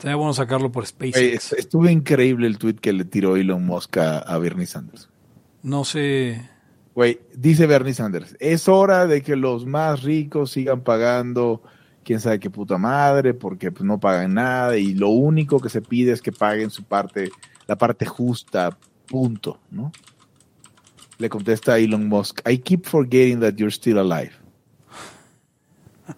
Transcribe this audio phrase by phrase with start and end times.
[0.00, 1.18] Estaría bueno sacarlo por SpaceX.
[1.18, 5.10] est- estuvo increíble el tweet que le tiró Elon Musk a, a Bernie Sanders.
[5.62, 6.48] No sé.
[6.94, 11.62] Güey, dice Bernie Sanders, es hora de que los más ricos sigan pagando
[12.02, 15.82] quién sabe qué puta madre, porque pues, no pagan nada y lo único que se
[15.82, 17.28] pide es que paguen su parte,
[17.66, 19.92] la parte justa, punto, ¿no?
[21.18, 24.32] Le contesta Elon Musk, I keep forgetting that you're still alive.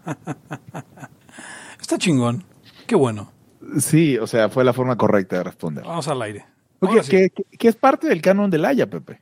[1.81, 2.45] Está chingón.
[2.87, 3.32] Qué bueno.
[3.79, 5.85] Sí, o sea, fue la forma correcta de responder.
[5.85, 6.45] Vamos al aire.
[6.79, 7.11] Porque, Ahora sí.
[7.11, 9.21] que, que- que es parte del canon del Haya, Pepe.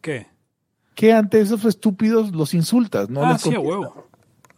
[0.00, 0.26] ¿Qué?
[0.94, 3.24] Que ante esos estúpidos los insultas, ¿no?
[3.24, 4.06] ah, les sí, a huevo.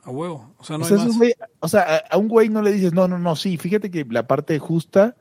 [0.05, 0.52] A huevo.
[0.59, 1.27] O sea, no o sea, hay esos más.
[1.29, 4.05] güey- o sea, a, un güey no le dices, no, no, no, sí, fíjate que
[4.11, 5.16] la parte justa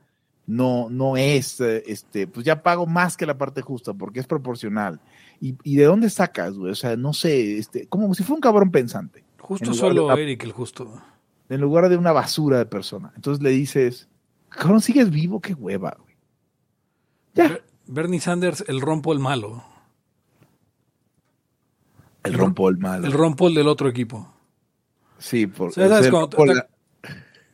[0.46, 4.26] no, no es, eh, este, pues ya pago más que la parte justa porque es
[4.26, 5.00] proporcional.
[5.40, 6.72] ¿Y, y de dónde sacas, güey?
[6.72, 10.42] O sea, no sé, este, como si fuera un cabrón pensante, Justo solo de- Eric,
[10.44, 11.00] el justo.
[11.48, 13.12] en lugar de una basura de persona.
[13.16, 14.08] Entonces le dices,
[14.56, 16.16] cabrón, sigues vivo, qué hueva, güey.
[17.34, 19.64] Ya, Ber- Bernie Sanders, el rompo el malo.
[22.24, 23.04] el rompo el mal.
[23.04, 24.32] El rompo el del otro equipo.
[25.18, 26.68] Sí, por, O sea, ¿sabes el cuando rompo te- la-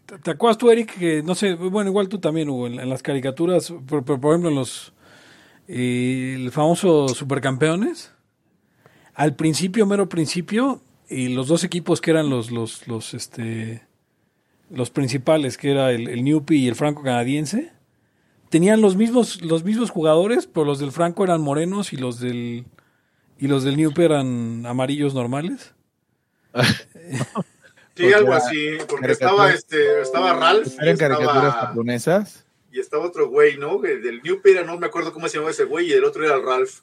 [0.06, 2.88] ¿Te, te acuerdas tú, Eric, que no sé, bueno, igual tú también, Hugo, en, en
[2.88, 4.92] las caricaturas, por, por- por ejemplo, en los
[5.68, 8.12] eh, el famoso Supercampeones,
[9.14, 13.86] al principio, mero principio, y los dos equipos que eran los, los, los, este,
[14.70, 17.72] los principales, que era el, el Newpie y el Franco Canadiense,
[18.48, 22.66] tenían los mismos, los mismos jugadores, pero los del Franco eran morenos y los del
[23.38, 25.74] y los del Newpie eran amarillos normales.
[27.94, 32.46] Sí, algo así, porque estaba este, estaba Ralph y eran caricaturas estaba, japonesas.
[32.70, 33.82] y estaba otro güey, ¿no?
[33.84, 36.24] El Del New Pera, no me acuerdo cómo se llamaba ese güey, y el otro
[36.24, 36.82] era el Ralph.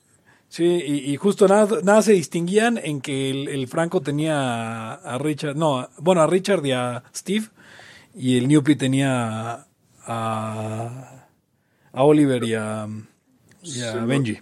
[0.50, 4.94] Sí, y, y justo nada, nada se distinguían en que el, el Franco tenía a,
[4.96, 7.46] a Richard, no, bueno, a Richard y a Steve,
[8.16, 9.68] y el Newpie tenía
[10.06, 11.28] a,
[11.92, 12.88] a Oliver y a,
[13.62, 13.82] y.
[14.08, 14.40] Benji.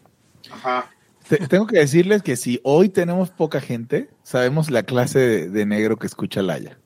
[0.51, 0.89] Ajá.
[1.27, 5.65] Te- tengo que decirles que si hoy tenemos poca gente, sabemos la clase de, de
[5.65, 6.77] negro que escucha Laya.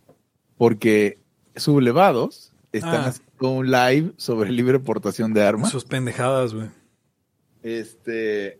[0.57, 1.19] Porque
[1.55, 3.07] sublevados están Ah.
[3.07, 5.71] haciendo un live sobre libre portación de armas.
[5.71, 6.69] Sus pendejadas, güey.
[7.63, 8.59] Este,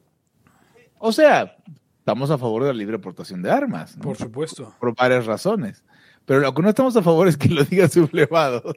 [0.98, 1.56] o sea,
[2.00, 3.96] estamos a favor de la libre portación de armas.
[3.98, 4.04] ¿no?
[4.04, 4.76] Por supuesto.
[4.80, 5.84] por varias razones.
[6.28, 8.76] Pero lo que no estamos a favor es que lo diga sublevado.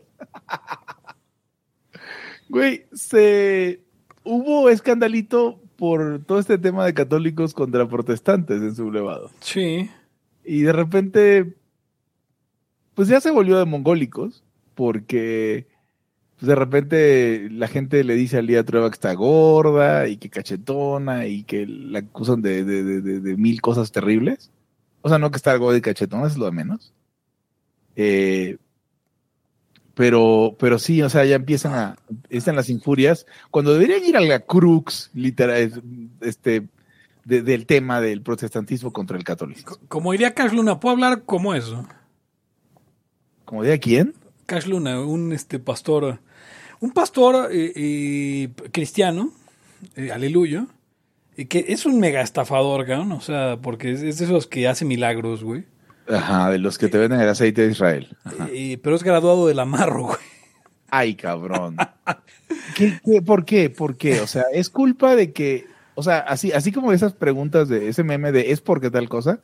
[2.48, 3.82] Güey, se
[4.24, 9.30] hubo escandalito por todo este tema de católicos contra protestantes en sublevado.
[9.40, 9.90] Sí.
[10.44, 11.56] Y de repente,
[12.94, 14.44] pues ya se volvió de mongólicos,
[14.74, 15.66] porque
[16.38, 20.30] pues de repente la gente le dice a Lía Trueba que está gorda y que
[20.30, 24.50] cachetona y que la acusan de, de- de- de- de mil cosas terribles.
[25.02, 26.92] O sea, no que está gorda y cachetona, es lo de menos.
[28.02, 28.56] Eh,
[29.94, 31.96] pero, pero sí, o sea, ya empiezan a,
[32.30, 35.82] están las injurias, cuando deberían ir a la crux, literal,
[36.22, 36.66] este,
[37.24, 39.72] de- del tema del protestantismo contra el catolicismo.
[39.72, 41.86] Co- Como diría Cash Luna, ¿puedo hablar como eso?
[43.44, 44.14] ¿Como de quién?
[44.46, 46.20] Cash Luna, un este pastor,
[46.80, 49.32] un pastor eh, eh, cristiano,
[49.96, 50.66] eh, aleluya,
[51.48, 54.84] que es un mega estafador, cabrón, o sea, porque es, es de esos que hace
[54.84, 55.64] milagros, güey.
[56.10, 58.16] Ajá, de los que te venden el aceite de Israel.
[58.24, 58.48] Ajá.
[58.52, 60.18] Eh, pero es graduado del amarro, güey.
[60.90, 61.76] Ay, cabrón.
[62.76, 63.70] ¿Qué, qué, por qué?
[63.70, 64.20] ¿Por qué?
[64.20, 68.02] O sea, es culpa de que, o sea, así, así como esas preguntas de ese
[68.02, 69.40] meme de ¿es porque tal cosa?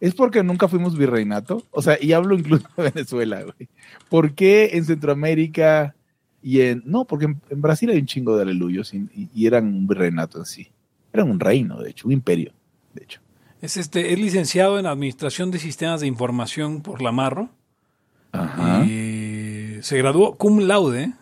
[0.00, 1.66] Es porque nunca fuimos virreinato.
[1.70, 3.68] O sea, y hablo incluso de Venezuela, güey.
[4.08, 5.94] ¿Por qué en Centroamérica
[6.42, 6.82] y en...
[6.86, 9.86] No, porque en, en Brasil hay un chingo de aleluyos y, y- y eran un
[9.86, 10.70] virreinato en sí.
[11.12, 12.52] Eran un reino, de hecho, un imperio,
[12.94, 13.20] de hecho.
[13.60, 17.50] Es, este, es licenciado en Administración de Sistemas de Información por la Amarro.
[18.32, 18.84] Ajá.
[18.84, 21.12] Y se graduó cum laude,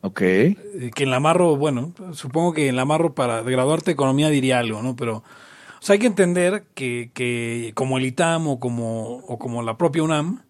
[0.00, 0.20] Ok.
[0.22, 0.56] eh,
[0.94, 4.58] que en la Amarro, bueno, supongo que en la Amarro para graduarte de economía diría
[4.58, 4.96] algo, ¿no?
[4.96, 9.62] Pero o sea, hay que entender que, que como el ITAM o como, o como
[9.62, 10.42] la propia UNAM,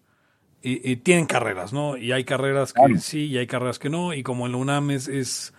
[0.63, 1.97] eh, eh, tienen carreras, ¿no?
[1.97, 2.97] Y hay carreras que Claro.
[2.99, 4.13] sí y hay carreras que no.
[4.13, 5.53] Y como en la UNAM es, es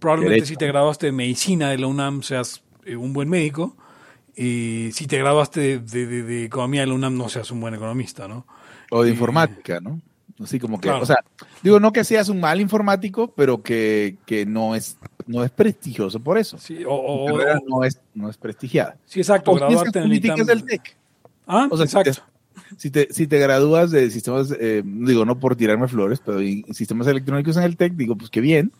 [0.00, 0.48] probablemente Derecho.
[0.48, 3.76] si te graduaste de medicina de la UNAM seas un buen médico.
[4.36, 7.60] Y si te graduaste de, de- de- de economía de la UNAM no seas un
[7.60, 8.46] buen economista, ¿no?
[8.90, 10.00] O de informática, ¿no?
[10.42, 11.02] Así como que, Claro.
[11.02, 11.24] o sea,
[11.62, 16.20] digo, no que seas un mal informático, pero que, que no es no es prestigioso
[16.20, 16.56] por eso.
[16.58, 17.26] Sí, o,
[17.66, 18.96] no es, no es prestigiada.
[19.06, 20.44] sí, exacto, O graduarte en el ITAM.
[20.44, 20.96] del TEC.
[21.48, 22.22] Ah, O sea, si exacto.
[22.22, 26.40] te, si, te, si te gradúas de sistemas, eh, digo, no por tirarme flores, pero
[26.40, 28.70] en sistemas electrónicos en el TEC, digo, pues qué bien.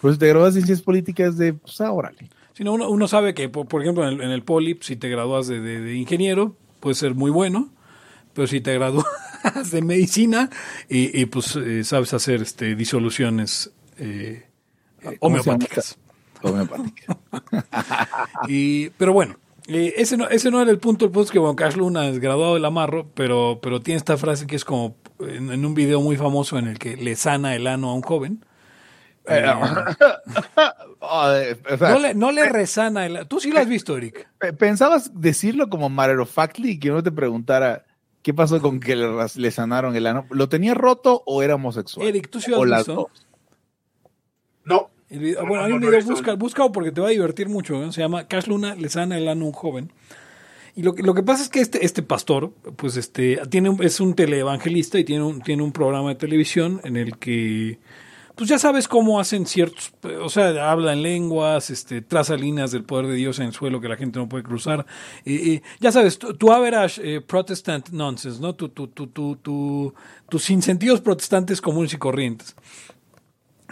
[0.00, 2.28] Pues si te gradúas de ciencias políticas de, pues ah, órale.
[2.58, 4.96] Si no, uno, uno sabe que, por, por ejemplo, en el, en el Poli, si
[4.96, 7.68] te gradúas de, de- de ingeniero, puede ser muy bueno,
[8.34, 9.06] pero si te gradúas
[9.70, 10.50] de medicina
[10.88, 14.46] y, y, pues eh, sabes hacer este disoluciones eh,
[15.20, 15.98] ¿Cómo se llama homeopáticas.
[16.42, 17.16] Homeopática.
[18.48, 19.36] Y, pero bueno,
[19.68, 21.04] eh, ese, no, ese no era el punto.
[21.04, 24.16] El punto es que bueno, Cash Luna es graduado del amarro, pero, pero tiene esta
[24.16, 27.54] frase que es como en, en un video muy famoso en el que le sana
[27.54, 28.40] el ano a un joven.
[28.40, 29.16] Eh, oh, eh, o sea,
[31.80, 34.28] No le, no le resana el Tú sí lo has visto, Eric.
[34.38, 37.84] pe- ¿Pensabas decirlo como matter of factly y que no te preguntara
[38.22, 40.26] qué pasó con que le, sanaron el ano?
[40.30, 42.06] ¿Lo tenía roto o era homosexual?
[42.06, 42.94] Eric, ¿tú sí lo o has las visto?
[42.94, 43.26] dos.
[44.64, 47.06] No, El video- No, bueno, hay no, un no video, busca, búscalo porque te va
[47.08, 47.82] a divertir mucho.
[47.82, 47.92] ¿eh?
[47.92, 49.92] Se llama Cash Luna le sana el ano a un joven.
[50.74, 53.82] Y lo que, lo que pasa es que este, este pastor, pues este, tiene un-
[53.82, 57.78] es un teleevangelista y tiene un, tiene un programa de televisión en el que,
[58.38, 59.92] pues ya sabes cómo hacen ciertos,
[60.22, 63.80] o sea, habla en lenguas, este, traza líneas del poder de Dios en el suelo
[63.80, 64.86] que la gente no puede cruzar.
[65.24, 68.54] Y, y ya sabes, tu, tu average eh, protestant nonsense, ¿no?
[68.54, 69.92] Tu, tu, tu, tu, tu-
[70.28, 72.54] tus sinsentidos protestantes comunes y corrientes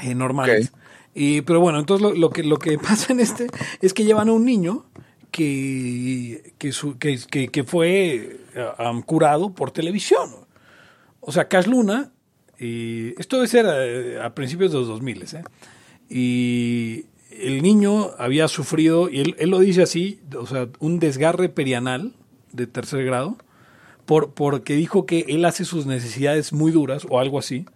[0.03, 0.73] eh, normales.
[1.15, 3.47] Y, pero bueno, entonces lo, lo que, lo que pasa en este
[3.81, 4.85] es que llevan a un niño
[5.31, 10.29] que, que, su- que, que- que fue eh, um, curado por televisión.
[11.21, 12.13] O sea, Cash Luna,
[12.59, 15.45] y esto debe ser eh, a, principios de los 2000, ¿eh?
[16.09, 21.49] Y el niño había sufrido, y él, él lo dice así, o sea, un desgarre
[21.49, 22.13] perianal
[22.53, 23.37] de tercer grado,
[24.07, 27.67] por, porque dijo que él hace sus necesidades muy duras o algo así.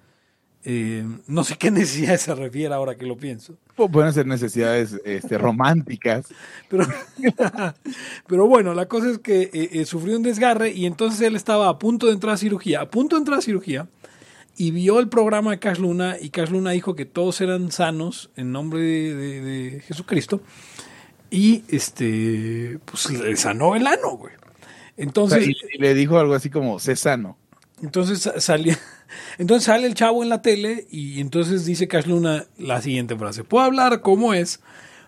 [0.62, 3.56] Eh, no sé qué necesidades se refiere ahora que lo pienso.
[3.76, 6.26] Pu- Pueden ser necesidades este, románticas.
[6.68, 6.86] Pero,
[8.28, 11.68] pero bueno, la cosa es que eh, eh, sufrió un desgarre y entonces él estaba
[11.68, 13.88] a punto de entrar a cirugía, a punto de entrar a cirugía,
[14.60, 18.30] y vio el programa de Cash Luna y Cash Luna dijo que todos eran sanos
[18.36, 20.42] en nombre de, de- de Jesucristo
[21.30, 24.34] y este pues le sanó el ano, güey.
[24.34, 27.38] O sea, Entonces, y, le dijo algo así como, sé sano.
[27.82, 28.78] entonces sa- salía,
[29.38, 33.44] entonces sale el chavo en la tele y entonces dice Cash Luna la siguiente frase.
[33.44, 34.60] ¿Puedo hablar cómo es?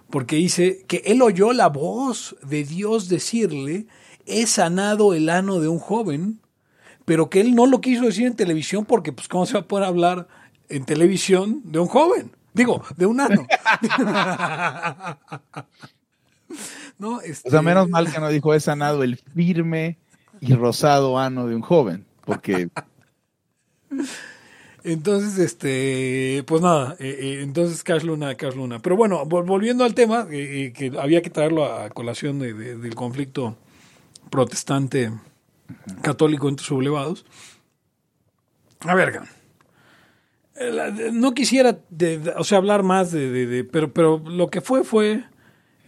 [0.09, 3.87] Porque dice que él oyó la voz de Dios decirle,
[4.25, 6.41] he sanado el ano de un joven,
[7.05, 9.69] pero que él no lo quiso decir en televisión porque pues cómo se va a
[9.69, 10.29] poder hablar
[10.69, 12.31] en televisión de un joven.
[12.55, 13.47] Digo, de un ano.
[16.99, 19.99] no, O este- sea, menos mal que no dijo, he sanado el firme
[20.41, 22.05] y rosado ano de un joven.
[22.25, 22.69] Porque
[24.85, 28.81] Entonces, este, pues nada, eh, eh, entonces Cash Luna, Cash Luna.
[28.81, 32.53] Pero bueno, vol- volviendo al tema, eh, eh, que había que traerlo a colación de-
[32.53, 33.57] de- del conflicto
[34.29, 35.13] protestante
[36.03, 37.25] católico entre sublevados.
[38.81, 39.21] A ver,
[40.57, 44.85] eh, no quisiera, de- de- o sea, hablar más de, pero, pero lo que fue
[44.85, 45.25] fue...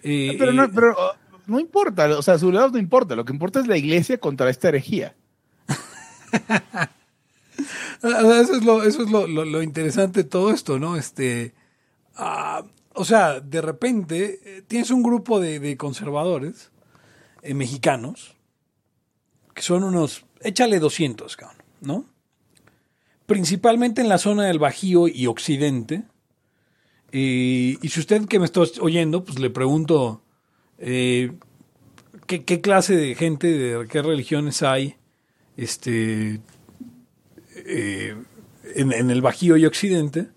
[0.02, 3.32] eh, Pero no, eh, pero, uh, no importa, o sea, sublevados no importa, lo que
[3.32, 5.14] importa es la iglesia contra esta herejía.
[8.02, 10.96] Ah, Eso es lo, eso es lo, lo- lo interesante de todo esto, ¿no?
[10.96, 11.54] Este,
[12.16, 16.70] ah, o sea, de repente tienes un grupo de, de conservadores
[17.42, 18.34] eh, mexicanos
[19.54, 22.04] que son unos, échale 200, cabrón, ¿no?
[23.26, 26.02] Principalmente en la zona del Bajío y Occidente.
[27.12, 30.20] Y, y si usted que me está oyendo, pues le pregunto,
[30.78, 31.32] eh,
[32.26, 34.96] ¿qué, qué clase de gente, de qué religiones hay?
[35.56, 36.40] Este,
[37.54, 38.16] eh,
[38.74, 40.28] en, en el Bajío y Occidente,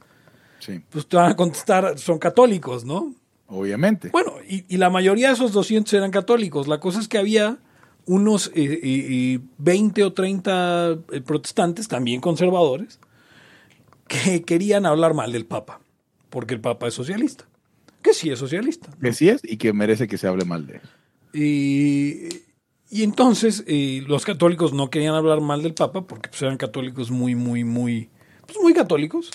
[0.60, 3.14] Sí, pues te van a contestar, son católicos, ¿no?
[3.48, 4.10] obviamente.
[4.10, 6.68] Bueno, y, y la mayoría de esos 200 eran católicos.
[6.68, 7.58] La cosa es que había
[8.08, 13.00] unos eh, eh, eh, 20 o 30 eh, protestantes, también conservadores,
[14.08, 15.82] que querían hablar mal del Papa,
[16.30, 17.46] porque el Papa es socialista.
[18.02, 18.90] Que sí es socialista.
[19.02, 20.82] Que sí es y que merece que se hable mal de él.
[21.34, 22.30] Y,
[22.90, 27.12] y entonces eh, los católicos no querían hablar mal del Papa porque pues, eran católicos
[27.12, 28.10] muy, muy, muy,
[28.46, 29.32] pues, muy católicos.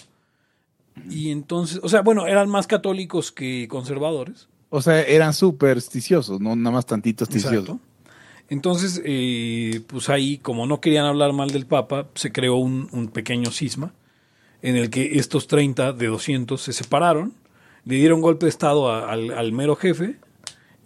[1.10, 4.48] Y entonces, o sea, bueno, eran más católicos que conservadores.
[4.70, 7.60] O sea, eran supersticiosos, no nada más tantitos ticiosos.
[7.60, 7.91] Exacto.
[8.52, 13.08] Entonces, eh, pues ahí, como no querían hablar mal del Papa, se creó un, un
[13.08, 13.94] pequeño cisma
[14.60, 17.32] en el que estos 30 de 200 se separaron,
[17.86, 20.16] le dieron golpe de Estado a- al, al mero jefe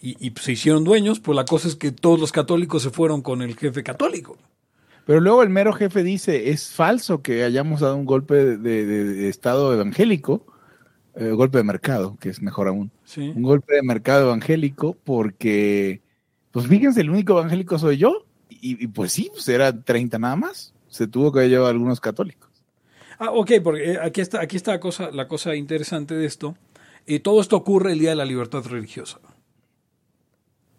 [0.00, 1.18] y, y, pues, se hicieron dueños.
[1.18, 4.38] Pues la cosa es que todos los católicos se fueron con el jefe católico.
[5.04, 8.56] Pero luego el mero jefe dice, es falso que hayamos dado un golpe de,
[8.86, 10.46] de- de Estado evangélico,
[11.16, 12.92] eh, golpe de mercado, que es mejor aún.
[13.04, 13.32] Sí.
[13.34, 16.00] Un golpe de mercado evangélico porque,
[16.56, 18.24] pues fíjense, el único evangélico soy yo.
[18.48, 20.72] Y, y pues sí, pues era 30 nada más.
[20.88, 22.48] Se tuvo que llevar algunos católicos.
[23.18, 26.56] Ah, ok, porque eh, aquí está, aquí está la cosa, la cosa interesante de esto.
[27.06, 29.18] Eh, todo esto ocurre el Día de la Libertad Religiosa.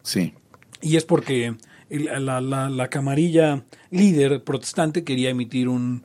[0.01, 0.33] Sí.
[0.81, 1.55] Y es porque
[1.89, 6.03] la, la- la camarilla líder protestante quería emitir un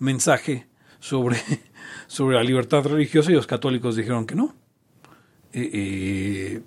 [0.00, 0.66] mensaje
[0.98, 1.36] sobre,
[2.08, 4.54] sobre la libertad religiosa y los católicos dijeron que no.
[5.52, 6.62] Eh, eh,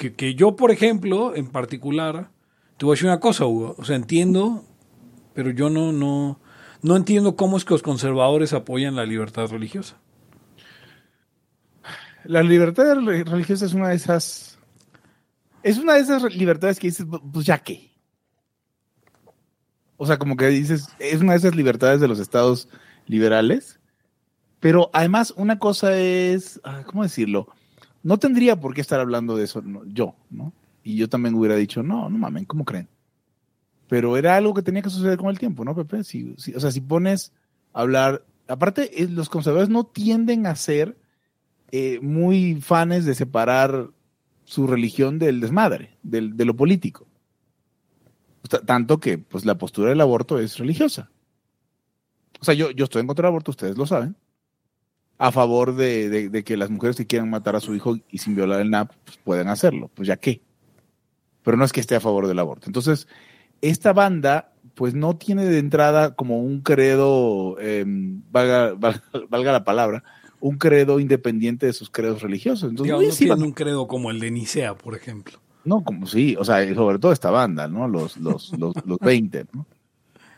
[0.00, 2.30] que, yo, por ejemplo, en particular,
[2.78, 3.74] te voy a decir una cosa, Hugo.
[3.78, 4.64] O sea, entiendo,
[5.34, 6.40] pero yo no, no,
[6.80, 9.98] no entiendo cómo es que los conservadores apoyan la libertad religiosa.
[12.24, 14.58] La libertad re- religiosa es una de esas.
[15.62, 17.90] Es una de esas libertades que dices, pues ya qué.
[19.98, 22.68] O sea, como que dices, es una de esas libertades de los estados
[23.06, 23.78] liberales.
[24.58, 27.48] Pero además, una cosa es, ¿cómo decirlo?
[28.02, 30.52] No tendría por qué estar hablando de eso yo, ¿no?
[30.82, 32.88] Y yo también hubiera dicho, no, no mamen, ¿cómo creen?
[33.88, 36.04] Pero era algo que tenía que suceder con el tiempo, ¿no, Pepe?
[36.04, 37.32] Si, o sea, si pones
[37.72, 38.24] a hablar.
[38.48, 40.96] Aparte, eh, los conservadores no tienden a ser
[41.72, 43.90] eh, muy fanes de separar
[44.44, 47.06] su religión del desmadre, del, de lo político.
[48.66, 51.10] Tanto que pues la postura del aborto es religiosa.
[52.40, 54.16] O sea, yo, yo estoy en contra del aborto, ustedes lo saben.
[55.22, 58.18] A favor de, de- de que las mujeres que quieran matar a su hijo y
[58.18, 59.90] sin violar el NAP, pues pueden hacerlo.
[59.94, 60.40] Pues ya qué.
[61.42, 62.66] Pero no es que esté a favor del aborto.
[62.68, 63.06] Entonces,
[63.60, 69.64] esta banda, pues no tiene de entrada como un credo, eh, valga, valga- valga la
[69.64, 70.02] palabra,
[70.40, 72.70] un credo independiente de sus credos religiosos.
[72.70, 75.38] Entonces, no sí, un credo como el de Nicea, por ejemplo.
[75.66, 77.86] no, como sí, o sea, sobre todo esta banda, ¿no?
[77.88, 79.66] Los, los, los, los 20, ¿no?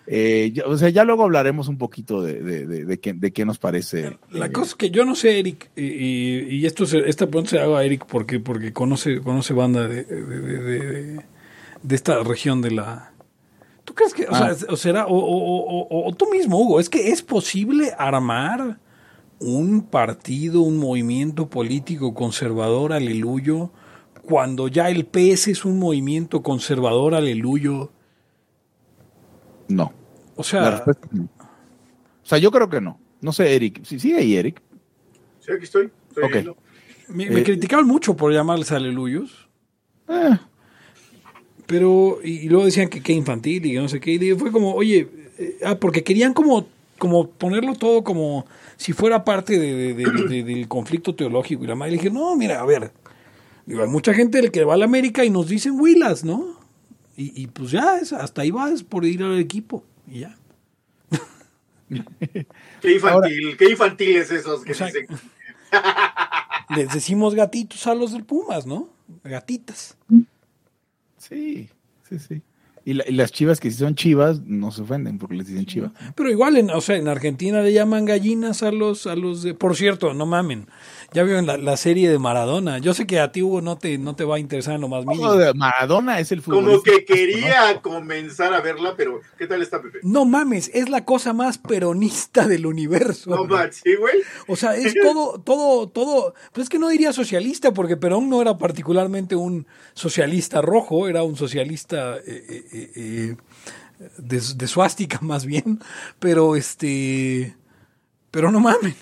[0.06, 3.32] Eh, ya- o sea, ya luego hablaremos un poquito de, de, de, de qué, de
[3.32, 4.16] qué nos parece.
[4.30, 7.26] La eh, cosa es que yo no sé, Eric, y, y- y esto se, esta
[7.28, 11.20] pregunta se hago a Eric porque, porque conoce, conoce banda de,
[11.88, 13.12] esta región de la...
[13.84, 14.54] ¿Tú crees que, o, Ah.
[14.54, 18.78] sea, o será, o tú mismo, Hugo, es que es posible armar
[19.40, 23.72] un partido, un movimiento político conservador, aleluyo,
[24.22, 27.90] cuando ya el PS es un movimiento conservador, aleluyo?
[29.68, 29.92] No.
[30.34, 31.24] O La sea, respuesta es no.
[31.24, 32.98] O sea, yo creo que no.
[33.20, 33.80] No sé, Eric.
[33.84, 34.60] Sí, sigue ahí, Eric.
[35.40, 35.90] Sí, aquí estoy.
[36.08, 36.32] estoy Ok.
[36.32, 36.56] viendo.
[37.08, 39.48] me, me eh, criticaban mucho por llamarles aleluyos.
[40.08, 40.36] Eh,
[41.66, 44.12] Pero, y, y luego decían que qué infantil y que no sé qué.
[44.12, 46.66] Y fue como, oye, eh, ah, porque querían como,
[46.98, 51.64] como ponerlo todo como si fuera parte de, de- de- de- del conflicto teológico.
[51.64, 52.92] Y la madre le dije, no, mira, a ver,
[53.66, 56.60] digo, hay mucha gente del que va a la América y nos dicen huilas, ¿no?
[57.16, 59.84] Y, y pues ya, es- hasta ahí vas por ir al equipo.
[60.06, 60.36] Y ya.
[62.80, 65.06] Qué infantil, qué infantiles esos que O sea, dicen.
[66.76, 68.88] Les decimos gatitos a los del Pumas, ¿no?
[69.24, 69.96] Gatitas.
[71.18, 71.68] sí,
[72.08, 72.42] sí, sí.
[72.84, 75.66] Y, la- y las chivas que si son chivas no se ofenden porque les dicen
[75.66, 75.92] chivas.
[76.16, 79.54] Pero igual, en, o sea, en Argentina le llaman gallinas a los, a los de...
[79.54, 80.66] Por cierto, no mamen.
[81.14, 82.78] Ya vieron la, la serie de Maradona.
[82.78, 84.88] Yo sé que a ti, Hugo, no te, no te va a interesar en lo
[84.88, 85.28] más mínimo.
[85.28, 86.64] No, de Maradona es el fútbol.
[86.64, 89.98] Como que quería comenzar a verla, pero ¿qué tal está Pepe?
[90.02, 93.30] No mames, es la cosa más peronista del universo.
[93.30, 94.14] No manches, sí, güey.
[94.46, 96.34] O sea, es todo, todo, todo.
[96.52, 101.22] Pues es que no diría socialista, porque Perón no era particularmente un socialista rojo, era
[101.22, 103.36] un socialista eh, eh, eh, eh,
[104.18, 105.80] de, de suástica más bien.
[106.18, 107.56] Pero este.
[108.30, 108.94] Pero no mamen.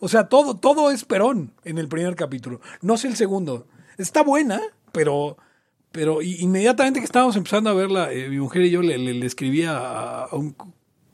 [0.00, 2.60] O sea, todo, todo es Perón en el primer capítulo.
[2.82, 3.66] No sé el segundo.
[3.98, 4.60] Está buena,
[4.92, 5.36] pero.
[5.92, 9.24] Pero inmediatamente que estábamos empezando a verla, eh, mi mujer y yo le, le, le
[9.26, 10.54] escribía a, a un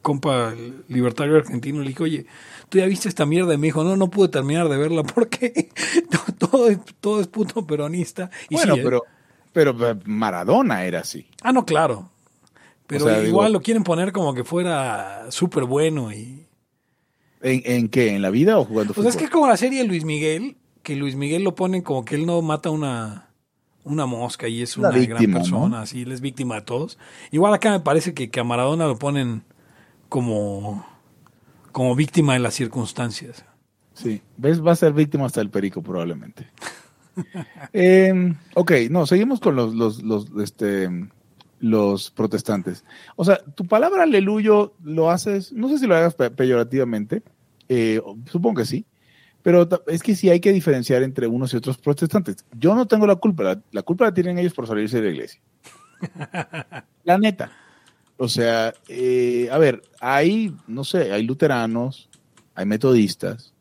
[0.01, 0.53] compa
[0.89, 2.27] libertario argentino, le dije, oye,
[2.69, 3.55] ¿tú ya viste esta mierda?
[3.55, 5.69] Y me dijo, no, no pude terminar de verla porque
[6.39, 8.29] todo, es, todo es puto peronista.
[8.51, 8.83] Y Bueno, sí, ¿eh?
[8.83, 9.03] pero,
[9.53, 11.29] pero eh, Maradona era así.
[11.43, 12.11] Ah, no, claro.
[12.89, 16.45] Pero O sea, igual digo- lo quieren poner como que fuera súper bueno y...
[17.43, 18.15] ¿En, en qué?
[18.15, 19.19] ¿En la vida o jugando Pues es fútbol?
[19.19, 22.15] que es como la serie de Luis Miguel, que Luis Miguel lo ponen como que
[22.15, 23.29] él no mata una,
[23.85, 25.39] una mosca y es Una una víctima, gran ¿no?
[25.39, 26.99] persona, así, él es víctima de todos.
[27.31, 29.43] Igual acá me parece que, que a Maradona lo ponen
[30.09, 30.87] como,
[31.73, 33.45] como víctima de las circunstancias.
[33.95, 36.49] Sí, ves, va a ser víctima hasta el perico probablemente.
[37.75, 40.89] Eh, ok, no, seguimos con los, los, los, este,
[41.63, 42.85] los protestantes.
[43.17, 47.23] O sea, tu palabra aleluyo lo haces, no sé si lo hagas pe- peyorativamente,
[47.69, 48.85] eh, supongo que sí,
[49.43, 52.45] pero es que sí hay que diferenciar entre unos y otros protestantes.
[52.59, 55.15] Yo no tengo la culpa, la, la culpa la tienen ellos por salirse de la
[55.15, 55.41] iglesia.
[57.05, 57.51] La neta.
[58.17, 62.09] O sea, eh, a ver, hay, no sé, hay luteranos,
[62.55, 63.53] hay metodistas,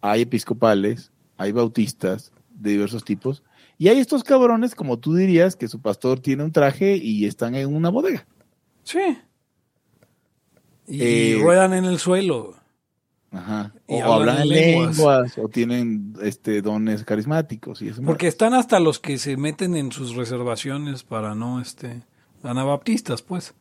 [0.00, 3.42] hay episcopales, hay bautistas de diversos tipos,
[3.78, 7.54] y hay estos cabrones, como tú dirías, que su pastor tiene un traje y están
[7.54, 8.26] en una bodega.
[8.84, 9.18] Sí.
[10.86, 12.54] Y, Eh, ruedan en el suelo.
[13.32, 13.72] Ajá.
[13.88, 14.96] Y O hablan hablan en en lenguas.
[14.96, 18.02] lenguas, o tienen este dones carismáticos y eso.
[18.02, 22.02] Porque están hasta los que se meten en sus reservaciones para no, este,
[22.42, 23.54] anabaptistas, pues.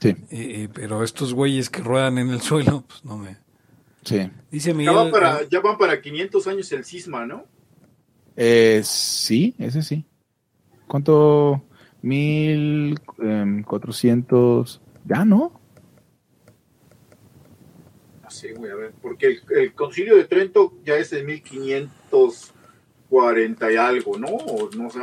[0.00, 3.36] Sí, Eh, eh, pero estos güeyes que ruedan en el suelo, pues no me...
[4.04, 4.30] sí.
[4.50, 4.94] Dice Ya Miguel...
[4.94, 7.44] van, para, ya van para 500 años el cisma, ¿no?
[8.36, 10.04] Eh, sí, ese sí.
[10.86, 11.62] ¿Cuánto?
[12.02, 14.80] Mil em, cuatrocientos.
[15.04, 15.60] Ya, ¿no?
[18.28, 23.76] Sé, güey, a ver, porque el, el concilio de Trento ya es de 1540 y
[23.76, 24.28] algo, ¿no?
[24.28, 24.90] O no me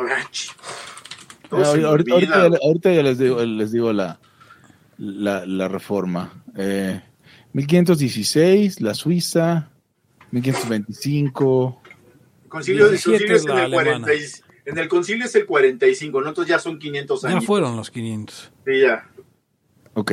[1.51, 4.19] Ah, ahorita, ahorita- ahorita ya les digo, les digo la,
[4.97, 6.43] la, la reforma.
[6.57, 7.01] Eh,
[7.53, 9.69] 1516, la Suiza.
[10.31, 11.81] 1525.
[12.47, 14.13] El concilio, el 17 concilio es es en el 40 alemana.
[14.13, 16.29] y- en el concilio es el 45, ¿no?
[16.29, 17.45] Entonces ya son 500 ya años.
[17.45, 18.51] fueron los 500.
[18.65, 19.09] Sí, ya.
[19.93, 20.11] Ok.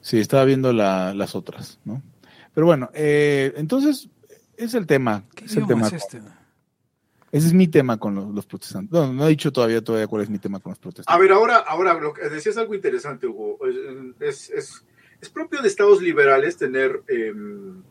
[0.00, 2.02] Sí, estaba viendo la- las otras, ¿no?
[2.54, 4.08] Pero bueno, eh, entonces
[4.56, 5.24] es el tema.
[5.34, 5.86] ¿Qué Es el tema.
[5.86, 6.20] es este?
[7.32, 8.90] Ese es mi tema con los, los protestantes.
[8.92, 11.14] No, no he dicho todavía, todavía cuál es mi tema con los protestantes.
[11.14, 13.58] A ver, ahora, ahora lo que decías algo interesante, Hugo.
[14.20, 14.84] Es, es,
[15.20, 17.82] es propio de estados liberales tener em,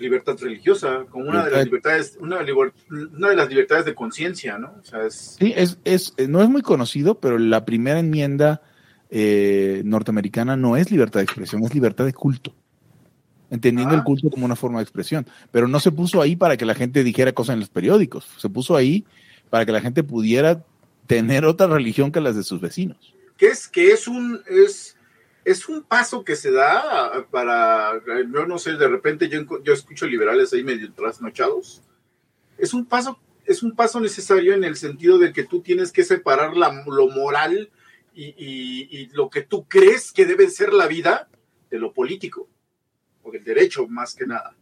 [0.00, 4.58] libertad religiosa como una de las libertades, una, liber- una de las libertades de conciencia,
[4.58, 4.74] ¿no?
[4.80, 8.62] O sea, es Sí, es, es, eh, no es muy conocido, pero la primera enmienda
[9.10, 12.54] eh, norteamericana no es libertad de expresión, es libertad de culto.
[13.50, 13.98] Entendiendo Ah.
[13.98, 15.26] el culto como una forma de expresión.
[15.50, 18.24] Pero no se puso ahí para que la gente dijera cosas en los periódicos.
[18.38, 19.04] Se puso ahí
[19.48, 20.62] para que la gente pudiera
[21.08, 23.12] tener otra religión que las de sus vecinos.
[23.36, 24.96] que es que es un es
[25.44, 30.06] es un paso que se da para yo no sé de repente yo, yo escucho
[30.06, 31.82] liberales ahí medio trasnochados.
[32.58, 36.04] Es un paso es un paso necesario en el sentido de que tú tienes que
[36.04, 37.70] separar la- lo moral
[38.14, 41.28] y, lo que tú crees que debe ser la vida
[41.70, 42.48] de lo político
[43.22, 44.54] o del derecho más que nada.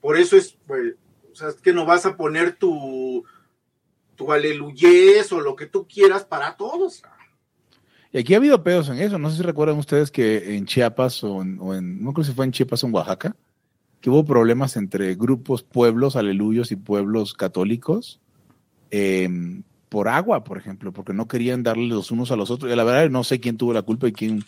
[0.00, 0.94] Por eso es pues,
[1.30, 3.24] o sea es que no vas a poner tu
[4.16, 7.02] tu aleluyés o lo que tú quieras para todos
[8.12, 9.18] Y aquí ha habido pedos en eso.
[9.18, 12.32] No sé si recuerdan ustedes que en Chiapas o en, o en- no creo si
[12.32, 13.36] fue en Chiapas o en Oaxaca,
[14.00, 18.20] que hubo problemas entre grupos, pueblos aleluyos y pueblos católicos
[18.90, 19.28] eh,
[19.88, 22.72] por agua, por ejemplo, porque no querían darle los unos a los otros.
[22.72, 24.42] Y la verdad no sé quién tuvo la culpa y quién,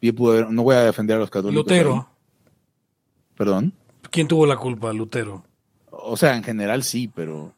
[0.00, 1.64] quién pudo haber- no voy a defender a los católicos.
[1.64, 2.08] Lutero.
[3.36, 3.72] Perdón.
[4.10, 4.92] ¿Quién tuvo la culpa?
[4.92, 5.44] Lutero.
[5.90, 7.52] O sea, en general sí, pero...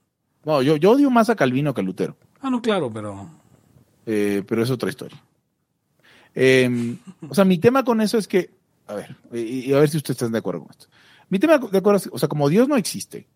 [0.45, 2.17] No, yo, yo odio más a Calvino que a Lutero.
[2.41, 3.29] Ah, no, claro, pero...
[4.07, 5.23] Eh, pero es otra historia.
[6.35, 6.97] Eh,
[7.29, 8.51] o sea, mi tema con eso es que,
[8.87, 10.87] a ver, y, a ver si ustedes están de acuerdo con esto.
[11.29, 13.27] Mi tema de acuerdo es, o sea, como Dios no existe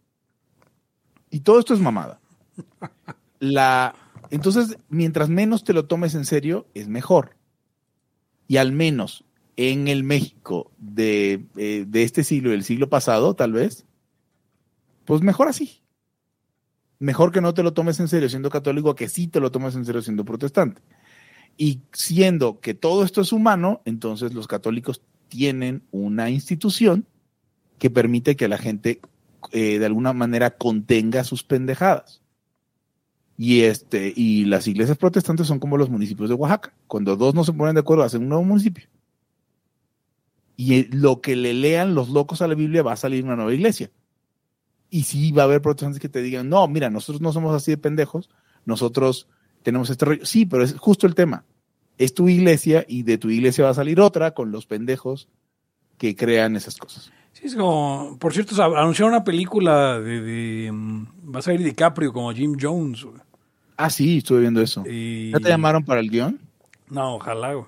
[1.31, 2.21] y todo esto es mamada,
[3.41, 3.95] la,
[4.31, 7.37] entonces, mientras menos te lo tomes en serio, es mejor.
[8.49, 9.25] Y al menos
[9.57, 13.87] en el México de, eh, de este siglo y del siglo pasado, tal vez,
[15.05, 15.81] pues mejor así.
[16.99, 19.75] Mejor que no te lo tomes en serio siendo católico que sí te lo tomes
[19.75, 20.83] en serio siendo protestante.
[21.57, 27.07] Y siendo que todo esto es humano, entonces los católicos tienen una institución
[27.79, 29.01] que permite que la gente
[29.53, 32.23] eh, de alguna manera contenga sus pendejadas.
[33.39, 36.73] Y, este, y las iglesias protestantes son como los municipios de Oaxaca.
[36.87, 38.87] Cuando dos no se ponen de acuerdo, hacen un nuevo municipio.
[40.57, 43.37] Y eh, lo que le lean los locos a la Biblia va a salir una
[43.37, 43.91] nueva iglesia.
[44.89, 47.73] Y sí va a haber protestantes que te digan, no, mira, nosotros no somos así
[47.73, 48.31] de pendejos,
[48.65, 49.29] nosotros
[49.67, 50.25] tenemos este rollo.
[50.25, 51.43] Sí, pero es justo el tema.
[51.99, 55.29] Es tu iglesia y de tu iglesia va a salir otra con los pendejos
[55.99, 57.11] que crean esas cosas.
[57.33, 58.17] Sí, es como...
[58.21, 60.21] Por cierto, anunciaron una película de...
[60.21, 63.03] de mm, va a salir DiCaprio como Jim Jones.
[63.03, 63.17] güey.
[63.77, 64.85] Ah, sí, estuve viendo eso.
[64.89, 65.33] Y...
[65.33, 66.39] ¿Ya te llamaron para el guion?
[66.89, 67.67] No, ojalá, güey.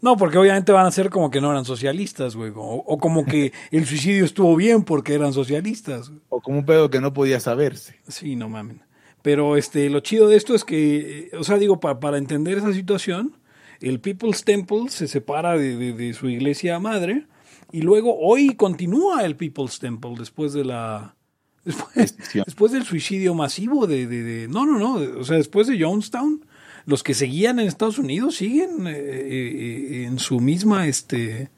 [0.00, 2.50] No, porque obviamente van a ser como que no eran socialistas, güey.
[2.56, 6.08] O, o como que el suicidio estuvo bien porque eran socialistas.
[6.08, 6.22] güey.
[6.28, 8.00] O como un pedo que no podía saberse.
[8.08, 8.82] Sí, no mamen.
[9.22, 12.58] Pero este, lo chido de esto es que, eh, o sea, digo, pa- para entender
[12.58, 13.36] esa situación,
[13.80, 17.26] el People's Temple se separa de, de- de su iglesia madre
[17.72, 21.16] y luego hoy continúa el People's Temple después de la...
[21.64, 24.94] Después, después del suicidio masivo de, de- de- No, no, no.
[25.20, 26.44] o sea, después de Jonestown,
[26.86, 30.86] los que seguían en Estados Unidos siguen eh, eh, en su misma...
[30.88, 31.50] este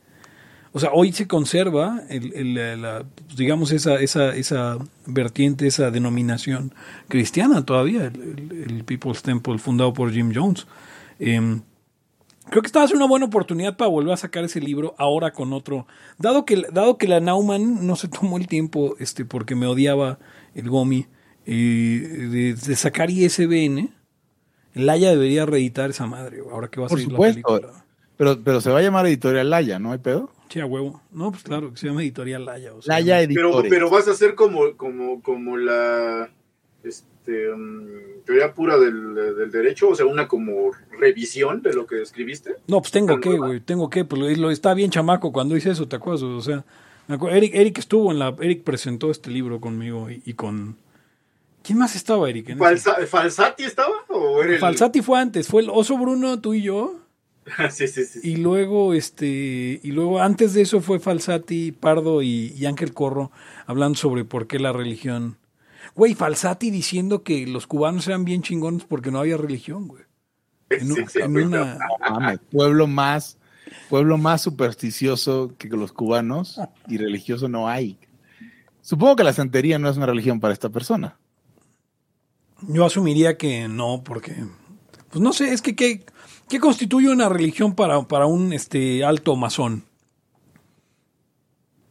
[0.72, 3.04] o sea, hoy se conserva, el, el- la- la-
[3.36, 6.72] digamos, esa, esa, esa vertiente, esa denominación
[7.08, 10.66] cristiana todavía, el, People's Temple fundado por Jim Jones.
[11.18, 11.60] Em,
[12.50, 14.94] creo que esta va a ser una buena oportunidad para volver a sacar ese libro
[14.98, 15.86] ahora con otro.
[16.18, 20.18] Dado que, dado que la Nauman no se tomó el tiempo, este, porque me odiaba
[20.54, 21.06] el Gomi,
[21.44, 23.90] eh, de, de sacar ISBN,
[24.74, 27.40] Laia debería reeditar esa madre, ahora que va a Por salir supuesto.
[27.52, 27.84] la película.
[28.16, 30.30] Pero, pero se va a llamar Editorial Laya, ¿no hay pedo?
[30.52, 31.00] Sí, a huevo.
[31.10, 32.74] No, pues claro, que se llama Editorial Laya.
[32.74, 33.70] o sea, Laya Pero, Editores.
[33.70, 36.28] pero vas a hacer como, como, como la,
[36.84, 41.86] es- este, mm, teoría pura del, del derecho, o sea, una como revisión de lo
[41.86, 42.56] que escribiste.
[42.66, 45.56] No, pues tengo ¿Tan que, güey, tengo que, pues lo, lo- está bien chamaco cuando
[45.56, 46.24] hice eso, ¿te acuerdas?
[46.24, 46.64] O sea,
[47.06, 50.76] me acuerdo- Eric, Eric estuvo en la, Eric presentó este libro conmigo y, y con...
[51.62, 52.48] ¿Quién más estaba, Eric?
[52.48, 52.64] en ese?
[52.90, 53.94] Falsa- ¿Falsati estaba?
[54.08, 54.58] ¿O era el...
[54.58, 56.96] Falsati fue antes, fue el Oso Bruno, tú y yo,
[57.70, 58.20] sí, sí, sí.
[58.22, 63.32] y luego, este, y luego antes de eso fue Falsati, Pardo y, y Ángel Corro
[63.66, 65.38] hablando sobre por qué la religión...
[65.94, 70.04] Güey, Falsati diciendo que los cubanos eran bien chingones porque no había religión, güey.
[70.70, 71.44] En, un- Sí, sí, en güey.
[71.44, 71.74] una...
[72.08, 73.36] No mames, pueblo más,
[73.90, 77.98] pueblo más supersticioso que los cubanos y religioso no hay.
[78.80, 81.18] Supongo que la santería no es una religión para esta persona.
[82.68, 84.34] Yo asumiría que no, porque,
[85.10, 86.04] pues no sé, es que ¿qué,
[86.48, 89.84] qué constituye una religión para, para un este alto masón?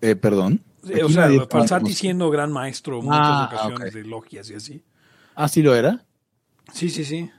[0.01, 0.61] Eh, perdón.
[0.87, 4.49] Eh, Aquí o sea, nadie- Falsati siendo gran maestro en muchas Ah, ocasiones de logias
[4.49, 4.83] y así.
[5.35, 6.03] Ah, sí lo era.
[6.73, 7.29] Sí, sí, sí.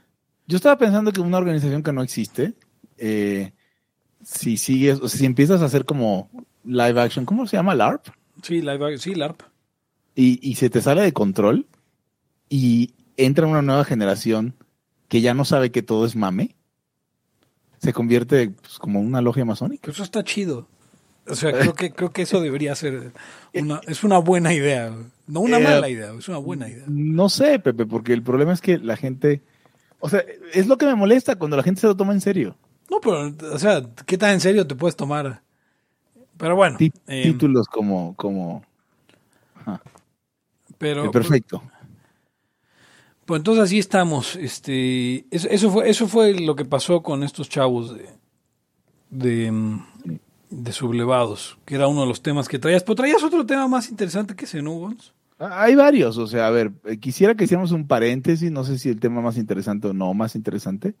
[0.47, 2.53] Yo estaba pensando que una organización que no existe,
[2.97, 3.53] eh,
[4.23, 6.29] si sigues, o sea, si empiezas a hacer como
[6.63, 7.75] live action, ¿cómo se llama?
[7.75, 8.07] LARP,
[8.41, 9.41] Sí, la, sí, LARP.
[10.15, 11.67] y, y se te sale de control
[12.49, 14.55] y entra una nueva generación
[15.07, 16.55] que ya no sabe que todo es mame,
[17.83, 19.81] se convierte pues, como una logia masónica.
[19.81, 20.67] Pero eso está chido.
[21.27, 23.11] O sea, creo que, creo que eso debería ser
[23.53, 24.93] una, es una buena idea.
[25.27, 26.85] No una Eh, mala idea, es una buena idea.
[26.87, 29.41] No sé, Pepe, porque el problema es que la gente,
[29.99, 32.55] o sea, es lo que me molesta cuando la gente se lo toma en serio.
[32.89, 35.41] No, pero, o sea, ¿qué tan en serio te puedes tomar?
[36.37, 38.63] Pero bueno, eh, títulos como, como,
[40.77, 41.63] pero, el perfecto.
[43.25, 44.35] Pues entonces así estamos.
[44.35, 47.95] Este, eso, fue, eso fue lo que pasó con estos chavos
[49.09, 49.81] de,
[50.71, 52.83] sublevados, que era uno de los temas que traías.
[52.83, 55.13] Pero traías otro tema más interesante que ese, ¿no, Gonz?
[55.39, 58.77] Ah, Hay varios, o sea, a ver, eh, quisiera que hiciéramos un paréntesis, no sé
[58.77, 60.95] si el tema más interesante o no más interesante,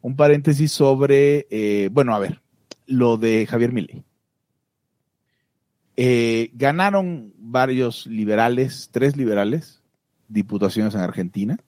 [0.00, 2.40] un paréntesis sobre, eh, bueno, a ver,
[2.86, 4.04] lo de Javier Milei.
[5.96, 9.77] Eh, ganaron varios liberales, tres liberales,
[10.28, 11.58] diputaciones en Argentina,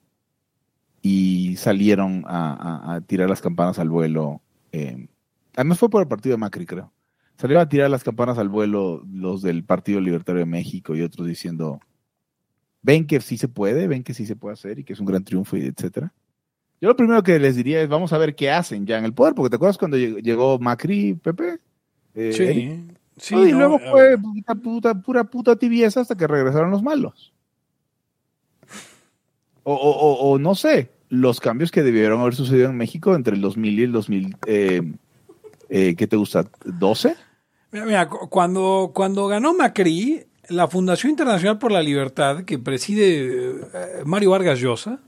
[1.01, 4.41] y salieron a, a- a tirar las campanas al vuelo.
[4.71, 5.07] eh,
[5.55, 6.91] además fue por el partido de Macri, creo.
[7.37, 11.27] Salieron a tirar las campanas al vuelo los del Partido Libertario de México y otros
[11.27, 11.79] diciendo,
[12.83, 15.07] ven que sí se puede, ven que sí se puede hacer y que es un
[15.07, 16.13] gran triunfo y etcétera.
[16.79, 19.13] Yo lo primero que les diría es vamos a ver qué hacen ya en el
[19.13, 21.59] poder, porque te acuerdas cuando lleg- llegó Macri, Pepe?
[22.13, 22.97] Eh, Eric?
[23.17, 23.35] Sí.
[23.35, 27.30] y luego fue puta, puta, pura puta tibieza hasta que regresaron los malos.
[29.63, 33.41] O, o- o- no sé, los cambios que debieron haber sucedido en México entre el
[33.41, 34.81] 2000 y el 2000, eh,
[35.69, 36.45] eh, ¿qué te gusta?
[36.65, 37.15] ¿12?
[37.71, 43.51] Mira, mira, cu- cuando, cuando ganó Macri, la Fundación Internacional por la Libertad, que preside
[43.51, 44.99] eh, Mario Vargas Llosa,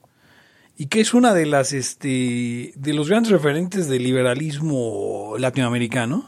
[0.77, 6.25] y que es una de las este de los grandes referentes del liberalismo latinoamericano,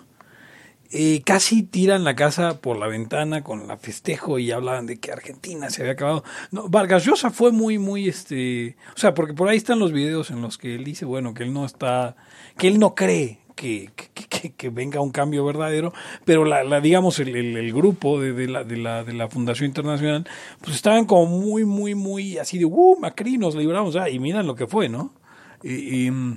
[0.97, 5.11] eh, casi tiran la casa por la ventana con la festejo y hablaban de que
[5.11, 6.23] Argentina se había acabado.
[6.51, 10.31] No, Vargas Llosa fue muy, muy, este, o sea, porque por ahí están los videos
[10.31, 12.15] en los que él dice, bueno, que él no está,
[12.57, 15.91] que él no cree que, que, que- que venga un cambio verdadero,
[16.23, 20.27] pero la, la digamos, el, el- grupo de, la, de, la, de la Fundación Internacional,
[20.61, 24.45] pues estaban como muy, muy, muy así de, uh, Macri, nos libramos, ah, y miran
[24.47, 25.13] lo que fue, ¿no?
[25.63, 26.35] Y, mm,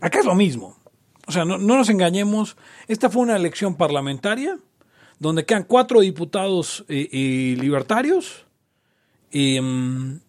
[0.00, 0.75] acá es lo mismo.
[1.26, 2.56] O sea, no, no nos engañemos.
[2.88, 4.58] Esta fue una elección parlamentaria
[5.18, 8.46] donde quedan cuatro diputados eh, eh, libertarios
[9.30, 10.20] y, mm,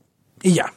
[0.43, 0.73] y ya.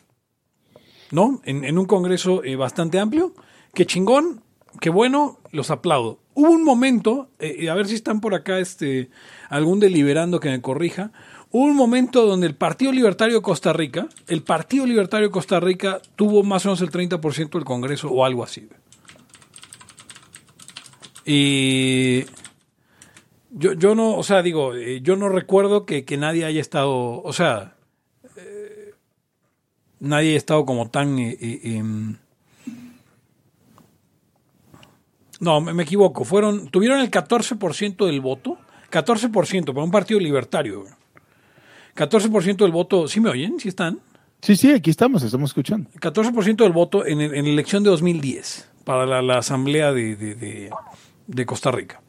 [1.10, 1.40] ¿No?
[1.44, 3.34] En, en un congreso eh, bastante amplio.
[3.74, 4.42] Qué chingón,
[4.80, 6.20] qué bueno, los aplaudo.
[6.34, 9.10] Hubo un momento, eh, eh, a ver si están por acá este,
[9.48, 11.12] algún deliberando que me corrija.
[11.50, 15.58] Hubo un momento donde el Partido Libertario de Costa Rica, el Partido Libertario de Costa
[15.58, 18.68] Rica tuvo más o menos el 30% del Congreso o algo así.
[21.32, 22.24] Y
[23.50, 27.22] yo, yo no, o sea, digo, eh, yo no recuerdo que, que nadie haya estado,
[27.22, 27.76] o sea,
[28.36, 28.94] eh,
[30.00, 31.20] nadie haya estado como tan...
[31.20, 32.16] eh, eh, em,
[35.38, 38.58] no, me, me equivoco, fueron, tuvieron el 14% del voto,
[38.90, 40.80] 14% para un partido libertario.
[40.82, 40.92] güey.
[41.94, 43.60] 14% del voto, ¿sí me oyen?
[43.60, 44.00] ¿Sí están?
[44.42, 45.88] Sí, sí, aquí estamos, estamos escuchando.
[46.00, 50.70] 14% del voto en, la elección de 2010 para la, la Asamblea de, de- de-
[51.30, 52.02] de Costa Rica.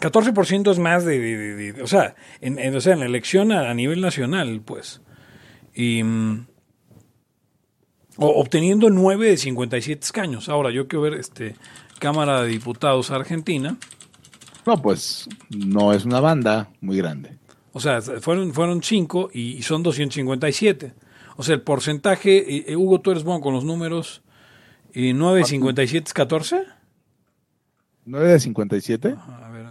[0.00, 3.06] 14% es más de, de- de- de- o, sea, en, en- o sea, en la
[3.06, 5.00] elección a, a nivel nacional, pues.
[5.74, 6.02] Y,
[8.18, 10.48] o- obteniendo 9 de 57 escaños.
[10.48, 11.56] Ahora, yo quiero ver este,
[11.98, 13.76] Cámara de Diputados Argentina.
[14.66, 17.38] No, pues no es una banda muy grande.
[17.72, 20.92] O sea, fueron, fueron cinco y, son 257.
[21.36, 24.22] O sea, el porcentaje, eh, eh, Hugo, tú eres bueno con los números,
[24.94, 26.62] ¿y 9,57 es 14?
[28.06, 29.16] 9 de 57.
[29.16, 29.66] a ver,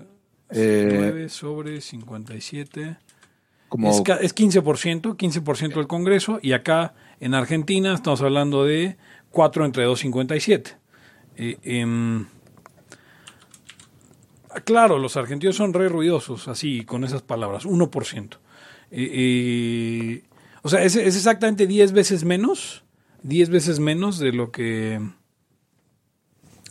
[0.50, 2.98] 9 eh, sobre 57.
[3.70, 3.90] Como...
[3.90, 8.98] Es, es 15%, 15% del Congreso, y acá en Argentina estamos hablando de
[9.32, 10.78] 4 entre 2,57.
[11.38, 12.26] Eh, em,
[14.64, 18.38] claro, los argentinos son re ruidosos, así, con esas palabras, 1%.
[18.92, 20.24] Eh, eh,
[20.62, 22.84] o sea, es, exactamente 10 veces menos,
[23.24, 25.02] 10 veces menos de lo que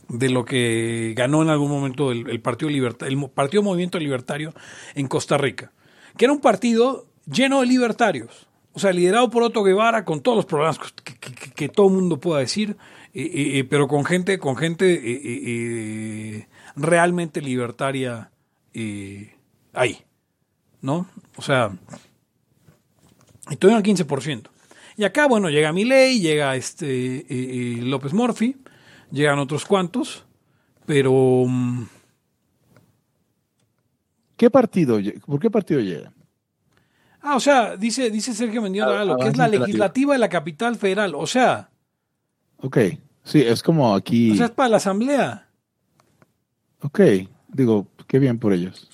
[0.07, 4.53] de lo que ganó en algún momento el, Partido el Partido Movimiento Libertario
[4.93, 5.71] en Costa Rica,
[6.17, 10.35] que era un partido lleno de libertarios, o sea, liderado por Otto Guevara con todos
[10.35, 11.15] los problemas que,
[11.55, 12.77] que todo el mundo pueda decir,
[13.69, 18.31] pero con gente, con gente realmente libertaria
[19.73, 19.99] ahí,
[20.81, 21.07] ¿no?
[21.37, 21.71] O sea,
[23.49, 24.49] y todavía el 15%.
[24.97, 27.25] Y acá, bueno, llega Milei, llega este
[27.81, 28.57] López Morphy,
[29.15, 30.25] llegan otros cuantos,
[30.85, 31.45] pero...
[31.47, 31.85] Mm,
[34.37, 34.99] ¿Qué partido?
[35.25, 36.11] ¿Por qué partido llega?
[37.21, 40.27] Ah, o sea, dice, dice Sergio Mendiola ah, lo que es la legislativa de la
[40.27, 41.15] capital federal.
[41.15, 41.69] O sea.
[42.57, 42.77] Ok.
[43.23, 44.31] Sí, es como aquí.
[44.31, 45.47] O sea, es para la asamblea.
[46.81, 46.99] Ok,
[47.47, 48.89] digo, qué bien por ellos.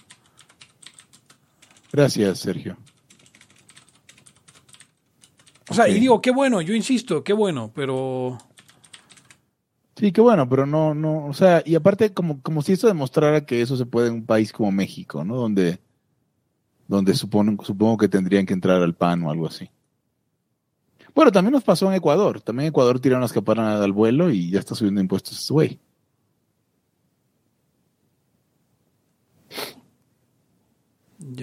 [1.91, 2.77] Gracias, Sergio.
[5.67, 8.37] O sea, y digo, qué bueno, yo insisto, qué bueno, pero...
[10.01, 13.45] Sí, qué bueno, pero no, no, o sea, y aparte como, como si eso demostrara
[13.45, 15.35] que eso se puede en un país como México, ¿no?
[15.35, 15.79] Donde,
[16.87, 19.69] donde supongo, supongo que tendrían que entrar al PAN o algo así.
[21.13, 22.41] Bueno, también nos pasó en Ecuador.
[22.41, 25.79] También Ecuador tiraron las campanas al vuelo y ya está subiendo impuestos ese güey.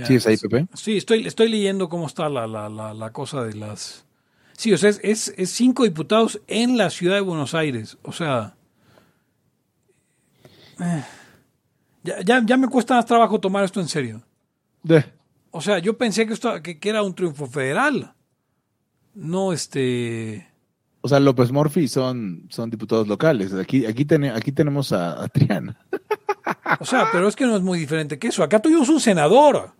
[0.04, 0.66] ¿Sí es ahí, Pepe?
[0.74, 4.04] Sí, estoy, estoy leyendo cómo está la, la, la, cosa de las...
[4.58, 7.96] Sí, o sea, es, es, cinco diputados en la ciudad de Buenos Aires.
[8.02, 8.56] O sea...
[10.80, 11.04] Eh,
[12.02, 14.20] ya, ya, ya, me cuesta más trabajo tomar esto en serio.
[14.82, 15.04] De.
[15.52, 18.16] O sea, yo pensé que, esto, que era un triunfo federal
[19.14, 20.48] no este...
[21.02, 23.54] O sea, López Morphy son, son diputados locales.
[23.54, 25.78] Aquí, aquí, aquí tenemos a, Triana.
[26.80, 28.42] O sea, pero es que no es muy diferente que eso.
[28.42, 29.72] Acá tuvimos un senador.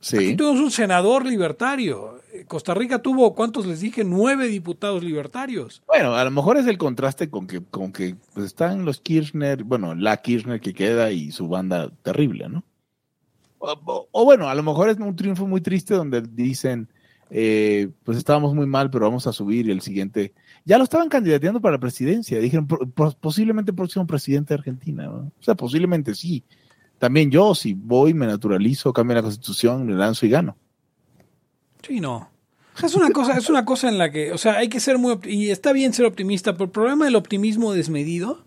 [0.00, 0.16] Sí.
[0.16, 2.20] Aquí tuvimos un senador libertario.
[2.46, 4.04] Costa Rica tuvo, ¿cuántos les dije?
[4.04, 5.82] Nueve diputados libertarios.
[5.86, 9.64] Bueno, a lo mejor es el contraste con que, con que pues, están los Kirchner,
[9.64, 12.62] bueno, la Kirchner que queda y su banda terrible, ¿no?
[13.58, 16.88] o bueno, a lo mejor es un triunfo muy triste donde dicen,
[17.30, 20.32] eh, pues estábamos muy mal, pero vamos a subir y el siguiente.
[20.64, 22.38] Ya lo estaban candidateando para la presidencia.
[22.38, 25.10] Dijeron, posiblemente el próximo presidente de Argentina.
[25.10, 26.44] O sea, posiblemente sí.
[26.98, 30.56] También yo, si voy, me naturalizo, cambio la constitución, me lanzo y gano.
[31.86, 32.30] Sí, no.
[32.82, 35.18] Es una cosa, es una cosa en la que, o sea, hay que ser muy
[35.24, 38.44] y está bien ser optimista, pero el problema del optimismo desmedido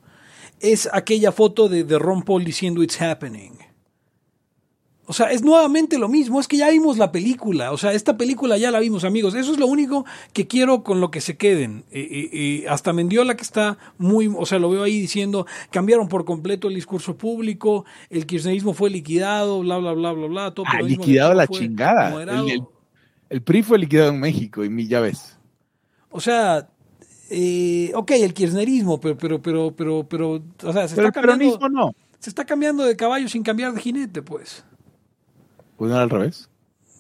[0.60, 3.59] es aquella foto de, de Ron Paul diciendo it's happening.
[5.10, 8.15] O sea, es nuevamente lo mismo, es que ya vimos la película, o sea, esta
[8.15, 9.34] película ya la vimos, amigos.
[9.34, 11.84] Eso es lo único que quiero con lo que se queden.
[11.91, 16.67] Y hasta Mendiola que está muy, o sea, lo veo ahí diciendo, cambiaron por completo
[16.67, 20.52] el discurso público, el kirchnerismo fue liquidado, bla, bla, bla, bla, bla.
[20.54, 22.13] Todo ah, liquidado la chingada.
[23.30, 25.39] El, PRI fue liquidado en México, y ya ves.
[26.12, 26.69] O sea,
[27.32, 31.67] eh, ok, el kirchnerismo, pero, pero, pero, pero, pero, o sea, se está cambiando.
[31.67, 31.95] no.
[32.19, 34.63] Se está cambiando de caballo sin cambiar de jinete, pues.
[35.80, 36.50] ¿Puede al revés?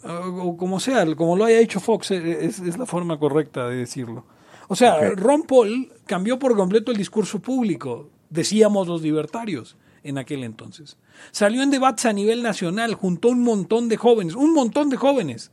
[0.05, 4.23] O como sea, como lo haya hecho Fox, eh, es, la forma correcta de decirlo.
[4.69, 10.45] O sea, Ron Paul cambió por completo el discurso público, decíamos los libertarios en aquel
[10.45, 10.95] entonces.
[11.31, 15.51] Salió en debates a nivel nacional, juntó un montón de jóvenes, un montón de jóvenes.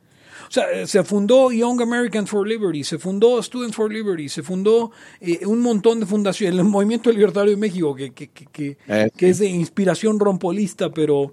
[0.49, 4.45] O sea, eh, se fundó Young Americans for Liberty, se fundó Students for Liberty, se
[4.45, 8.77] fundó eh, un montón de fundaciones, el Movimiento Libertario de México, que, que, que,
[9.17, 11.33] que es de inspiración rompolista, pero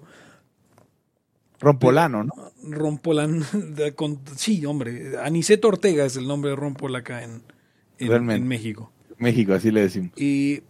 [1.64, 2.32] Rompolano, ¿no?
[2.62, 3.44] Rompolano,
[4.36, 5.18] sí, hombre.
[5.18, 7.42] Aniceto Ortega es el nombre de Rompol acá en,
[7.98, 8.92] en, México.
[9.16, 10.12] México, así le decimos.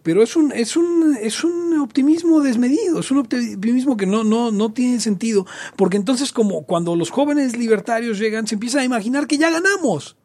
[0.03, 4.53] pero es un, es un, es un optimismo desmedido, es un optimismo que no, no,
[4.53, 9.27] no tiene sentido, porque entonces como cuando los jóvenes libertarios llegan, se empieza a imaginar
[9.27, 10.17] que ya ganamos.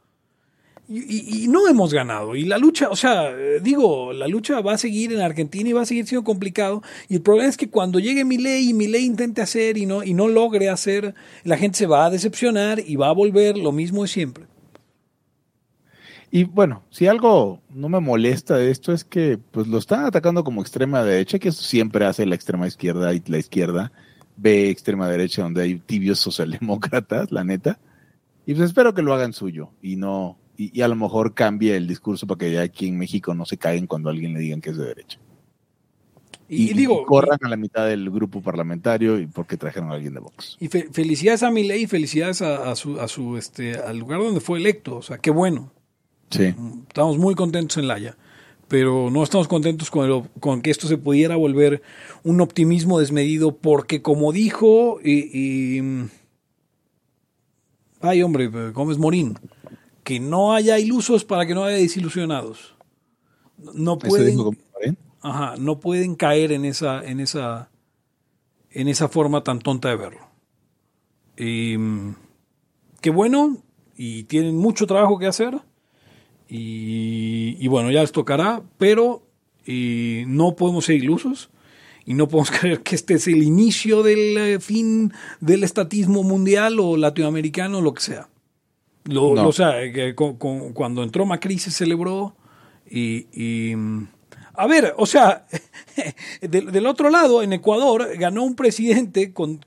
[0.91, 2.35] Y, no hemos ganado.
[2.35, 5.83] Y la lucha, o sea, digo, la lucha va a seguir en Argentina y va
[5.83, 6.81] a seguir siendo complicado.
[7.07, 9.85] Y el problema es que cuando llegue mi ley y mi ley intente hacer y
[9.85, 13.55] no, y no logre hacer, la gente se va a decepcionar y va a volver
[13.55, 14.45] lo mismo de siempre.
[16.31, 20.43] Y bueno, si algo no me molesta de esto es que pues lo están atacando
[20.43, 23.91] como extrema derecha, que eso siempre hace la extrema izquierda y la izquierda
[24.37, 27.79] B extrema derecha donde hay tibios socialdemócratas, la neta.
[28.45, 31.87] Y pues espero que lo hagan suyo y no, y, a lo mejor cambie el
[31.87, 34.71] discurso para que ya aquí en México no se caigan cuando alguien le digan que
[34.71, 35.17] es de derecha.
[36.49, 40.19] Y, digo, corran a la mitad del grupo parlamentario y porque trajeron a alguien de
[40.19, 40.57] Vox.
[40.59, 44.57] Y felicidades a Milei y felicidades a, su, a su este al lugar donde fue
[44.57, 45.71] electo, o sea, qué bueno.
[46.31, 46.55] Sí.
[46.87, 48.17] Estamos muy contentos en Laia,
[48.67, 51.83] pero no estamos contentos con, con que esto se pudiera volver
[52.23, 55.81] un optimismo desmedido porque como dijo y,
[58.01, 59.37] ay hombre, Gómez Morín,
[60.09, 62.73] que no haya ilusos para que no haya desilusionados.
[63.75, 64.39] No pueden
[65.21, 67.69] Ajá, no pueden caer en esa, en esa,
[68.71, 70.27] en esa forma tan tonta de verlo.
[71.37, 72.15] Y, mm,
[73.01, 73.57] qué bueno,
[73.95, 75.59] y tienen mucho trabajo que hacer.
[76.47, 79.21] Y, bueno, ya les tocará, pero
[79.67, 81.51] no podemos ser ilusos
[82.03, 86.79] y no podemos creer que este es el inicio del eh, fin del estatismo mundial
[86.79, 88.27] o latinoamericano, lo que sea.
[89.09, 92.35] Lo, O sea, que cuando entró Macri se celebró
[92.89, 94.03] y mm,
[94.59, 95.45] a ver, o sea,
[96.41, 99.61] del, otro lado, en Ecuador, ganó un presidente con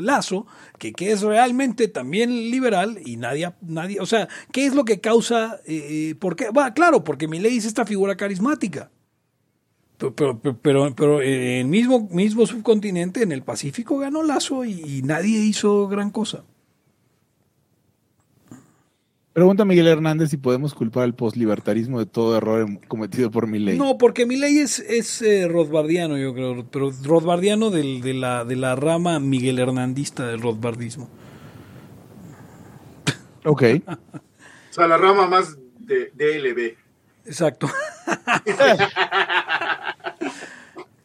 [0.00, 0.46] Lazo,
[0.78, 5.58] que, es realmente también liberal y nadie, nadie, o sea, ¿qué es lo que causa?
[5.66, 6.50] Eh, ¿Por qué?
[6.50, 8.92] Va, claro, porque Milei es esta figura carismática.
[9.98, 15.40] Pero, pero, pero, en el mismo, mismo subcontinente, en el Pacífico, ganó Lazo y nadie
[15.40, 16.44] hizo gran cosa.
[19.36, 23.76] Pregunta Miguel Hernández si podemos culpar al postlibertarismo de todo error cometido por mi ley.
[23.76, 28.46] No, porque mi ley es, es eh, Rothbardiano, yo creo, pero Rothbardiano del, de, la,
[28.46, 31.10] de la rama Miguel Hernandista del Rothbardismo.
[33.44, 33.62] Ok.
[33.86, 33.98] o
[34.70, 36.74] sea, la rama más de DLB.
[37.26, 37.68] Exacto.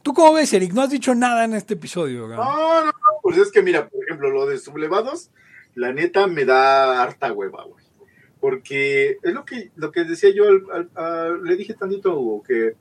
[0.04, 0.72] ¿Tú cómo ves, Eric?
[0.72, 2.30] No has dicho nada en este episodio.
[2.30, 2.92] No, no, no,
[3.24, 5.32] pues es que mira, por ejemplo, lo de sublevados,
[5.76, 7.81] la neta me da harta hueva, güey
[8.42, 10.46] porque es lo que, lo que decía yo,
[11.44, 12.76] le dije tantito a Hugo, que,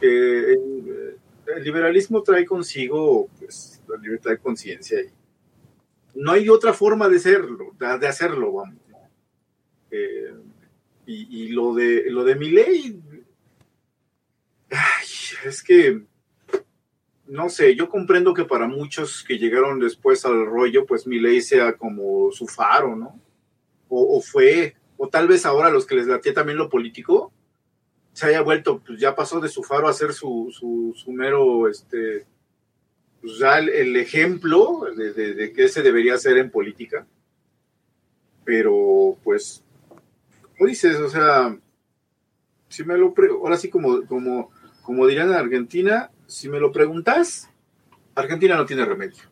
[0.00, 1.16] el,
[1.62, 5.10] liberalismo trae consigo pues, la libertad de conciencia y
[6.14, 8.76] no hay otra forma de serlo, de, hacerlo, vamos.
[9.90, 10.34] Eh,
[11.06, 12.98] y, lo de lo de mi ley,
[15.44, 16.02] es que
[17.26, 21.42] no sé, yo comprendo que para muchos que llegaron después al rollo, pues mi ley
[21.42, 23.20] sea como su faro, ¿no?
[23.88, 27.32] O fue o tal vez ahora los que les latía también lo político,
[28.12, 32.26] se haya vuelto, pues ya pasó de su faro a ser su, su, mero, este,
[33.20, 37.06] pues ya el, ejemplo de, de, qué se debería hacer en política.
[38.44, 39.62] Pero, pues,
[40.58, 40.96] ¿cómo dices?
[40.96, 41.56] O sea,
[42.68, 44.50] si me lo, ahora sí como, como,
[44.82, 47.48] como dirían en Argentina, si me lo preguntas,
[48.14, 49.22] Argentina no tiene remedio.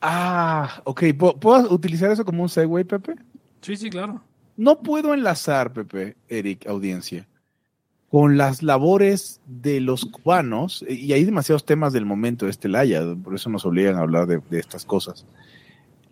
[0.00, 1.04] Ah, ok.
[1.40, 3.14] ¿Puedo utilizar eso como un segue, Pepe?
[3.64, 4.22] Sí, sí, claro.
[4.56, 7.26] No puedo enlazar, Pepe, Eric, audiencia,
[8.10, 13.02] con las labores de los cubanos, y hay demasiados temas del momento de este Laya,
[13.22, 15.26] por eso nos obligan a hablar de, estas cosas.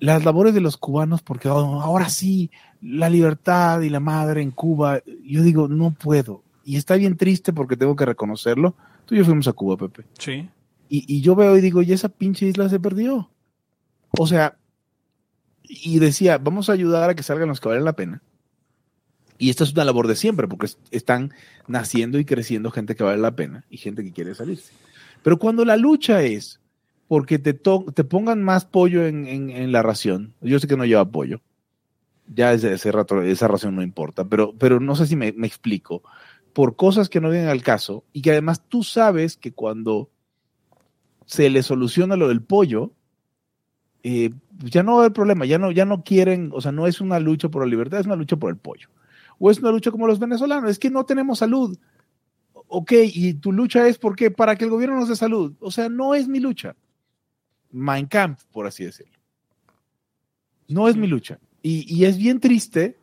[0.00, 4.50] Las labores de los cubanos, porque oh, ahora sí, la libertad y la madre en
[4.50, 6.42] Cuba, yo digo, no puedo.
[6.64, 8.74] Y está bien triste porque tengo que reconocerlo.
[9.04, 10.04] Tú y yo fuimos a Cuba, Pepe.
[10.18, 10.48] Sí.
[10.88, 13.30] Y, y yo veo y digo, y esa pinche isla se perdió.
[14.18, 14.56] O sea,
[15.62, 18.22] y decía, vamos a ayudar a que salgan los que valen la pena.
[19.38, 21.32] Y esta es una labor de siempre, porque están
[21.66, 24.72] naciendo y creciendo gente que vale la pena y gente que quiere salirse.
[25.22, 26.60] Pero cuando la lucha es
[27.08, 31.40] porque te, te pongan más pollo en, la ración, yo sé que no lleva pollo,
[32.26, 36.02] ya desde ese rato esa ración no importa, pero, pero no sé si me explico,
[36.52, 40.10] por cosas que no vienen al caso y que además tú sabes que cuando
[41.26, 42.92] se le soluciona lo del pollo,
[44.02, 44.30] eh,
[44.64, 47.00] ya no va a haber problema, ya no, ya no quieren, o sea, no es
[47.00, 48.88] una lucha por la libertad, es una lucha por el pollo.
[49.38, 51.76] O es una lucha como los venezolanos, es que no tenemos salud.
[52.52, 55.52] Ok, y tu lucha es porque para que el gobierno nos dé salud.
[55.60, 56.74] O sea, no es mi lucha.
[57.70, 59.18] Mein Kampf, por así decirlo.
[60.68, 61.38] No es mi lucha.
[61.62, 62.96] Y, es bien triste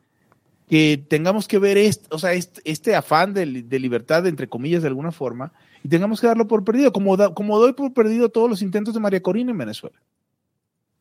[0.68, 5.12] que tengamos que ver este, o sea, este, afán de, libertad, entre comillas, de alguna
[5.12, 5.54] forma,
[5.84, 9.00] y tengamos que darlo por perdido, como, como doy por perdido todos los intentos de
[9.00, 9.98] María Corina en Venezuela.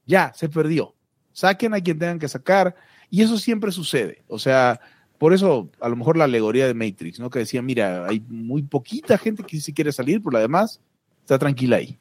[0.08, 0.94] Ya, se perdió.
[1.32, 2.74] Saquen a quien tengan que sacar.
[3.10, 4.24] Y eso siempre sucede.
[4.26, 4.80] O sea,
[5.18, 7.28] por eso a lo mejor la alegoría de Matrix, ¿no?
[7.28, 10.80] Que decía, mira, hay muy poquita gente que sí quiere salir, pero la demás
[11.20, 11.98] está tranquila ahí.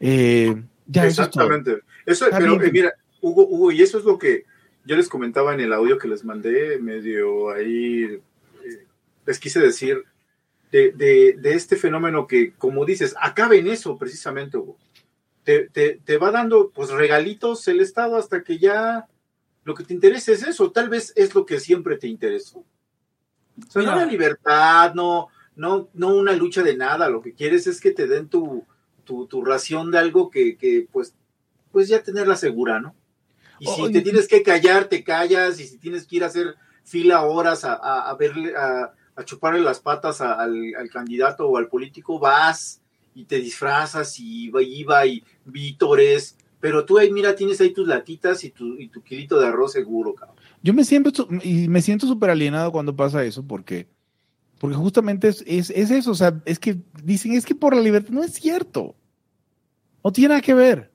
[0.00, 1.80] Eh, ya, Exactamente.
[2.06, 4.44] Eso, pero eh, mira, Hugo, Hugo, y eso es lo que
[4.86, 8.04] yo les comentaba en el audio que les mandé, medio ahí,
[8.64, 8.86] eh,
[9.26, 10.02] les quise decir,
[10.72, 14.78] de, de, de este fenómeno que, como dices, acabe en eso precisamente, Hugo.
[15.44, 19.08] Te, te, te va dando pues regalitos el Estado hasta que ya
[19.64, 22.58] lo que te interesa es eso, tal vez es lo que siempre te interesó.
[22.58, 27.66] O sea, no la libertad, no, no, no una lucha de nada, lo que quieres
[27.66, 28.64] es que te den tu,
[29.04, 31.14] tu, tu ración de algo que, que, pues,
[31.70, 32.94] pues ya tenerla segura, ¿no?
[33.58, 33.92] Y si Oye.
[33.92, 37.64] te tienes que callar, te callas, y si tienes que ir a hacer fila horas
[37.64, 42.18] a, a, a verle, a, a chuparle las patas al, al candidato o al político,
[42.18, 42.79] vas
[43.20, 48.42] y te disfrazas y va, y vítores, pero tú ahí, mira, tienes ahí tus latitas
[48.44, 50.36] y tu, y tu kilito de arroz seguro, cabrón.
[50.62, 53.88] Yo me siento, y me siento súper alienado cuando pasa eso, porque,
[54.58, 57.82] porque justamente es, es, es eso, o sea, es que dicen, es que por la
[57.82, 58.94] libertad, no es cierto,
[60.02, 60.90] no tiene nada que ver.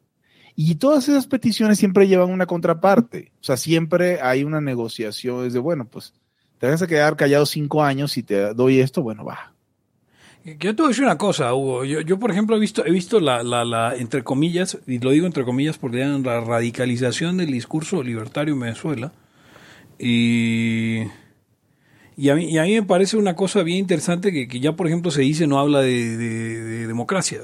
[0.56, 5.54] Y todas esas peticiones siempre llevan una contraparte, o sea, siempre hay una negociación, es
[5.54, 6.14] de, bueno, pues
[6.58, 9.55] te vas a quedar callado cinco años y te doy esto, bueno, va.
[10.46, 11.86] Yo te voy a decir una cosa, Hugo.
[11.86, 15.10] Yo, yo por ejemplo, he visto, he visto la, la, la, entre comillas, y lo
[15.10, 19.12] digo entre comillas porque la radicalización del discurso libertario en Venezuela.
[19.98, 21.00] Y,
[22.16, 24.76] y, a mí, y a mí me parece una cosa bien interesante que, que ya,
[24.76, 27.42] por ejemplo, se dice no habla de, de- de democracia.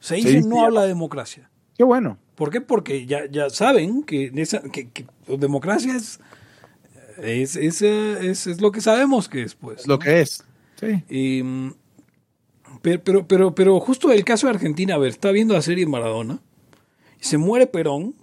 [0.00, 0.64] Se dice dice no ya.
[0.66, 1.50] habla de democracia.
[1.76, 2.16] Qué bueno.
[2.34, 2.60] ¿Por qué?
[2.62, 5.04] Porque ya, ya saben que, esa, que, que
[5.36, 6.18] democracia es,
[7.18, 9.80] es, es, es, es lo que sabemos que es, pues.
[9.80, 10.44] Es lo que es.
[10.82, 11.04] Sí.
[11.08, 11.74] Y, mm,
[12.82, 15.86] pero, pero, pero, pero justo el caso de Argentina, a ver, está viendo la serie
[15.86, 16.40] Maradona,
[17.20, 18.16] y se muere Perón,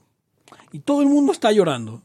[0.71, 2.03] y todo el mundo está llorando.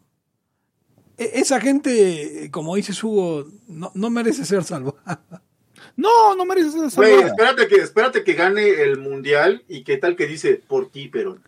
[1.19, 5.23] E- esa gente, como dices Hugo, no, no merece ser salvada.
[5.97, 7.27] No, no mereces esa Güey, salvada.
[7.29, 11.39] espérate que, espérate que gane el mundial y qué tal que dice por ti, pero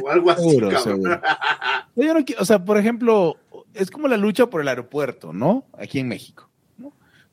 [0.00, 1.02] o algo así, Seguro, cabrón.
[1.02, 1.20] seguro.
[1.96, 3.36] Yo no qui- o sea, por ejemplo,
[3.74, 5.66] es como la lucha por el aeropuerto, ¿no?
[5.78, 6.48] Aquí en México.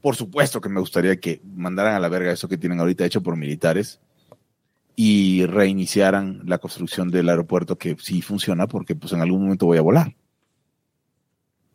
[0.02, 3.22] Por supuesto que me gustaría que mandaran a la verga eso que tienen ahorita hecho
[3.22, 4.00] por militares
[4.96, 9.78] y reiniciaran la construcción del aeropuerto que sí funciona porque pues en algún momento voy
[9.78, 10.16] a volar.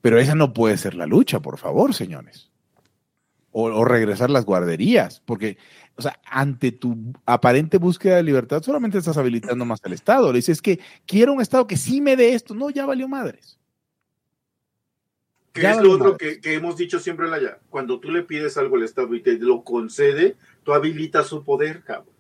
[0.01, 2.51] Pero esa no puede ser la lucha, por favor, señores.
[3.53, 5.57] O, o regresar las guarderías, porque,
[5.97, 10.31] o sea, ante tu aparente búsqueda de libertad, solamente estás habilitando más al Estado.
[10.31, 12.55] Le dices que quiero un Estado que sí me dé esto.
[12.55, 13.59] No, ya valió madres.
[15.55, 17.59] Que Ya es lo otro que, que hemos dicho siempre en la ya.
[17.71, 21.83] Cuando tú le pides algo al Estado y te lo concede, tú habilitas su poder,
[21.85, 22.13] cabrón.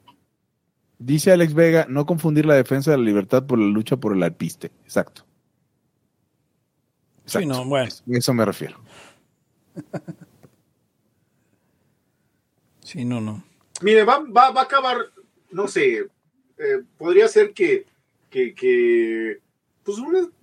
[0.98, 4.22] Dice Alex Vega, no confundir la defensa de la libertad por la lucha por el
[4.22, 4.70] alpiste.
[4.84, 5.26] Exacto.
[7.26, 7.90] Sí, no, bueno.
[7.90, 8.78] A Eso me refiero.
[12.80, 13.42] Sí, no, no.
[13.80, 14.98] Mire, va, va, va a acabar,
[15.50, 16.06] no sé,
[16.58, 17.86] eh, podría ser que,
[18.30, 19.40] que, que,
[19.84, 19.98] pues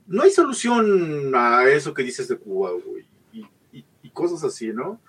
[0.08, 2.72] no hay solución a eso que dices de Cuba,
[3.34, 5.00] y, cosas así, ¿no?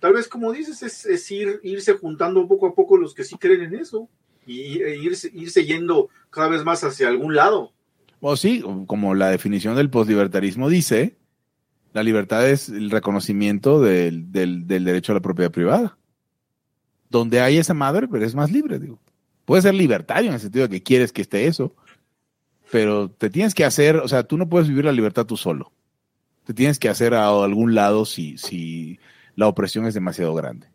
[0.00, 3.36] Tal vez, como dices, es, es ir, irse juntando poco a poco los que sí
[3.36, 4.08] creen en eso
[4.46, 7.72] y e irse, irse yendo cada vez más hacia algún lado.
[8.20, 11.16] O sí, como la definición del poslibertarismo dice,
[11.92, 15.96] la libertad es el reconocimiento del, del- derecho a la propiedad privada.
[17.10, 18.98] Donde hay esa madre, pero es más libre, digo.
[19.44, 21.74] Puedes ser libertario en el sentido de que quieres que esté eso,
[22.70, 25.72] pero te tienes que hacer, o sea, tú no puedes vivir la libertad tú solo.
[26.44, 28.98] Te tienes que hacer a algún lado si, si
[29.34, 30.68] la opresión es demasiado grande.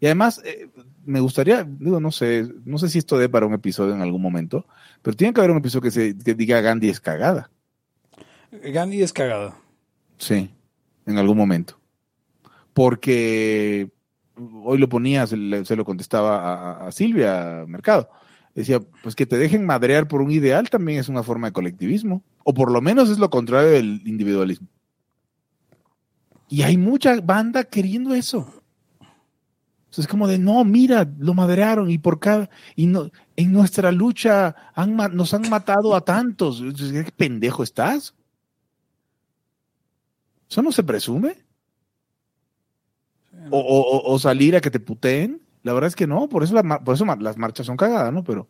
[0.00, 0.68] Y además, eh,
[1.04, 4.20] me gustaría, digo, no sé, no sé si esto dé para un episodio en algún
[4.22, 4.66] momento,
[5.00, 7.50] pero tiene que haber un episodio que, se, que diga Gandhi es cagada.
[8.50, 9.56] Gandhi es cagada.
[10.18, 10.50] Sí,
[11.06, 11.78] en algún momento.
[12.72, 13.90] Porque
[14.64, 16.38] hoy lo ponía, se, le- se lo contestaba
[16.82, 18.08] a, a Silvia Mercado.
[18.54, 22.22] Decía, pues que te dejen madrear por un ideal también es una forma de colectivismo.
[22.44, 24.68] O por lo menos es lo contrario del individualismo.
[26.48, 28.62] Y hay mucha banda queriendo eso.
[29.88, 33.92] Sea, es como de, no, mira, lo madrearon y por cada, y no, en nuestra
[33.92, 36.62] lucha han, nos han matado a tantos.
[36.76, 38.14] ¿Qué pendejo estás?
[40.48, 41.36] ¿Eso no se presume?
[43.50, 45.41] O- o salir a que te puteen.
[45.62, 48.24] La verdad es que no, por eso, la por eso las marchas son cagadas, ¿no?
[48.24, 48.48] Pero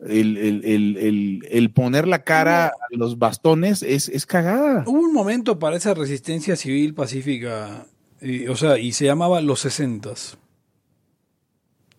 [0.00, 4.84] el, el- el- el- el poner la cara a los bastones es, es cagada.
[4.86, 7.86] Hubo un momento para esa resistencia civil pacífica,
[8.20, 10.38] y, o sea, y se llamaba los sesentas.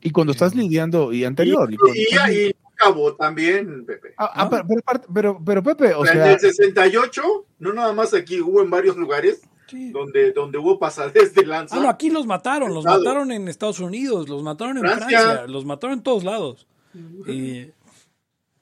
[0.01, 1.69] Y cuando estás lidiando, y anterior.
[1.71, 4.13] y Y, cuando y, estás- y acabó también, Pepe.
[4.17, 7.21] Ah, ah, pero, pero, aparte- pero- pero, Pepe, o O sea, sea, en el 68,
[7.59, 9.41] no nada más aquí, hubo en varios lugares
[9.73, 9.91] Sí.
[9.91, 11.75] donde, donde hubo pasadez de lanza.
[11.75, 12.99] Ah, no, aquí los mataron, los Estado.
[13.03, 15.19] mataron en Estados Unidos, los mataron en Francia.
[15.19, 16.67] Francia, los mataron en todos lados.
[17.27, 17.67] Y,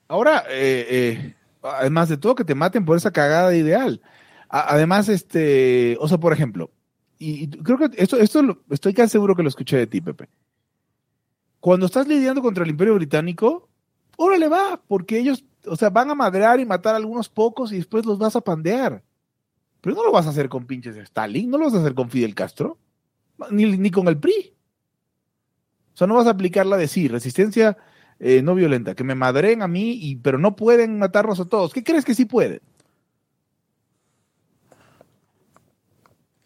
[0.07, 4.01] ahora, eh, eh, además de todo, que te maten por esa cagada de ideal.
[4.49, 6.71] A- además, este, o sea, por ejemplo,
[7.19, 10.29] y, creo que esto, esto estoy casi seguro que lo escuché de ti, Pepe.
[11.59, 13.69] Cuando estás lidiando contra el Imperio Británico,
[14.17, 17.77] órale va, porque ellos, o sea, van a madrear y matar a algunos pocos y
[17.77, 19.03] después los vas a pandear.
[19.81, 22.09] Pero no lo vas a hacer con pinches Stalin, no lo vas a hacer con
[22.09, 22.77] Fidel Castro,
[23.49, 24.53] ni, ni con el PRI.
[25.93, 27.77] O sea, no vas a aplicar la de sí, resistencia
[28.19, 31.73] eh, no violenta, que me madren a mí, y, pero no pueden matarnos a todos.
[31.73, 32.61] ¿Qué crees que sí pueden?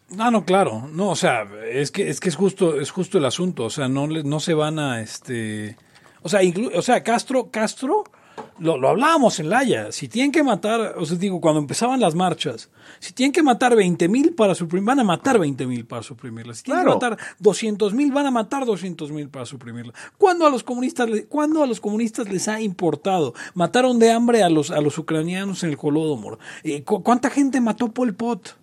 [0.08, 0.88] No, no, claro.
[0.90, 3.88] No, o sea, es que es que es justo es justo el asunto, o sea,
[3.88, 5.76] no no se van a este
[6.22, 6.40] o sea,
[6.74, 8.04] o sea, Castro Castro
[8.58, 12.14] lo, lo hablábamos en Laya, si tienen que matar, o sea, digo, cuando empezaban las
[12.14, 16.02] marchas, si tienen que matar 20 mil para suprimir, van a matar 20 mil para
[16.02, 16.58] suprimirlas.
[16.58, 19.94] Si tienen que matar 200 mil, van a matar 200 mil para suprimirlas.
[20.18, 23.34] ¿Cuándo a los comunistas, ¿cuándo a los comunistas les ha importado?
[23.54, 26.38] Mataron de hambre a los, a los ucranianos en el Holodomor.
[26.64, 28.56] Eh, ¿Cuánta gente mató Pol Pot?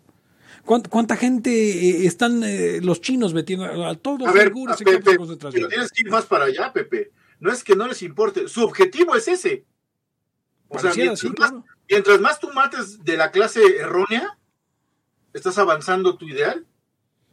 [0.65, 5.17] ¿Cuánta, gente eh, están eh, los chinos metiendo a todos los a ver, Pepe,
[5.67, 7.11] tienes que ir más para allá, Pepe.
[7.41, 9.65] No es que no les importe, su objetivo es ese.
[10.73, 14.37] O sea, mientras, más, tú mates de la clase errónea,
[15.33, 16.65] estás avanzando tu ideal.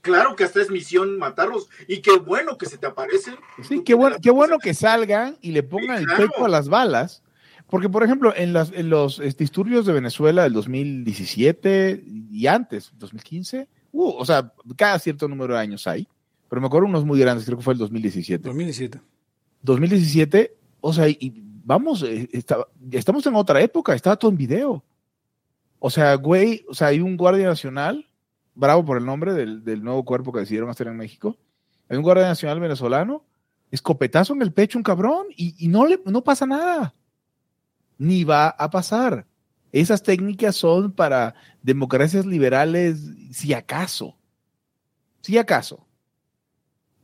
[0.03, 3.37] Claro que hasta es misión matarlos y qué bueno que se te aparecen.
[3.63, 7.23] Sí, qué bueno, qué bueno que salgan y le pongan el pecho a las balas
[7.71, 8.53] porque, por ejemplo, en,
[8.91, 15.55] los disturbios de Venezuela del 2017 y antes, 2015, uh, o sea, cada cierto número
[15.55, 16.09] de años hay,
[16.49, 18.43] pero me acuerdo unos muy grandes, creo que fue el 2017.
[18.43, 19.01] 2017.
[19.63, 22.29] 2017, o sea, y vamos, eh,
[22.91, 24.85] estamos en otra época, estaba todo en video.
[25.79, 28.07] O sea, güey, o sea, hay un guardia nacional,
[28.55, 31.37] bravo por el nombre del, nuevo cuerpo que decidieron hacer en México,
[31.89, 33.25] hay un guardia nacional venezolano,
[33.71, 36.95] escopetazo en el pecho, un cabrón, y, y no, le, no pasa nada
[38.01, 39.27] ni va a pasar.
[39.73, 42.99] Esas técnicas son para democracias liberales,
[43.31, 44.17] si acaso.
[45.21, 45.87] Si acaso.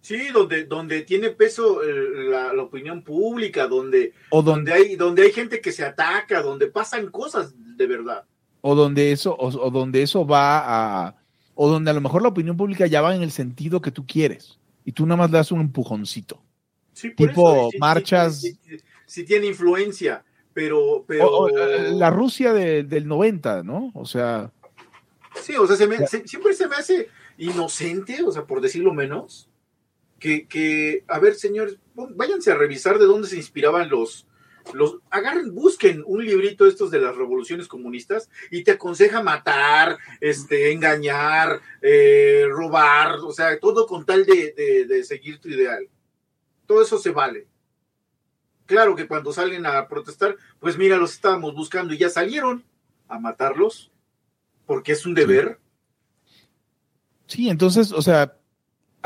[0.06, 5.32] Sí, donde, donde tiene peso eh, la, opinión pública, donde, o donde, hay, donde hay
[5.32, 8.24] gente que se ataca, donde pasan cosas de verdad.
[8.60, 11.16] O donde eso, o, donde eso va a,
[11.56, 14.06] o donde a lo mejor la opinión pública ya va en el sentido que tú
[14.06, 16.40] quieres, y tú nada más le das un empujoncito.
[16.92, 18.44] Sí, tipo marchas.
[19.06, 21.04] si, tiene influencia pero...
[21.04, 21.48] pero...
[21.48, 23.90] Eh, la Rusia del 90, ¿no?
[23.92, 24.52] O sea...
[25.42, 29.45] Sí, o sea, siempre se me hace inocente, o sea, por decirlo menos,
[30.18, 34.26] que, que, a ver, señores, váyanse a revisar de dónde se inspiraban los,
[34.72, 40.72] los, agarren, busquen un librito estos de las revoluciones comunistas y te aconseja matar, este,
[40.72, 45.88] engañar, eh, robar, o sea, todo con tal de, de seguir tu ideal.
[46.66, 47.46] Todo eso se vale.
[48.66, 52.64] Claro que cuando salen a protestar, pues mira, los estábamos buscando y ya salieron
[53.08, 53.92] a matarlos,
[54.66, 55.60] porque es un deber.
[57.28, 58.35] Sí, entonces, o sea,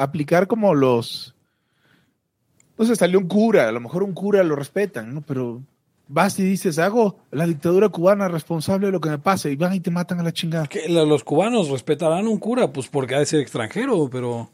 [0.03, 1.35] aplicar como los...
[2.79, 5.21] No sé, salió un cura, a lo mejor un cura lo respetan, ¿no?
[5.21, 5.63] Pero
[6.09, 9.75] vas y dices, hago la dictadura cubana responsable de lo que me pase, y van
[9.75, 10.67] y te matan a la chingada.
[10.67, 14.51] Que los cubanos respetarán un cura, pues porque ha de ser extranjero, pero...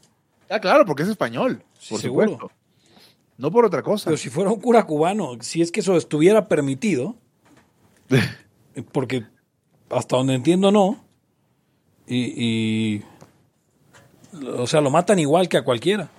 [0.49, 2.31] Ah, claro, porque es español, por seguro.
[2.31, 2.51] supuesto.
[3.37, 4.05] No por otra cosa.
[4.05, 7.15] Pero si fuera un cura cubano, si es que eso estuviera permitido,
[8.91, 9.25] porque
[9.89, 11.03] hasta donde entiendo no,
[12.07, 13.01] y,
[14.57, 16.09] o sea, lo matan igual que a cualquiera.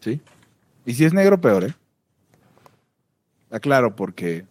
[0.00, 0.20] Sí.
[0.86, 1.74] Y si es negro, peor, ¿eh?
[3.50, 4.44] Aclaro, porque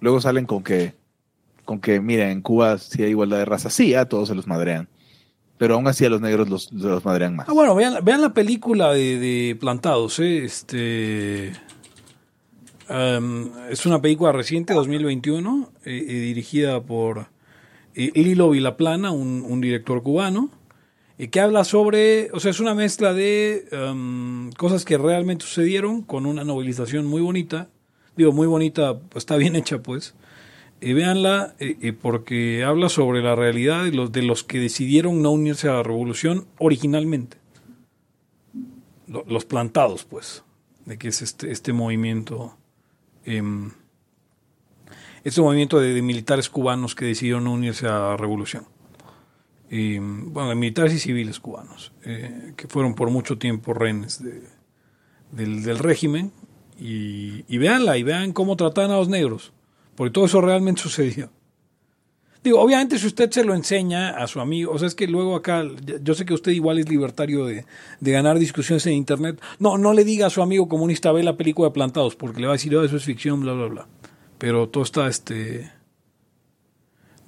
[0.00, 0.94] luego salen con que,
[1.64, 3.70] con que, mira, en Cuba sí hay igualdad de raza.
[3.70, 4.88] Sí, a todos se los madrean
[5.60, 7.46] pero aún así a los negros los, los madrean más.
[7.46, 10.42] Ah, bueno, vean, vean la película de, Plantados, ¿eh?
[10.42, 11.52] este
[13.70, 17.26] es una película reciente, 2021, eh, eh, dirigida por
[17.94, 20.48] eh, Lilo Vilaplana, un, un director cubano,
[21.28, 23.66] que habla sobre, o sea, es una mezcla de
[24.56, 27.68] cosas que realmente sucedieron con una novelización muy bonita,
[28.16, 30.14] digo, muy bonita, está bien hecha pues,
[30.80, 35.74] véanla eh, eh, porque habla sobre la realidad de los, que decidieron no unirse a
[35.74, 37.36] la revolución originalmente.
[39.06, 40.44] Los plantados, pues,
[40.86, 42.56] de que es este, este movimiento,
[43.24, 43.72] em,
[45.24, 48.66] este movimiento de, militares cubanos que decidieron no unirse a la revolución.
[49.70, 54.22] Bueno, de militares y civiles cubanos, eh, que fueron por mucho tiempo rehenes
[55.30, 56.32] del, del, régimen.
[56.78, 59.52] Y, y véanla y vean cómo tratan a los negros
[60.00, 61.28] porque todo eso realmente sucedió.
[62.42, 65.36] Digo, obviamente si usted se lo enseña a su amigo, o sea, es que luego
[65.36, 65.62] acá,
[66.02, 67.66] yo sé que usted igual es libertario de,
[68.00, 69.38] ganar discusiones en Internet.
[69.58, 72.46] No, no le diga a su amigo comunista, ve la película de Plantados, porque le
[72.46, 73.88] va a decir, oh, eso es ficción, bla, bla, bla.
[74.38, 75.70] Pero todo está, este...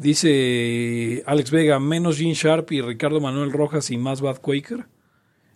[0.02, 4.86] Dice Alex Vega, menos Gene Sharp y Ricardo Manuel Rojas y más Bad Quaker.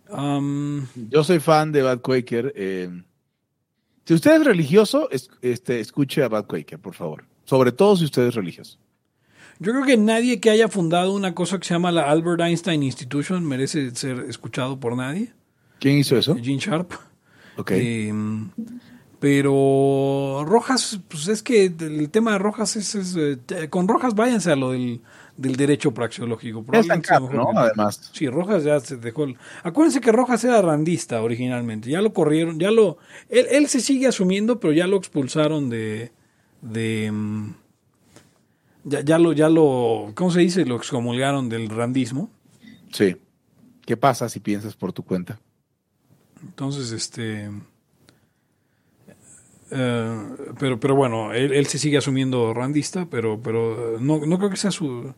[0.09, 2.53] Um, Yo soy fan de Bad Quaker.
[2.55, 2.89] eh,
[4.05, 7.25] si usted es religioso, es- este, escuche a Bad Quaker, por favor.
[7.43, 8.79] Sobre todo si usted es religioso.
[9.59, 12.83] yo creo que nadie que haya fundado una cosa que se llama la Albert Einstein
[12.83, 15.33] Institution merece ser escuchado por nadie.
[15.79, 16.35] ¿Quién hizo eso?
[16.35, 16.91] Gene Sharp.
[17.57, 17.71] Ok.
[17.71, 18.13] Eh,
[19.19, 24.51] pero Rojas, pues es que el tema de Rojas es, es, eh, con Rojas váyanse
[24.51, 25.01] a lo del,
[25.35, 26.63] del derecho praxeológico.
[26.83, 27.49] Sea cap, no.
[27.55, 28.11] Además.
[28.13, 29.23] Sí, Rojas ya se dejó.
[29.23, 31.89] el- Acuérdense que Rojas era randista originalmente.
[31.89, 32.97] Ya lo corrieron, ya lo.
[33.29, 36.11] Él, él se sigue asumiendo, pero ya lo expulsaron de.
[36.61, 37.53] de mm,
[38.83, 40.11] ya, ya lo, ya lo.
[40.15, 40.63] ¿Cómo se dice?
[40.65, 42.29] Lo excomulgaron del randismo.
[42.91, 43.15] Sí.
[43.85, 45.39] ¿Qué pasa si piensas por tu cuenta?
[46.43, 47.49] Entonces, este.
[49.71, 50.15] Eh,
[50.59, 54.49] pero, pero bueno, él, él se sigue asumiendo randista, pero, pero eh, no, no creo
[54.49, 55.13] que sea su.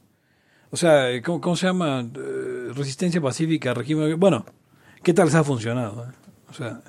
[0.71, 2.01] O sea, ¿cómo, cómo se llama?
[2.15, 4.19] Eh, resistencia pacífica, régimen.
[4.19, 4.45] Bueno,
[5.03, 6.05] ¿qué tal les ha funcionado?
[6.05, 6.13] eh?
[6.49, 6.81] O sea.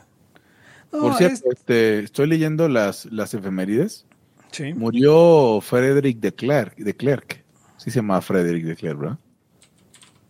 [0.93, 4.07] no, por cierto, es- este, estoy leyendo las, las efemérides.
[4.53, 4.75] sí.
[4.75, 7.45] Murió Frederick de Klerk, de Klerk.
[7.79, 9.19] Sí se llama Frederick de Klerk, ¿verdad?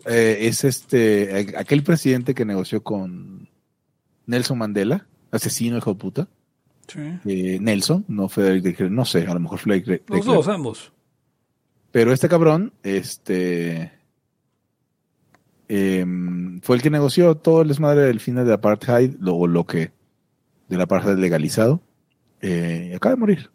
[0.06, 3.48] Eh, es este, aquel presidente que negoció con
[4.26, 6.28] Nelson Mandela, asesino hijo de puta.
[6.90, 7.00] Sí.
[7.24, 10.48] Eh, Nelson, no Frederick de no sé, a lo mejor Frederick de, de Los dos,
[10.48, 10.92] ambos.
[11.90, 13.92] Pero este cabrón, este,
[15.68, 19.92] em, fue el que negoció todo el desmadre del final de apartheid, lo, lo que
[20.68, 21.80] del apartheid legalizado.
[22.40, 23.50] Eh, acaba de morir.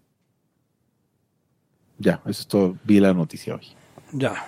[1.98, 2.78] Ya, eso es todo.
[2.84, 3.68] Vi la noticia hoy.
[4.12, 4.46] Ya.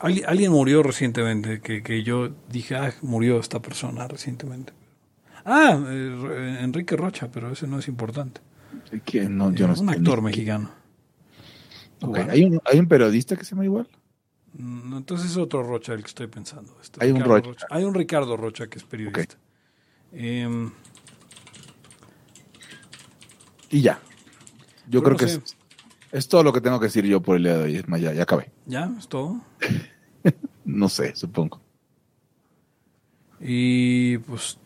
[0.00, 4.72] Alguien, murió recientemente, que, que yo dije, ah, murió esta persona recientemente.
[5.44, 8.40] Ah, eh, Enrique Rocha, pero ese no es importante.
[9.04, 9.36] ¿Quién?
[9.36, 10.70] No, yo no un actor ni- mexicano.
[12.00, 12.32] Ok, Cubano.
[12.32, 13.88] ¿Hay, un, hay un periodista que se llama igual.
[14.54, 16.76] Mm, Entonces es otro Rocha el que estoy pensando.
[16.80, 17.66] Este Hay un Rocha.
[17.70, 19.36] Hay un Ricardo Rocha que es periodista.
[20.12, 20.70] Em,
[23.70, 24.00] Y ya.
[24.88, 25.38] Yo creo no que sé.
[25.44, 25.55] es,
[26.16, 27.76] es todo lo que tengo que decir yo por el día de hoy.
[27.76, 28.50] Es más, ya, ya acabé.
[28.66, 28.90] ¿Ya?
[28.98, 29.40] ¿Es todo?
[30.64, 31.60] No sé, supongo.
[33.40, 34.58] Y pues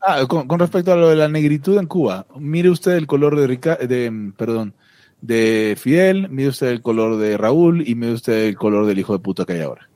[0.00, 3.36] Ah, con, con respecto a lo de la negritud en Cuba, mire usted el color
[3.38, 4.74] de, Rica- de perdón,
[5.20, 9.12] de Fidel, mire usted el color de Raúl y mire usted el color del hijo
[9.12, 9.88] de puta que hay ahora.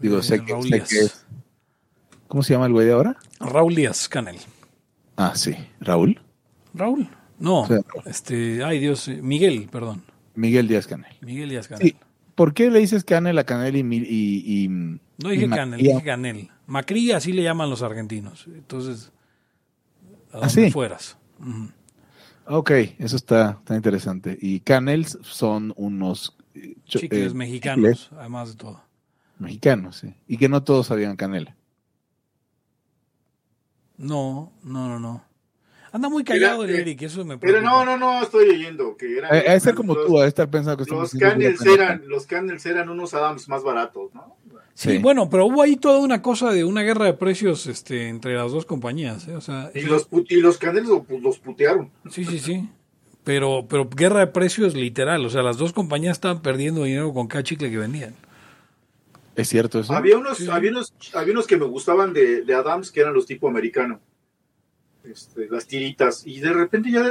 [0.00, 0.88] Digo, eh, sé que, Raúl sé Díaz.
[0.88, 1.26] que es-
[2.28, 3.16] ¿Cómo se llama el güey de ahora?
[3.40, 4.36] Raúl Díaz Canel.
[5.16, 6.20] Ah, sí, Raúl.
[6.74, 7.08] ¿Raúl?
[7.42, 7.74] No, Sí.
[8.06, 10.02] este, ay Dios, Miguel, perdón.
[10.34, 11.12] Miguel Díaz Canel.
[11.20, 11.88] Miguel Díaz Canel.
[11.88, 11.96] Sí.
[12.34, 16.50] ¿Por qué le dices Canel a Canel y, y, y- No dije Canel, dije Canel.
[16.66, 18.46] Macri así le llaman los argentinos.
[18.46, 19.12] Entonces,
[20.32, 20.70] a ¿Ah, donde sí?
[20.70, 21.18] fueras.
[21.40, 21.68] Ujú.
[22.46, 24.38] Ok, eso está, está interesante.
[24.40, 28.82] Y Canels son unos eh, Chicles eh, mexicanos, chicles además de todo.
[29.38, 30.14] mexicanos, sí.
[30.26, 31.56] Y que no todos sabían canela.
[33.98, 35.24] No, no, no, no.
[35.92, 37.84] Anda muy callado el Era- Eric, eso me Pero preocupa.
[37.84, 39.34] no, no, no, estoy leyendo que eran.
[39.34, 41.74] Eh, a ser como los, tú, a estar pensando que estamos Los pendeja.
[41.74, 44.36] eran, los Canels eran unos Adams más baratos, ¿no?
[44.74, 44.98] Sí, Sí.
[44.98, 48.52] bueno, pero hubo ahí toda una cosa de una guerra de precios este, entre las
[48.52, 49.28] dos compañías.
[49.28, 49.34] ¿eh?
[49.36, 51.90] O sea, Y los, put- y los pues, los putearon.
[52.10, 52.66] Sí, sí, sí.
[53.22, 55.24] Pero, pero guerra de precios literal.
[55.26, 58.14] O sea, las dos compañías estaban perdiendo dinero con cada chicle que vendían.
[59.36, 59.92] ¿Es cierto eso?
[59.92, 60.48] Había unos, Sí.
[60.50, 64.00] había unos, había unos que me gustaban de, de Adams que eran los tipo americano.
[65.04, 66.26] Este, las tiritas.
[66.26, 67.04] Y de repente ya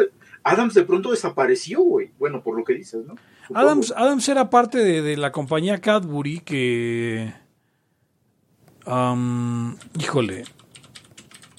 [0.44, 2.12] Adams de pronto desapareció, güey.
[2.18, 3.16] Bueno, por lo que dices, ¿no?
[3.48, 3.60] Supongo.
[3.60, 7.34] Adams, Adams era parte de, de la compañía Cadbury que...
[10.00, 10.44] híjole,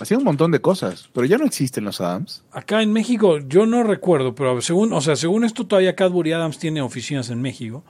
[0.02, 2.42] Hacía un montón de cosas, pero ya no existen los Adams.
[2.50, 6.58] acá en México yo no recuerdo, pero según, o sea, según esto todavía Cadbury Adams
[6.58, 7.84] tiene oficinas en México.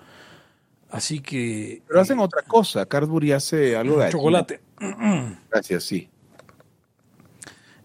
[0.91, 1.81] Así que...
[1.89, 2.85] Pero hacen otra cosa.
[2.85, 4.61] Cadbury hace algo de chocolate.
[5.51, 6.11] Gracias, sí.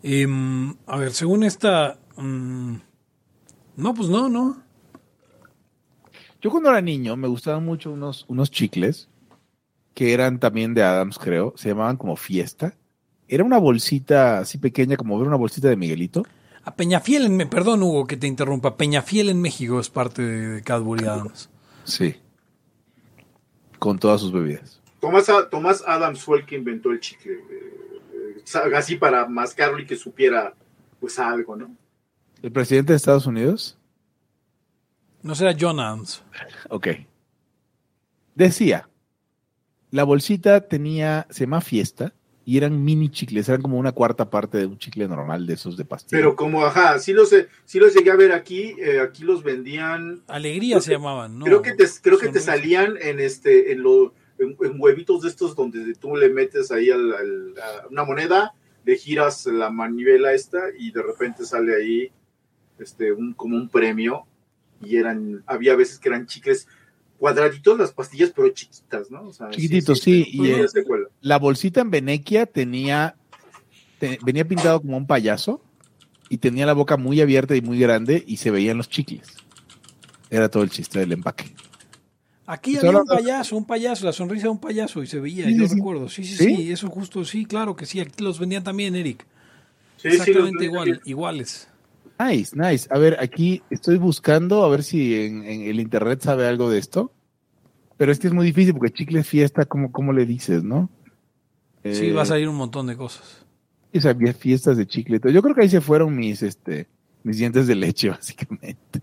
[0.03, 1.99] Em, a ver, según esta...
[2.17, 2.75] mm,
[3.77, 4.61] no, pues no, no.
[6.41, 9.09] Yo cuando era niño me gustaban mucho unos, unos chicles
[9.93, 11.53] que eran también de Adams, creo.
[11.57, 12.75] Se llamaban como Fiesta.
[13.27, 16.23] Era una bolsita así pequeña, como ver una bolsita de Miguelito.
[16.63, 20.61] A Peñafiel, en, Me- perdón Hugo que te interrumpa, Peñafiel en México es parte de
[20.61, 21.49] Cadbury Adams.
[21.83, 22.15] Sí.
[23.79, 24.81] Con todas sus bebidas.
[24.99, 27.33] Tomás, Adams fue el que inventó el chicle.
[27.33, 27.86] eh, eh,
[28.55, 30.53] así para mascarlo y que supiera,
[30.99, 31.75] pues, algo, ¿no?
[32.41, 33.77] ¿El presidente de Estados Unidos?
[35.21, 36.23] No será John Adams.
[36.69, 36.87] Ok.
[38.35, 38.87] Decía,
[39.91, 42.13] la bolsita tenía, se llama Fiesta,
[42.47, 45.75] y eran mini chicles, eran como una cuarta parte de un chicle normal de esos
[45.75, 46.17] de pastilla.
[46.17, 47.35] Pero como, ajá, sí los,
[47.65, 50.23] sí los llegué a ver aquí, eh, aquí los vendían.
[50.27, 51.43] Alegría se llamaban, ¿no?
[51.43, 55.55] Creo que te, creo que te salían en este, en los en, huevitos de estos
[55.55, 58.53] donde tú le metes ahí al, a una moneda,
[58.85, 62.11] le giras la manivela esta y de repente sale ahí
[62.79, 64.25] este un como un premio
[64.81, 66.67] y eran había veces que eran chicles
[67.17, 69.31] cuadraditos las pastillas, pero chiquitas, ¿no?
[69.51, 70.25] Chiquititos, sí.
[70.31, 70.53] y
[71.21, 73.15] la bolsita en Venequia tenía,
[74.23, 75.61] venía pintado como un payaso
[76.29, 79.27] y tenía la boca muy abierta y muy grande y se veían los chicles.
[80.29, 81.45] Era todo el chiste del empaque.
[82.49, 85.67] Aquí había un payaso, un payaso, la sonrisa de un payaso y se veía, yo
[85.67, 86.07] recuerdo.
[86.07, 87.99] Sí, sí, sí, eso justo, sí, claro que sí.
[87.99, 89.27] Aquí los vendían también, Eric.
[90.01, 91.67] Exactamente igual, iguales.
[92.17, 92.87] Nice, nice.
[92.89, 97.11] A ver, aquí estoy buscando a ver si en, el internet sabe algo de esto.
[97.97, 100.89] Pero es que es muy difícil porque chicle fiesta, ¿cómo, cómo le dices, no?
[101.83, 103.45] Sí, va a eh, salir un montón de cosas.
[103.91, 105.19] Y había fiestas de chicle.
[105.33, 106.87] Yo creo que ahí se fueron mis, este,
[107.23, 109.01] mis dientes de leche, básicamente.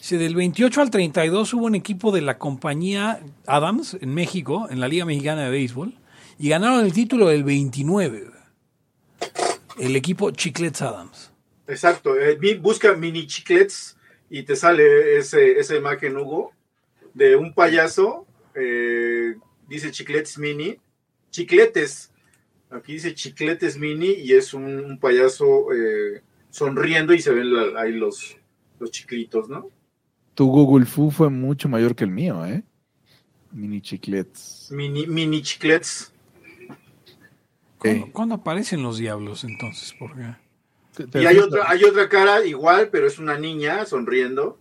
[0.00, 4.80] Sí, del 28 al 32 hubo un equipo de la compañía Adams en México, en
[4.80, 5.92] la Liga Mexicana de Béisbol,
[6.38, 8.30] y ganaron el título del 29.
[9.78, 11.32] El equipo Chiclets Adams.
[11.68, 13.98] Exacto, eh, busca mini chiclets
[14.30, 16.52] y te sale ese, esa imagen, Hugo,
[17.12, 19.34] de un payaso, eh,
[19.68, 20.78] dice chiclets mini,
[21.30, 22.10] chicletes,
[22.70, 28.38] aquí dice chicletes mini y es un, payaso eh, sonriendo y se ven ahí los,
[28.78, 29.70] los chiclitos, ¿no?
[30.40, 32.64] Tu Google Fu fue mucho mayor que el mío, ¿eh?
[33.52, 34.70] Mini chiclets.
[34.70, 36.14] Mini, mini chiclets.
[38.12, 39.94] ¿Cuándo, aparecen los diablos entonces?
[39.98, 40.34] Porque...
[41.12, 44.58] Y hay otra, hay otra cara igual, pero es una niña sonriendo.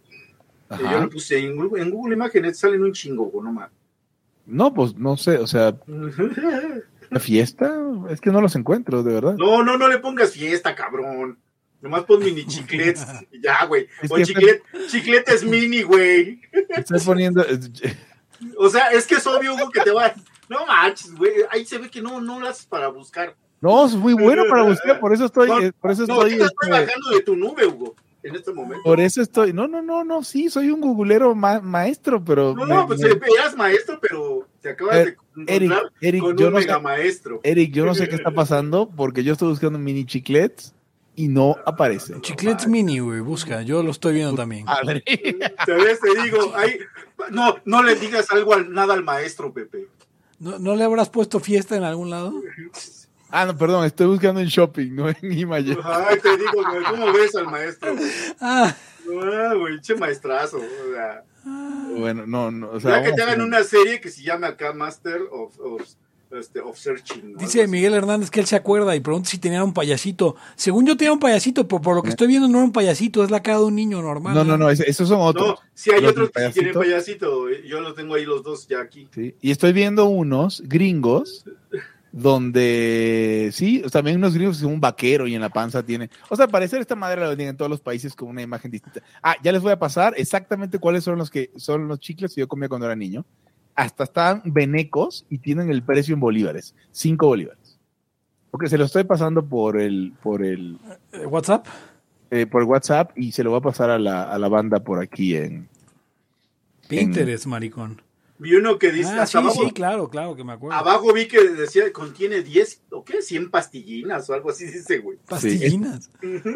[0.69, 3.69] Yo lo puse en Google, en Google Imágenes, salen un chingo, no más.
[4.45, 5.77] No, pues no sé, o sea.
[7.09, 7.73] ¿La fiesta?
[8.09, 9.35] Es que no los encuentro, de verdad.
[9.37, 11.37] No, no, no le pongas fiesta, cabrón.
[11.81, 13.05] Nomás pon mini chicletes
[13.41, 13.87] ya, güey.
[14.09, 16.41] O chicletes mini, güey.
[16.69, 17.45] Estás poniendo.
[18.57, 20.13] o sea, es que es obvio, Hugo, que te va.
[20.49, 21.33] No manches, güey.
[21.49, 23.35] Ahí se ve que no, no lo haces para buscar.
[23.61, 25.49] No, es muy bueno para buscar, por eso estoy.
[25.65, 28.83] Eh, por eso estoy, no, estoy este, bajando de tu nube, Hugo, en este momento.
[28.83, 29.53] Por eso estoy.
[29.53, 32.55] No, no, no, no, sí, soy un googlero maestro, pero.
[32.55, 33.09] No, no, pues me...
[33.09, 35.17] eras maestro, pero te acabas de
[35.47, 37.39] Eric, Eric, con yo un no mega sé, maestro.
[37.43, 40.73] Eric, yo no sé qué está pasando porque yo estoy buscando mini chiclets
[41.19, 42.21] y no aparece.
[42.21, 44.63] Chiclets mini, güey, busca, yo lo estoy viendo también.
[44.63, 45.03] Madre.
[45.05, 46.79] Te digo, ahí,
[47.29, 49.89] no, no le digas algo al, nada al maestro, Pepe.
[50.39, 52.33] ¿No, ¿No le habrás puesto fiesta en algún lado?
[53.31, 55.77] Ah, no, perdón, estoy buscando en shopping, no en Imagen.
[55.83, 57.93] Ay, te digo, ¿cómo ves al maestro?
[58.39, 58.73] Ah,
[59.05, 60.55] güey, che maestrazo.
[60.55, 61.25] O sea.
[61.97, 62.71] Bueno, no, no.
[62.71, 65.81] O sea, ya que te hagan una serie que se llama acá Master of, of,
[66.31, 67.35] este, of Searching.
[67.37, 70.35] Dice Miguel Hernández que él se acuerda y pregunta si tenía un payasito.
[70.55, 73.23] Según yo tenía un payasito, pero por lo que estoy viendo no era un payasito,
[73.23, 74.35] es la cara de un niño normal.
[74.35, 75.47] No, no, no, esos son otros.
[75.47, 77.49] No, sí hay otros que tienen payasito.
[77.49, 79.07] Yo los tengo ahí los dos ya aquí.
[79.13, 81.45] Sí, y estoy viendo unos gringos
[82.11, 86.09] donde sí, también unos gringos un vaquero y en la panza tiene.
[86.29, 88.71] O sea, al parecer esta madre la venden en todos los países con una imagen
[88.71, 89.01] distinta.
[89.21, 92.41] Ah, ya les voy a pasar exactamente cuáles son los que son los chicles que
[92.41, 93.25] yo comía cuando era niño.
[93.79, 97.79] Hasta están venecos y tienen el precio en bolívares, cinco bolívares.
[98.51, 100.77] Porque se lo estoy pasando por el por el
[101.13, 101.65] eh, WhatsApp.
[102.29, 105.01] Eh, por WhatsApp y se lo voy a pasar a la, a la banda por
[105.01, 105.69] aquí en
[106.89, 108.01] Pinterest, maricón.
[108.37, 109.11] Vi uno que dice.
[109.11, 110.77] Ah, sí, sí, claro, claro, que me acuerdo.
[110.77, 115.17] Abajo vi que decía contiene 10 o qué, 100 pastillinas o algo así, dice, güey.
[115.25, 116.11] Pastillinas.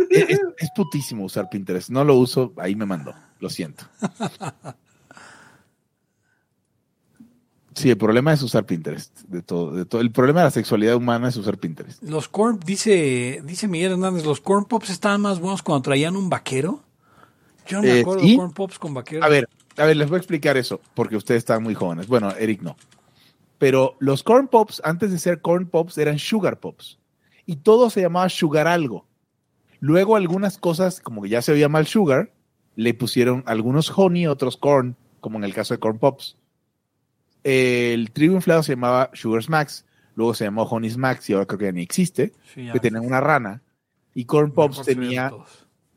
[0.10, 0.40] es,
[0.76, 1.90] putísimo usar Pinterest.
[1.90, 3.14] No lo uso, ahí me mandó.
[3.40, 3.86] Lo siento.
[7.76, 9.20] Sí, el problema es usar Pinterest.
[9.22, 10.02] De todo, de todo.
[10.02, 12.02] El problema de la sexualidad humana es usar Pinterest.
[12.04, 16.30] Los corn, dice, dice Miguel Hernández, los corn pops estaban más buenos cuando traían un
[16.30, 16.82] vaquero.
[17.68, 19.24] Yo no me eh, acuerdo de corn pops con vaquero.
[19.24, 19.48] A ver,
[19.78, 22.08] a ver, les voy a explicar eso, porque ustedes están muy jóvenes.
[22.08, 22.76] Bueno, Eric no.
[23.58, 27.00] Pero los corn pops, antes de ser corn pops, eran sugar pops.
[27.46, 29.06] Y todo se llamaba sugar algo.
[29.80, 32.32] Luego algunas cosas, como que ya se oía mal sugar,
[32.76, 36.38] le pusieron algunos honey, otros corn, como en el caso de corn pops.
[37.44, 39.86] El trigo inflado se llamaba sugar smacks,
[40.16, 43.22] luego se llamó honey smacks y ahora creo que ya ni existe, que tenían una
[43.22, 43.62] rana.
[44.16, 45.32] Y corn pops tenía,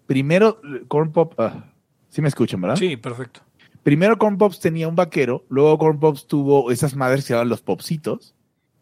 [0.07, 1.73] primero, corn pop, ah,
[2.09, 2.77] sí me escuchan, ¿verdad?
[2.77, 3.43] Sí, perfecto.
[3.87, 7.49] Primero Corn Pops tenía un vaquero, luego Corn Pops tuvo esas madres que se llaman
[7.49, 8.35] los popsitos,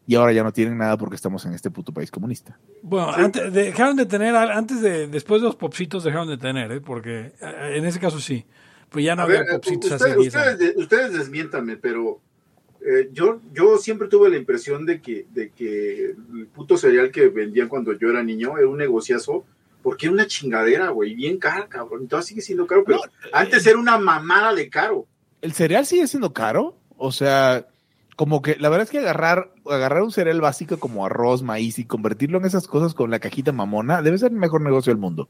[0.07, 2.57] y ahora ya no tienen nada porque estamos en este puto país comunista.
[2.81, 6.81] Bueno, antes, dejaron de tener, antes de, después de los popsitos dejaron de tener, ¿eh?
[6.81, 8.45] porque eh, en ese caso sí,
[8.89, 12.19] pues ya no había popsitos hace ustedes, ustedes desmiéntame, pero
[12.85, 17.29] eh, yo, yo siempre tuve la impresión de que, de que el puto cereal que
[17.29, 19.43] vendían cuando yo era niño era un negociazo,
[19.81, 22.07] porque era una chingadera, güey, bien cara, cabrón.
[22.07, 22.99] Todavía sigue siendo caro, pero
[23.33, 25.07] antes era una mamada de caro.
[25.41, 26.77] ¿El cereal sigue siendo caro?
[26.95, 27.65] O sea,
[28.15, 31.85] como que la verdad es que agarrar, agarrar un cereal básico como arroz, maíz y
[31.85, 35.27] convertirlo en esas cosas con la cajita mamona debe ser el mejor negocio del mundo.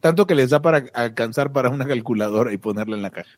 [0.00, 3.36] Tanto que les da para alcanzar para una calculadora y ponerla en la caja.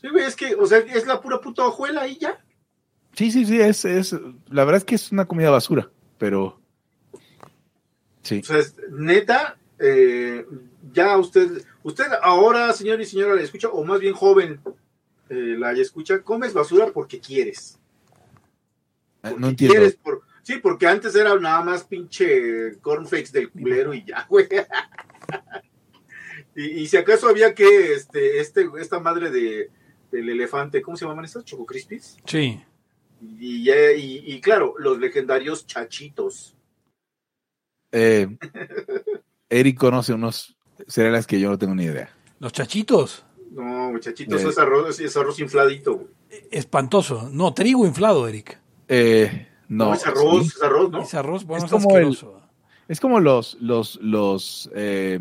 [0.00, 2.42] Sí, güey, es que, o sea, es la pura puta hojuela y ya.
[3.14, 4.12] Sí, sí, sí, es, es,
[4.48, 6.60] la verdad es que es una comida basura, pero
[8.22, 8.40] sí.
[8.40, 10.46] O sea, es- neta, eh,
[10.92, 14.60] ya usted, usted ahora, señor y señora, la escucha, o más bien joven,
[15.28, 17.78] eh, la escucha, comes basura porque quieres.
[19.22, 19.74] Ah, Porque No entiendo.
[19.74, 24.48] quieres por- sí, porque antes era nada más pinche cornflakes del culero y ya, güey.
[26.56, 29.70] y, y si acaso había que, este, este, esta madre de,
[30.10, 31.44] del elefante, ¿cómo se llaman estas?
[31.44, 32.16] ¿Choco Crispies?
[32.26, 32.60] Sí.
[33.38, 36.54] Y, ya- y, y claro, los legendarios chachitos.
[37.92, 38.28] Eh,
[39.48, 40.56] Eric conoce unos
[40.86, 42.10] cereales que yo no tengo ni idea.
[42.38, 43.24] Los chachitos.
[43.50, 44.48] No, chachitos Eh.
[44.48, 46.08] es arroz, es arroz infladito, güey.
[46.50, 47.28] Espantoso.
[47.32, 48.58] No, trigo inflado, Eric.
[48.88, 50.52] Eh, no, No, es arroz, sí.
[50.56, 51.02] es arroz, ¿no?
[51.02, 52.39] Ese arroz, bueno, Es es, como el- asqueroso.
[52.90, 54.68] Es como los, los, los.
[54.74, 55.14] eh,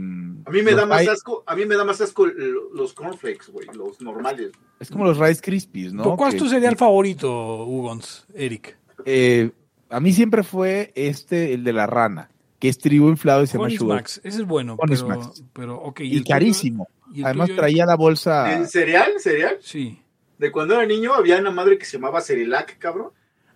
[0.45, 3.51] A mí me da más asco, a mí me da más asco el- los cornflakes,
[3.51, 4.51] güey, los normales.
[4.79, 6.15] Es como los Rice Krispies, ¿no?
[6.17, 8.75] ¿Cuál es tu cereal favorito, Hugons, Eric?
[9.05, 9.51] eh,
[9.87, 13.57] a mí siempre fue este, el de la rana, que es trigo inflado y se
[13.59, 13.99] llama sugar.
[13.99, 15.43] Smacks, ese es bueno, pero, Smacks.
[15.53, 15.99] pero ok.
[16.01, 16.87] Y carísimo.
[17.13, 18.51] ¿Y el Además traía la bolsa.
[18.55, 19.11] ¿En cereal?
[19.19, 19.57] ¿Cereal?
[19.61, 20.01] Sí.
[20.39, 23.11] De cuando era niño había una madre que se llamaba Cerelac, cabrón.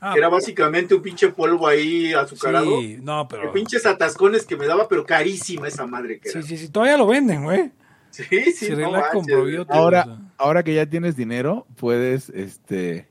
[0.05, 2.81] Ah, que era básicamente un pinche polvo ahí azucarado.
[2.81, 3.53] Sí, no, Que pero...
[3.53, 6.41] pinches atascones que me daba, pero carísima esa madre que era.
[6.41, 7.71] Sí, sí, sí, todavía lo venden, güey.
[8.09, 9.65] Sí, sí, no Cerelac con manches.
[9.69, 13.07] Ahora, ahora que ya tienes dinero, puedes, este,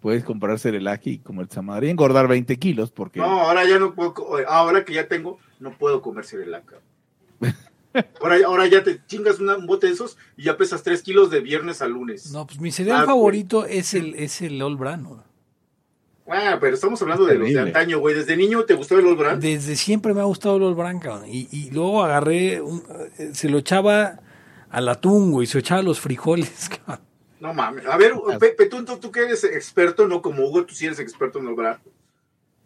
[0.00, 3.78] puedes comprar cereal y comer esa madre y engordar 20 kilos porque No, ahora ya
[3.78, 6.64] no puedo, co- ahora que ya tengo, no puedo comer Cerelac.
[6.64, 6.82] cabrón.
[8.22, 11.28] Ahora, ahora ya te chingas una- un bote de esos y ya pesas 3 kilos
[11.30, 12.32] de viernes a lunes.
[12.32, 15.04] No, pues mi cereal Ah, favorito es el, es el All Bran.
[15.04, 15.20] güey.
[16.28, 18.14] Ah, pero estamos hablando de los de antaño, güey.
[18.14, 19.42] ¿Desde niño te gustó el Old Brand?
[19.42, 21.24] Desde siempre me ha gustado el Bran, cabrón.
[21.28, 22.82] Y, y luego agarré, un-
[23.18, 24.20] eh, se lo echaba
[24.70, 27.04] al atún, güey, se lo echaba a los frijoles, cabrón.
[27.40, 27.84] No mames.
[27.86, 31.40] A ver, Pepe, tú, tú, que eres experto, no como Hugo, tú sí eres experto
[31.40, 31.80] en Old Brand.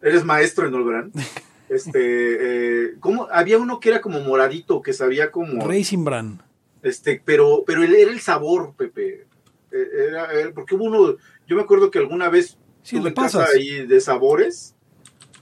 [0.03, 1.13] Eres maestro en Old Brand.
[1.69, 3.27] Este, eh, ¿cómo?
[3.29, 5.67] Había uno que era como moradito, que sabía como...
[5.67, 6.41] Racing Bran.
[6.81, 9.25] Este, pero, pero era el sabor, Pepe.
[9.73, 13.15] Eh, Era, era- porque hubo uno, yo me acuerdo que alguna vez Sí, tuve le
[13.15, 13.49] pasas.
[13.53, 14.75] ahí de sabores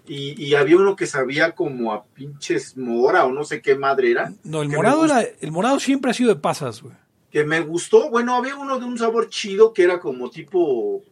[0.08, 4.12] y, y había uno que sabía como a pinches mora o no sé qué madre
[4.12, 6.94] era, No, el morado era, el morado siempre ha sido de pasas, güey.
[7.32, 8.10] que me gustó.
[8.10, 11.04] Bueno, había uno de un sabor chido que era como tipo,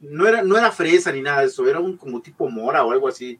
[0.00, 2.92] no era, no era fresa ni nada de eso, era un como tipo mora o
[2.92, 3.38] algo así,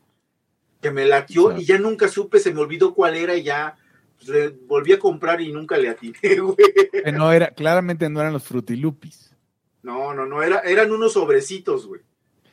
[0.81, 1.61] que me latió Claro.
[1.61, 3.77] y ya nunca supe, se me olvidó cuál era y ya
[4.19, 6.57] pues, le volví a comprar y nunca le atiné, güey.
[7.05, 9.31] que no era, claramente no eran los frutilupis.
[9.85, 12.01] No, no, no, era, eran unos sobrecitos, güey.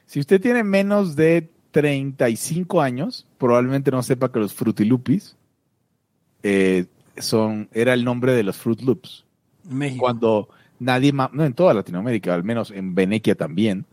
[0.10, 5.36] Si usted tiene menos de 35 años, probablemente no sepa que los frutilupis
[6.41, 6.86] eh,
[7.20, 9.24] son, era el nombre de los Fruit Loops.
[9.70, 10.01] México.
[10.01, 10.49] Cuando
[10.80, 13.86] nadie más, no en toda Latinoamérica, al menos en Venequia también,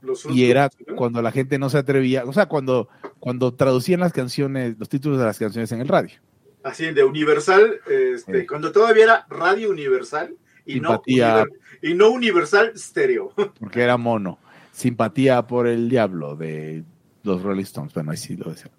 [0.00, 4.14] Los y era cuando la gente no se atrevía, o sea, cuando, cuando traducían las
[4.14, 6.16] canciones, los títulos de las canciones en el radio.
[6.62, 8.46] Así de Universal, este, Sí.
[8.46, 11.42] cuando todavía era Radio Universal y, no, Simpatía.
[11.42, 13.34] Univer- y no Universal Stereo.
[13.60, 14.38] porque era mono.
[14.80, 16.84] Simpatía por el diablo de
[17.22, 17.92] los Rolling Stones.
[17.94, 18.70] Bueno, ahí sí lo decía.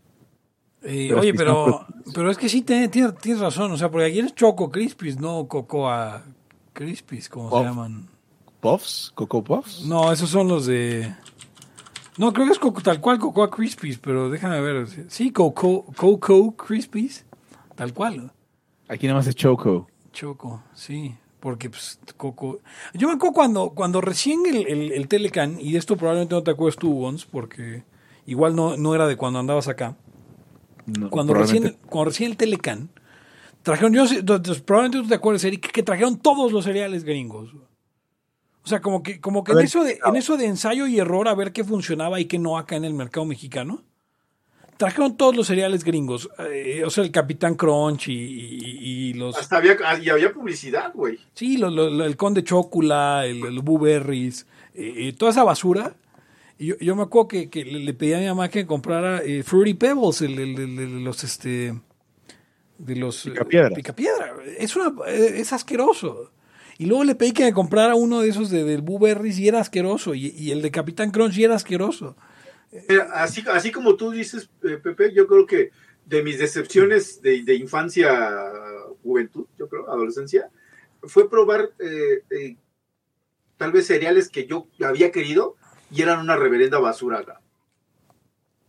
[0.84, 1.66] Eh, Pero oye, pero,
[2.04, 4.72] son pero es que sí tiene- tiene- tienes razón, o sea, porque aquí es Choco
[4.72, 6.24] Crispies, no Cocoa
[6.74, 7.60] Crispies, como Puff.
[7.60, 8.08] se llaman.
[8.60, 9.12] ¿Puffs?
[9.14, 9.86] ¿Coco Puffs?
[9.86, 11.14] No, esos son los de...
[12.18, 14.88] No, creo que es Coco, tal cual Cocoa Crispies, pero déjame ver.
[15.10, 17.26] Sí, Coco, Coco Crispies,
[17.76, 18.32] tal cual.
[18.88, 19.88] Aquí nada más es Choco.
[20.12, 22.60] Choco, sí, porque pues Coco...
[22.94, 26.44] Yo me acuerdo cuando, cuando recién el, el, el Telecan, y de esto probablemente no
[26.44, 27.84] te acuerdas tú, Gons, porque
[28.26, 29.98] igual no, no era de cuando andabas acá.
[30.86, 32.90] No, Cuando recién, cuando recién el Telecan,
[33.64, 34.06] trajeron, yo
[34.66, 37.54] probablemente tú te acuerdas, Eric, que trajeron todos los cereales gringos.
[38.64, 41.28] O sea, como que, como que en eso, de, en eso de ensayo y error
[41.28, 43.84] a ver qué funcionaba y qué no acá en el mercado mexicano,
[44.82, 46.30] trajeron todos los cereales gringos.
[46.40, 49.38] Eh, o sea, el Capitán Crunch y, y- y los...
[49.38, 51.20] Hasta había, y había publicidad, güey.
[51.36, 55.96] Sí, lo- lo- lo- el Conde Chocula, el, el Blueberries, eh, eh, toda esa basura.
[56.58, 59.22] Y yo, yo me acuerdo que, que le, le pedí a mi mamá que comprara
[59.24, 61.80] eh, Fruity Pebbles, el, el- el- el- los este
[62.80, 63.74] de los eh, Picapiedras.
[63.74, 64.34] picapiedra.
[64.58, 66.32] Es una es asqueroso.
[66.80, 69.60] Y luego le pedí que me comprara uno de esos de, del Blueberries y era
[69.60, 70.16] asqueroso.
[70.16, 72.16] Y, y el de Capitán Crunch y era asqueroso.
[73.14, 75.72] Así, así como tú dices, eh, Pepe, yo creo que
[76.06, 78.10] de mis decepciones de, de infancia,
[79.04, 80.50] juventud, yo creo, adolescencia,
[81.04, 82.56] fue probar eh, eh,
[83.58, 85.56] tal vez cereales que yo había querido
[85.92, 87.42] y eran una reverenda basura acá.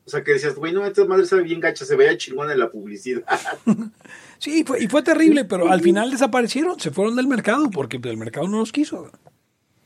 [0.04, 2.58] O sea, que decías, güey, no, esta madre sabe bien gacha, se veía chingón en
[2.58, 3.24] la publicidad.
[4.38, 8.00] Sí, y fue, y fue terrible, pero al final desaparecieron, se fueron del mercado porque
[8.02, 9.08] el mercado no los quiso.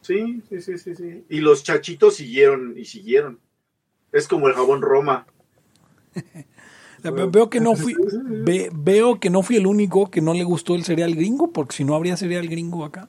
[0.01, 1.25] Sí, sí, sí, sí, sí.
[1.29, 3.39] Y los chachitos siguieron y siguieron.
[4.13, 5.27] Es como el jabón Roma.
[7.31, 7.95] Veo que no fui
[8.45, 11.77] ve- veo que no fui el único que no le gustó el cereal gringo porque
[11.77, 13.09] si no habría cereal gringo acá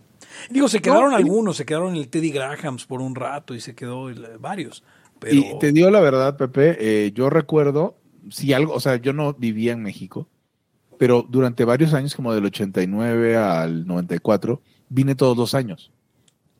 [0.51, 4.09] digo se quedaron algunos se quedaron el Teddy Grahams por un rato y se quedó
[4.09, 4.83] el- varios
[5.19, 7.95] pero Y te digo la verdad, Pepe, eh, yo recuerdo,
[8.29, 10.27] si algo, o sea, yo no vivía en México,
[10.99, 15.91] pero durante varios años, como del 89 al 94, vine todos los años.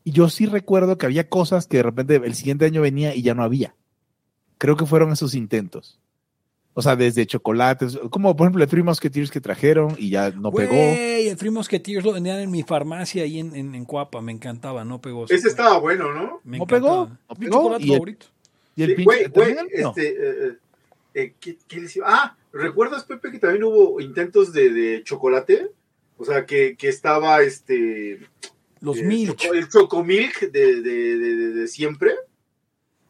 [0.03, 3.21] Y yo sí recuerdo que había cosas que de repente el siguiente año venía y
[3.21, 3.75] ya no había.
[4.57, 5.99] Creo que fueron esos intentos.
[6.73, 10.51] O sea, desde chocolates, como por ejemplo el Three Musketeers que trajeron y ya no
[10.51, 10.73] pegó.
[10.73, 14.31] Güey, el Three Musketeers lo vendían en mi farmacia ahí en, en, en Cuapa, me
[14.31, 15.25] encantaba, no pegó.
[15.27, 16.39] Ese estaba bueno, ¿no?
[16.43, 17.09] Me ¿No pegó?
[17.09, 17.77] ¿No Mi pegó?
[17.79, 18.25] Y el- favorito.
[18.75, 20.53] Y el Sí, pinche- este, eh,
[21.15, 22.03] eh, ¿qué, qué decía?
[22.05, 25.71] Ah, ¿recuerdas, Pepe, que también hubo intentos de, de chocolate?
[26.19, 28.19] O sea, que, que estaba este...
[28.81, 32.11] Los eh, choco- el Chocomilk de, de, de, de- de siempre.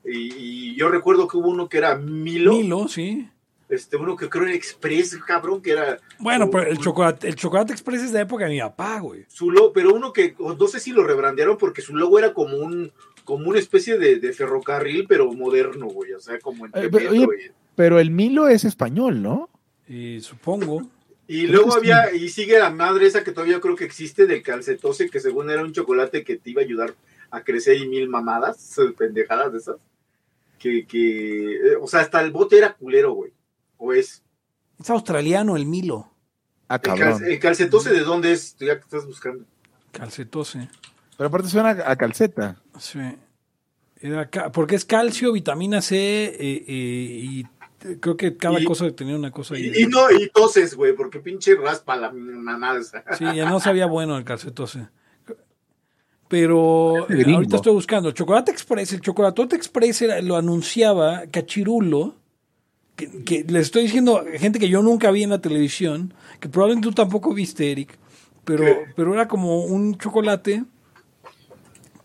[0.08, 0.34] Y,
[0.72, 3.30] y yo recuerdo que hubo uno que era Milo, Milo, sí.
[3.68, 7.74] este uno que creo era Express, cabrón, que era Bueno, pero el chocolate, el chocolate
[7.74, 9.26] express es de época de mi papá, güey.
[9.28, 12.58] su logo, pero uno que no sé si lo rebrandearon porque su logo era como
[12.58, 12.92] un
[13.26, 17.12] como una especie de, de ferrocarril, pero moderno, güey, o sea, como entre Eh, pero,
[17.12, 19.50] metro oye, y- Pero el Milo es español, ¿no?
[19.90, 20.84] Y supongo.
[21.28, 24.42] Y Creo luego había, y sigue la madre esa que todavía creo que existe del
[24.44, 26.94] calcetose, que según era un chocolate que te iba a ayudar
[27.30, 29.76] a crecer y mil mamadas, pendejadas de esas.
[30.58, 33.32] Que, que, eh, o sea, hasta el bote era culero, güey.
[33.78, 34.24] O es.
[34.80, 36.12] Es australiano el Milo.
[36.70, 37.20] Ah, El, cabrón.
[37.20, 39.46] cal- el calcetose de dónde es, Tú ya que estás buscando.
[39.92, 40.70] Calcetose.
[41.18, 42.62] Pero aparte suena a calceta.
[42.80, 43.00] Sí.
[44.00, 47.44] Era ca- porque es calcio, vitamina C eh, eh, y
[48.00, 49.72] creo que cada Y- cosa tenía una cosa ahí.
[49.76, 53.04] Y, y no, y toses, güey, porque pinche raspa la mamada esa.
[53.18, 54.88] Sí, ya no sabía bueno el calcetose.
[56.28, 58.12] Pero eh, ahorita estoy buscando.
[58.12, 62.16] Chocolate Express, el Chocolatote Express era- lo anunciaba Cachirulo,
[62.96, 66.90] que, que les estoy diciendo, gente que yo nunca vi en la televisión, que probablemente
[66.90, 67.98] tú tampoco viste, Eric,
[68.44, 68.66] pero,
[68.96, 70.64] pero era como un chocolate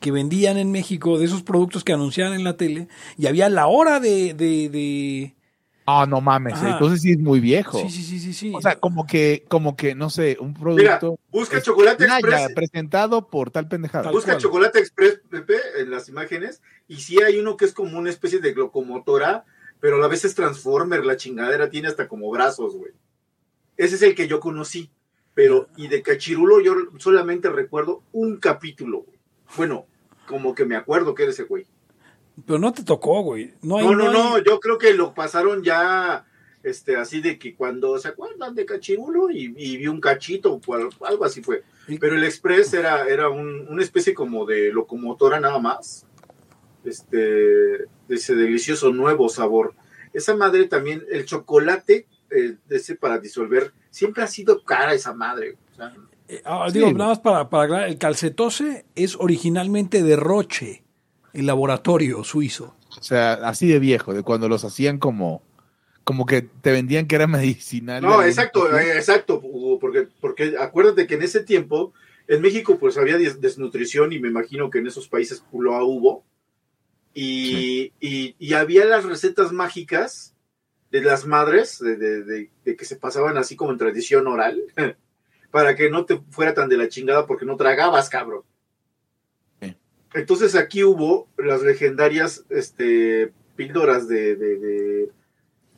[0.00, 3.66] que vendían en México de esos productos que anunciaban en la tele y había la
[3.68, 4.34] hora de...
[4.34, 5.34] de, de-
[5.84, 6.54] Ah, no mames.
[6.54, 6.72] Ajá.
[6.72, 7.78] Entonces sí es muy viejo.
[7.80, 8.52] Sí, sí, sí, sí, sí.
[8.54, 11.18] O sea, como que, como que, no sé, un Mira, producto.
[11.30, 12.54] busca es- Chocolate Naya, Express.
[12.54, 14.04] presentado por tal pendejada.
[14.04, 14.40] Tal Busca cual.
[14.42, 18.38] Chocolate Express, Pepe, en las imágenes, y sí hay uno que es como una especie
[18.38, 19.44] de locomotora,
[19.80, 22.92] pero a la vez es Transformer, la chingadera tiene hasta como brazos, güey.
[23.76, 24.90] Ese es el que yo conocí,
[25.34, 29.18] pero, y de Cachirulo yo solamente recuerdo un capítulo, güey.
[29.56, 29.86] Bueno,
[30.28, 31.66] como que me acuerdo que era ese güey.
[32.46, 33.52] Pero no te tocó, güey.
[33.62, 36.24] No, hay, No, no, hay- no, yo creo que lo pasaron ya,
[36.62, 40.74] este, así de que cuando se acuerdan de Cachirulo y, y vi un cachito, o
[40.74, 41.62] al- algo así fue.
[42.00, 46.06] Pero el Express era, era un- una especie como de locomotora nada más.
[46.84, 49.74] Este, de ese delicioso nuevo sabor.
[50.12, 55.56] Esa madre también, el chocolate eh, ese para disolver, siempre ha sido cara esa madre.
[55.72, 55.94] o sea,
[56.28, 56.78] Eh, ah, Sí.
[56.78, 60.82] digo, nada más para, para aclarar, el calcetose es originalmente de Roche,
[61.32, 62.74] el laboratorio suizo.
[62.98, 65.42] O sea, así de viejo, de cuando los hacían como,
[66.04, 68.02] como que te vendían que era medicinal.
[68.02, 71.92] No, exacto, eh, exacto, Hugo, porque, porque acuérdate que en ese tiempo,
[72.28, 76.24] en México pues había des- desnutrición y me imagino que en esos países lo hubo.
[77.14, 80.34] Y, y, y había las recetas mágicas
[80.90, 84.60] de las madres, de, de- de- de que se pasaban así como en tradición oral,
[85.50, 88.42] para que no te fuera tan de la chingada porque no tragabas, cabrón.
[90.14, 95.12] Entonces aquí hubo las legendarias este, píldoras de, de, de-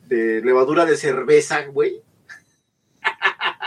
[0.07, 2.01] de levadura de cerveza, güey.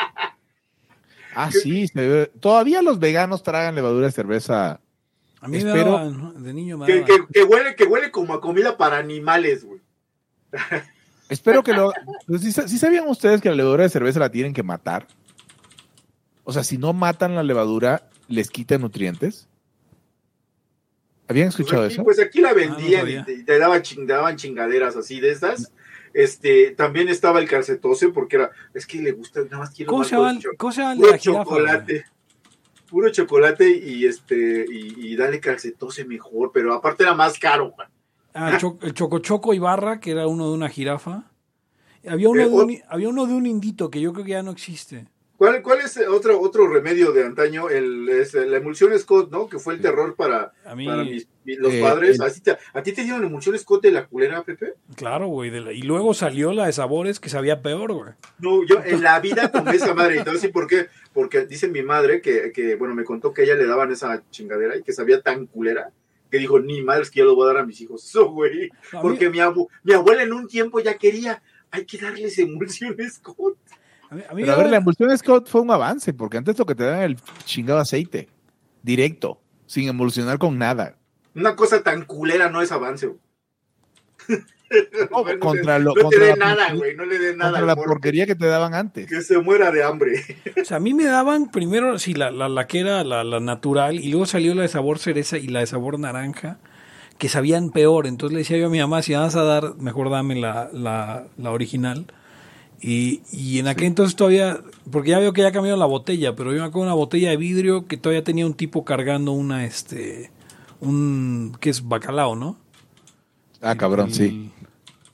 [1.35, 4.81] Ah, sí, se ve- todavía los veganos tragan levadura de cerveza.
[5.41, 6.33] A mí Espero- me daban, ¿no?
[6.33, 9.81] de niño me Que, que, que huele, que huele como a comida para animales, güey.
[11.29, 11.93] Espero que lo.
[12.27, 15.07] pues, ¿sí, sa- sí sabían ustedes que la levadura de cerveza la tienen que matar?
[16.43, 19.47] O sea, si no matan la levadura, les quita nutrientes.
[21.29, 22.05] ¿Habían Pues escuchado aquí, eso?
[22.05, 25.31] pues aquí la Ah, no vendían y te, te daban, ching- daban chingaderas así de
[25.31, 25.73] estas.
[26.15, 29.99] Este, también estaba el calcetose porque era, es que le gusta, nada más quiero ¿Cómo
[30.01, 32.05] más se llama con el- cho- cómo se llama el de puro chocolate.
[32.89, 37.73] puro chocolate y este y, y dale calcetose mejor, pero aparte era más caro.
[37.77, 37.87] güey.
[38.33, 41.25] Ah, el, cho- el Choco Choco Ibarra, que era uno de una jirafa.
[42.09, 44.31] Había uno, Eh, de o- un, había uno de un indito que yo creo que
[44.31, 45.07] ya no existe.
[45.39, 47.71] ¿Cuál, ¿Cuál es otro, otro remedio de antaño?
[47.71, 49.49] El, es la emulsión Scott, ¿no?
[49.49, 52.17] Que fue el terror para, A mí, para mis- mi- los Eh, padres.
[52.19, 54.75] el- ¿Así te- ¿A ti te dieron emulsión Scott de la culera, Pepe?
[54.97, 55.51] claro, güey.
[55.51, 58.13] de la- y luego salió la de sabores que sabía peor, güey.
[58.41, 60.17] No, yo en la vida tomé esa madre.
[60.17, 60.89] Y a decir por qué.
[61.13, 64.23] Porque dice mi madre que, que, bueno, me contó que a ella le daban esa
[64.31, 65.93] chingadera y que sabía tan culera
[66.33, 68.05] que dijo, ni madre, es que yo lo voy a dar a mis hijos.
[68.11, 68.71] Eso, güey.
[68.93, 72.37] A mí- Porque mi, abu- mi abuela en un tiempo ya quería, hay que darles
[72.41, 73.57] emulsión Scott.
[74.11, 76.59] A mí, a mí Pero a ver, la emulsión Scott fue un avance, porque antes
[76.59, 78.29] lo que te era el chingado aceite,
[78.83, 80.97] directo, sin emulsionar con nada.
[81.35, 83.07] Una cosa tan culera no es avance.
[83.07, 83.19] güey.
[85.11, 86.95] No, contra te- lo- no contra te dé la nada, güey.
[86.97, 87.53] No le dé nada.
[87.53, 89.07] Contra la porquería que te daban antes.
[89.09, 90.23] Que se muera de hambre.
[90.61, 93.41] O sea, a mí me daban primero, sí, la, la, la que era la, la
[93.41, 96.59] natural, y luego salió la de sabor cereza y la de sabor naranja,
[97.19, 98.07] que sabían peor.
[98.07, 101.27] Entonces le decía yo a mi mamá, si vas a dar, mejor dame la, la,
[101.37, 102.07] la original.
[102.81, 104.61] Y, y en aquel entonces todavía,
[104.91, 107.37] porque ya veo que ya cambiaron la botella, pero yo me acuerdo una botella de
[107.37, 110.31] vidrio que todavía tenía un tipo cargando una, este,
[110.81, 112.57] un, que es bacalao, ¿no?
[113.61, 114.53] Ah, cabrón, sí.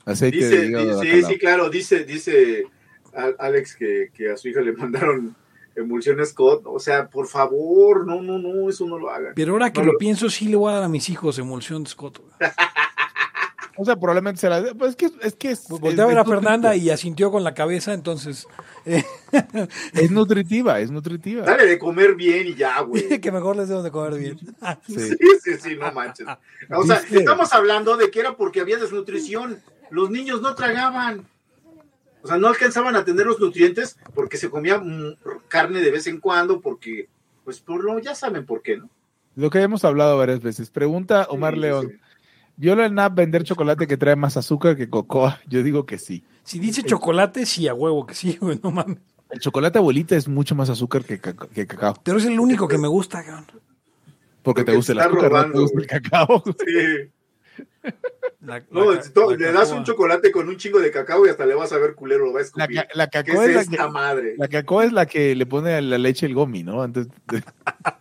[0.04, 1.30] Aceite de Dice, de sí, bacalao.
[1.30, 2.64] sí, claro, dice, dice
[3.14, 5.34] a- Alex que, que a su hija le mandaron
[5.74, 6.64] emulsión Scott.
[6.66, 9.32] O sea, por favor, no, no, no, eso no lo hagan.
[9.34, 11.38] Pero ahora que No lo lo- pienso, sí le voy a dar a mis hijos
[11.38, 12.20] emulsión Scott.
[13.76, 14.74] O sea, probablemente se la...
[14.74, 15.34] Pues es que es...
[15.34, 18.46] Que es, a ver a es Fernanda y asintió con la cabeza, entonces...
[18.84, 19.02] eh,
[19.94, 21.44] Es nutritiva, es nutritiva.
[21.44, 23.20] Dale de comer bien y ya, güey.
[23.20, 24.38] que mejor les debo de comer bien.
[24.86, 24.98] Sí.
[24.98, 26.26] Sí, sí, sí, no manches.
[26.70, 29.60] O sea, estamos hablando de que era porque había desnutrición.
[29.90, 31.26] Los niños no tragaban.
[32.22, 35.16] O sea, no alcanzaban a tener los nutrientes porque se comía mm,
[35.48, 37.08] carne de vez en cuando, porque,
[37.44, 38.88] pues, por lo, ya saben por qué, ¿no?
[39.36, 40.70] Lo que hemos hablado varias veces.
[40.70, 42.00] Pregunta Omar Sí, León.
[42.56, 45.40] ¿Viola el NAP vender chocolate que trae más azúcar que cocoa?
[45.48, 46.22] Yo digo que sí.
[46.44, 48.98] Si dice chocolate, sí, a huevo que sí, güey, no mames.
[49.30, 51.94] El chocolate abuelita es mucho más azúcar que, caca- que cacao.
[52.04, 53.46] Pero es el único que me gusta, cabrón.
[54.42, 56.42] Porque, te Porque gusta el azúcar, no te gusta el cacao.
[56.46, 57.10] Sí.
[58.40, 61.30] La- No, la- to- la le das un chocolate con un chingo de cacao y
[61.30, 62.76] hasta le vas a ver culero, lo va a La, escupir.
[62.76, 64.34] ca- la ¿Qué cacao es es la esta que, madre?
[64.38, 66.82] la cacao es la que le pone a la leche el gomi, ¿no?
[66.82, 67.42] Antes de-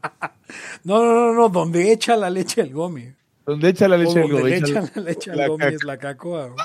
[0.83, 3.13] No, no, no, no, donde echa la leche el gomi.
[3.45, 4.49] Donde echa la leche el donde gomi.
[4.51, 6.55] le echa la- leche al gomi es la cacoa.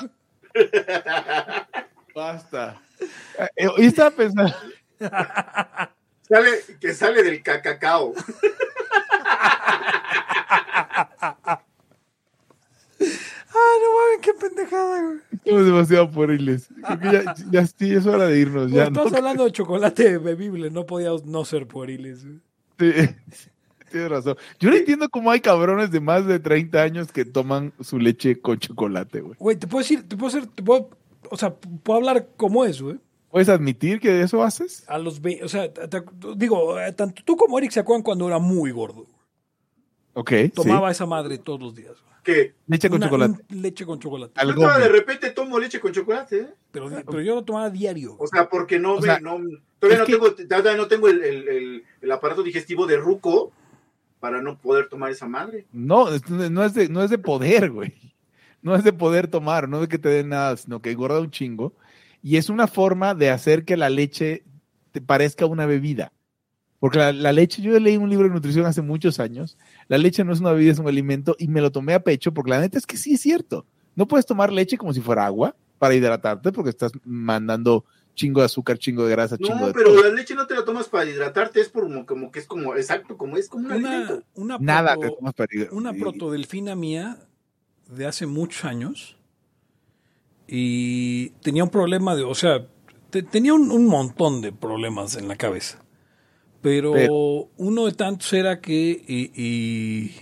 [2.15, 2.81] Basta.
[3.55, 4.53] Eh, Hoy estaba pensando,
[4.99, 6.49] Sale,
[6.79, 8.13] que sale del cacacao.
[13.51, 15.17] Ah, no mames, qué pendejada, güey.
[15.31, 16.69] estamos demasiado pueriles.
[16.85, 18.71] Creo que ya, ya sí, es hora de irnos.
[18.71, 19.03] Ya, ¿no?
[19.05, 22.23] estás hablando de chocolate bebible, no podíamos no ser pueriles.
[22.25, 22.39] güey.
[22.79, 23.09] Sí,
[23.89, 24.37] tienes razón.
[24.59, 28.39] Yo no entiendo cómo hay cabrones de más de 30 años que toman su leche
[28.39, 29.35] con chocolate, güey.
[29.39, 30.89] Güey, te puedo decir, te puedo hacer, te puedo,
[31.29, 32.97] o sea, puedo hablar como es, güey.
[33.31, 34.83] ¿Puedes admitir que eso haces?
[34.87, 36.03] A los, ve- o sea, te- te-
[36.35, 39.05] digo, eh, tanto tú como Eric se acuerdan cuando era muy gordo.
[40.13, 40.91] Ok, Tomaba sí.
[40.93, 41.91] esa madre todos los días.
[42.01, 42.09] güey.
[42.23, 43.43] Que Leche con Una- chocolate.
[43.55, 44.33] leche con chocolate.
[44.45, 44.81] Yo gomi.
[44.81, 46.47] de repente tomo leche con chocolate, ¿eh?
[46.71, 48.15] Pero, pero yo lo tomaba diario.
[48.19, 49.39] O sea, porque no O me, no,
[49.79, 53.51] todavía no que- tengo, todavía no tengo el, el- el- el aparato digestivo de ruco
[54.19, 55.65] para no poder tomar esa madre.
[55.71, 56.07] No,
[56.49, 57.93] no es, de, no es de poder, güey.
[58.61, 61.21] No es de poder tomar, no es de que te den nada, sino que engorda
[61.21, 61.73] un chingo.
[62.21, 64.43] Y es una forma de hacer que la leche
[64.91, 66.11] te parezca una bebida.
[66.79, 69.57] Porque la, la leche, yo leí un libro de nutrición hace muchos años.
[69.87, 71.35] La leche no es una bebida, es un alimento.
[71.39, 73.65] Y me lo tomé a pecho porque la neta es que sí es cierto.
[73.95, 77.85] No puedes tomar leche como si fuera agua para hidratarte porque estás mandando
[78.19, 80.03] chingo de azúcar, chingo de grasa, chingo No, de pero todo.
[80.03, 82.75] la leche no te la tomas para hidratarte, es por como, como que es como,
[82.75, 85.75] exacto, como es como un Una, una, Nada proto- te tomas para hidratarte.
[85.77, 87.17] una protodelfina mía
[87.87, 89.15] de hace muchos años
[90.47, 92.67] y tenía un problema de, o sea,
[93.09, 95.81] te- tenía un, un montón de problemas en la cabeza.
[96.61, 100.15] Pero, Pero- uno de tantos era que y, y,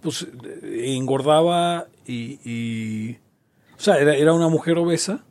[0.00, 0.26] pues
[0.62, 3.18] engordaba y, y-
[3.76, 5.24] o sea, era, era una mujer obesa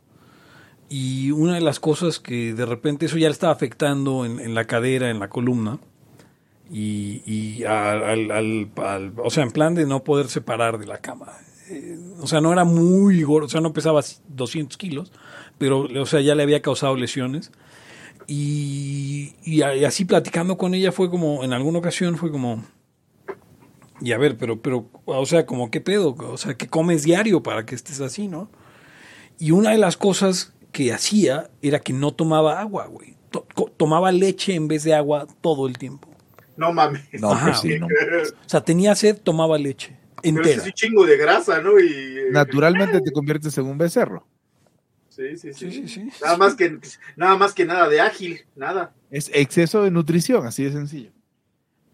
[0.90, 4.54] y una de las cosas que de repente eso ya le estaba afectando en, en
[4.54, 5.78] la cadera, en la columna
[6.70, 10.98] y, y al, al- al- o sea, en plan de no poder separar de la
[10.98, 11.28] cama.
[11.68, 15.12] Eh, o sea, no era muy gordo, o sea, no pesaba 200 kilos,
[15.58, 17.52] pero, o sea, ya le había causado lesiones.
[18.26, 22.64] Y, y así platicando con ella fue como, en alguna ocasión fue como,
[24.00, 26.14] y a ver, pero, pero, o sea, como, ¿qué pedo?
[26.18, 28.50] O sea, ¿qué comes diario para que estés así, no?
[29.38, 33.16] Y una de las cosas que hacía era que no tomaba agua, güey.
[33.30, 36.08] To- tomaba leche en vez de agua todo el tiempo.
[36.56, 37.02] No mames.
[37.20, 37.86] No, Ajá, pues sí, no.
[37.86, 39.96] O sea, tenía sed, tomaba leche.
[40.22, 40.60] Pero Entera.
[40.62, 41.78] es un chingo de grasa, ¿no?
[41.80, 44.26] Y, eh, Naturalmente te conviertes en un becerro.
[45.08, 45.70] Sí, sí, sí.
[45.70, 46.08] Sí, sí, sí.
[46.22, 46.78] Nada más que
[47.16, 48.92] nada más que nada de ágil, nada.
[49.10, 51.10] Es exceso de nutrición, así de sencillo.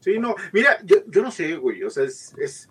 [0.00, 0.34] Sí, no.
[0.52, 1.82] Mira, yo, yo no sé, güey.
[1.84, 2.68] O sea, es, es.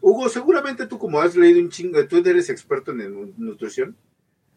[0.00, 3.96] Hugo, seguramente tú, como has leído un chingo, tú eres experto en nu- nutrición.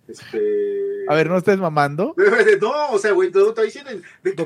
[0.10, 1.06] Este.
[1.08, 2.16] A ver, no estés mamando.
[2.62, 3.92] No, o sea, güey, te está diciendo.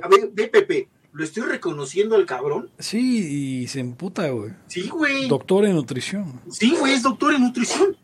[0.02, 2.70] A ver, ve, Pepe, ¿lo estoy reconociendo al cabrón?
[2.80, 4.52] Sí, y se emputa, güey.
[4.68, 5.28] Sí, güey.
[5.28, 6.42] Doctor en nutrición.
[6.52, 7.98] Sí, güey, es doctor en nutrición.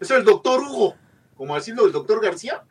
[0.00, 0.96] Es el doctor Hugo.
[1.36, 2.64] Como decirlo el doctor García.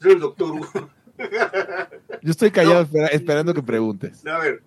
[0.00, 0.90] Es el doctor Hugo.
[2.22, 2.80] Yo estoy callado No.
[2.82, 4.26] espera- esperando que preguntes.
[4.26, 4.62] A ver,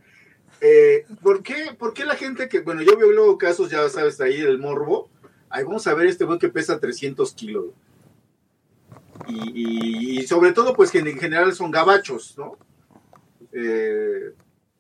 [0.62, 4.20] eh, ¿por, qué, ¿por qué la gente que, bueno, yo veo luego casos, ya sabes,
[4.22, 5.10] ahí del morbo,
[5.50, 7.66] ahí vamos a ver este güey que pesa 300 kilos.
[9.28, 12.58] Y, sobre todo, pues que en general son gabachos, ¿no?
[13.52, 14.34] Eh,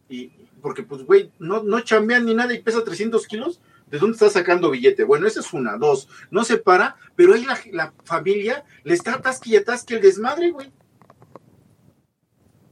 [0.10, 0.28] y
[0.62, 3.62] porque, pues, güey, no, no chambean ni nada y pesa 300 kilos.
[3.90, 5.06] ¿De dónde está sacando billete?
[5.06, 5.78] Bueno, esa es una.
[5.78, 10.52] Dos, no se para, pero ahí la, la familia le está atasque y el desmadre,
[10.52, 10.72] güey.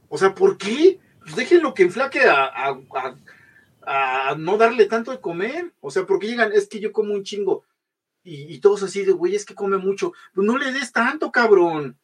[0.08, 1.00] O sea, ¿por qué?
[1.20, 2.44] Pues déjenlo que enflaque a-
[2.94, 3.16] a-
[4.30, 5.72] a no darle tanto de comer.
[5.80, 7.64] O sea, porque llegan, es que yo como un chingo.
[8.26, 10.12] Y, y todos así de, güey, es que come mucho.
[10.34, 11.96] Pues no le des tanto, cabrón.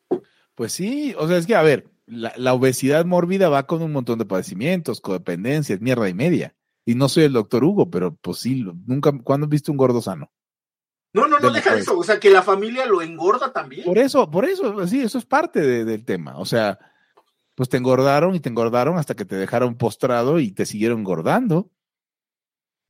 [0.54, 3.90] Pues sí, o sea, es que, a ver, la, la obesidad mórbida va con un
[3.92, 6.54] montón de padecimientos, codependencias, mierda y media.
[6.84, 10.00] Y no soy el doctor Hugo, pero pues sí, nunca, ¿cuándo has visto un gordo
[10.00, 10.30] sano?
[11.14, 11.98] No, no, no, De deja eso.
[11.98, 13.84] O sea, que la familia lo engorda también.
[13.84, 16.38] Por eso, por eso, sí, eso es parte de- del tema.
[16.38, 16.78] O sea,
[17.54, 21.70] pues te engordaron y te engordaron hasta que te dejaron postrado y te siguieron engordando.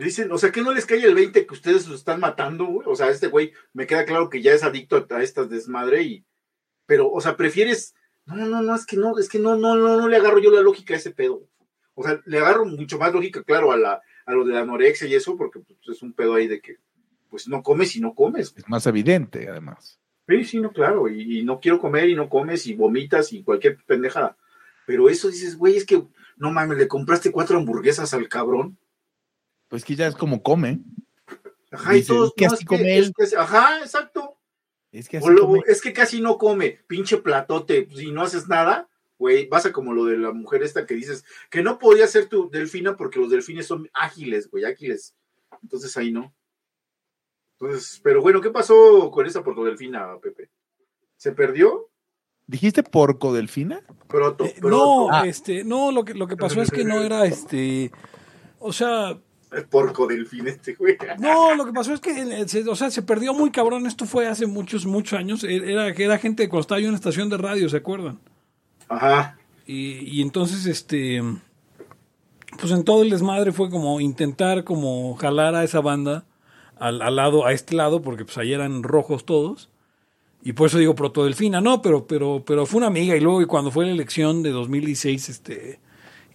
[0.02, 2.86] Dicen, o sea, que no les cae el 20 que ustedes lo están matando, güey.
[2.88, 6.02] O sea, este güey me queda claro que ya es adicto a, a estas desmadre
[6.02, 6.24] y.
[6.86, 7.94] Pero, o sea, prefieres.
[8.24, 10.50] No, no, no, es que no, es que no, no, no, no le agarro yo
[10.50, 11.48] la lógica a ese pedo.
[11.94, 15.06] O sea, le agarro mucho más lógica, claro, a la, a lo de la anorexia
[15.06, 16.76] y eso, porque pues, es un pedo ahí de que,
[17.28, 18.54] pues no comes y no comes.
[18.56, 19.98] Es más evidente, además.
[20.28, 23.42] Sí, sí, no, claro, y, y no quiero comer y no comes y vomitas y
[23.42, 24.36] cualquier pendejada.
[24.86, 26.02] Pero eso dices, güey, es que,
[26.36, 28.78] no mames, le compraste cuatro hamburguesas al cabrón.
[29.72, 30.80] Pues que ya es como come.
[31.70, 34.36] Ajá, y todos, que no, así es que- come es que- ajá, exacto.
[34.90, 35.62] Es que así O luego, come.
[35.66, 39.72] es que casi no come, pinche platote, pues, y no haces nada, güey, vas a
[39.72, 43.18] como lo de la mujer esta que dices, que no podía ser tu delfina porque
[43.18, 45.14] los delfines son ágiles, güey, ágiles.
[45.62, 46.34] Entonces ahí no.
[47.58, 50.50] Entonces, pero bueno, ¿qué pasó con esa portodelfina, Pepe?
[51.16, 51.88] ¿Se perdió?
[52.46, 53.80] ¿Dijiste porco delfina?
[54.08, 55.26] Proto, Eh, no, Ah.
[55.26, 57.90] este, no, lo que, lo que pasó es que no era este.
[58.58, 59.18] O sea,
[59.52, 60.96] El porco delfín este, güey.
[61.18, 63.86] no, lo que pasó es que, o sea, se perdió muy cabrón.
[63.86, 65.44] Esto fue hace muchos, muchos años.
[65.44, 68.18] Era que era gente cuando estaba yo en una estación de radio, ¿se acuerdan?
[68.88, 69.36] Ajá.
[69.66, 71.22] Y, y entonces, este,
[72.58, 76.24] pues en todo el desmadre fue como intentar como jalar a esa banda
[76.78, 79.68] al, al lado, a este lado, porque pues ahí eran rojos todos.
[80.44, 83.46] Y por eso digo Protodelfina, no, pero, pero, pero fue una amiga y luego y
[83.46, 85.78] cuando fue la elección de 2016, este,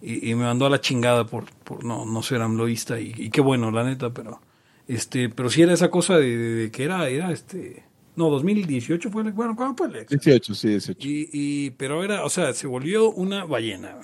[0.02, 3.30] y, y me mandó a la chingada por, por no, no ser amloísta y, y
[3.30, 4.40] qué bueno, la neta, pero,
[4.86, 7.84] este, pero sí era esa cosa de, de- de que era, era este,
[8.16, 10.20] no, 2018 fue, la- bueno, ¿cuándo fue la elección?
[10.20, 11.08] 18, sí, 18.
[11.08, 13.96] Y, y- pero era, o sea, se volvió una ballena.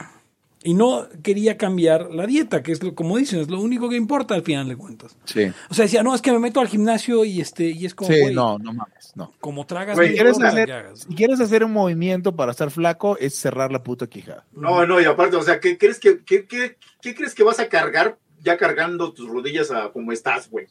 [0.66, 3.97] Y no quería cambiar la dieta, que es lo, como dicen, es lo único que
[3.97, 5.15] importa al final de cuentas.
[5.27, 5.43] Sí.
[5.69, 8.11] O sea, decía, no, es que me meto al gimnasio y este, y es como,
[8.11, 9.32] Sí, no, no mames, no.
[9.41, 10.91] como tragas, Güey, ¿Quieres hacer-.
[10.97, 14.45] Si quieres hacer un movimiento para estar flaco, es cerrar la puta quijada.
[14.53, 17.61] No, no, y aparte, o sea, ¿qué crees que, qué, qué- qué crees que vas
[17.61, 20.66] a cargar ya cargando tus rodillas a como estás, güey?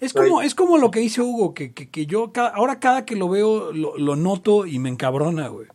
[0.00, 3.04] Es como, es como lo que dice Hugo, que, que, que yo cada- ahora cada
[3.04, 5.66] que lo veo lo, lo noto y me encabrona, güey.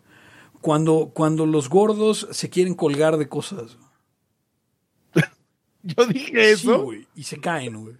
[0.62, 3.78] Cuando, cuando los gordos se quieren colgar de cosas.
[5.84, 6.84] Yo dije Sí, eso.
[6.84, 7.96] güey, y se caen, güey.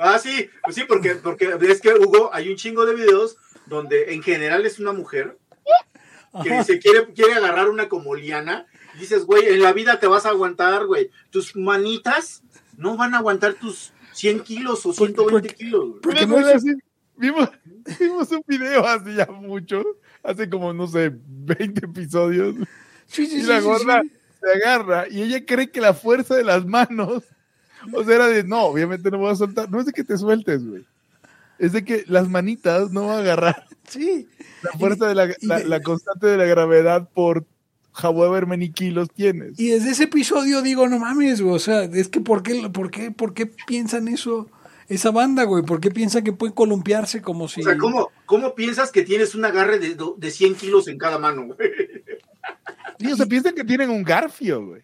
[0.00, 4.14] Ah, sí, pues sí, porque, porque es que Hugo, hay un chingo de videos donde
[4.14, 5.38] en general es una mujer
[6.42, 10.06] que dice, quiere, quiere agarrar una como liana, y dices, güey, en la vida te
[10.06, 11.10] vas a aguantar, güey.
[11.30, 12.42] Tus manitas
[12.78, 15.88] no van a aguantar tus 100 kilos o 120 porque- kilos.
[15.88, 16.00] güey.
[16.00, 16.74] Porque Vimos, no-
[17.16, 17.48] vimos,
[18.00, 19.82] vimos un video hace ya mucho,
[20.22, 22.54] hace como, no sé, 20 episodios,
[23.06, 24.12] Sí, sí, y sí, la sí, gorda sí.
[24.40, 27.24] se agarra y ella cree que la fuerza de las manos,
[27.92, 30.16] o sea, era de, no, obviamente no voy a soltar, no es de que te
[30.18, 30.84] sueltes, güey.
[31.58, 34.28] Es de que las manitas no van a agarrar Sí.
[34.62, 37.44] la fuerza de la, y la- de- la constante de la gravedad por
[38.02, 39.58] however many kilos tienes.
[39.60, 42.90] Y desde ese episodio digo, no mames, güey, o sea, es que ¿por qué, por
[42.90, 44.48] qué, por qué piensan eso
[44.88, 45.62] esa banda, güey?
[45.62, 47.60] ¿Por qué piensan que pueden columpiarse como si...
[47.60, 51.18] O sea, ¿cómo, ¿cómo piensas que tienes un agarre de, de 100 kilos en cada
[51.18, 51.58] mano, güey?
[52.98, 54.82] Sí, o sea, piensan que tienen un garfio, güey.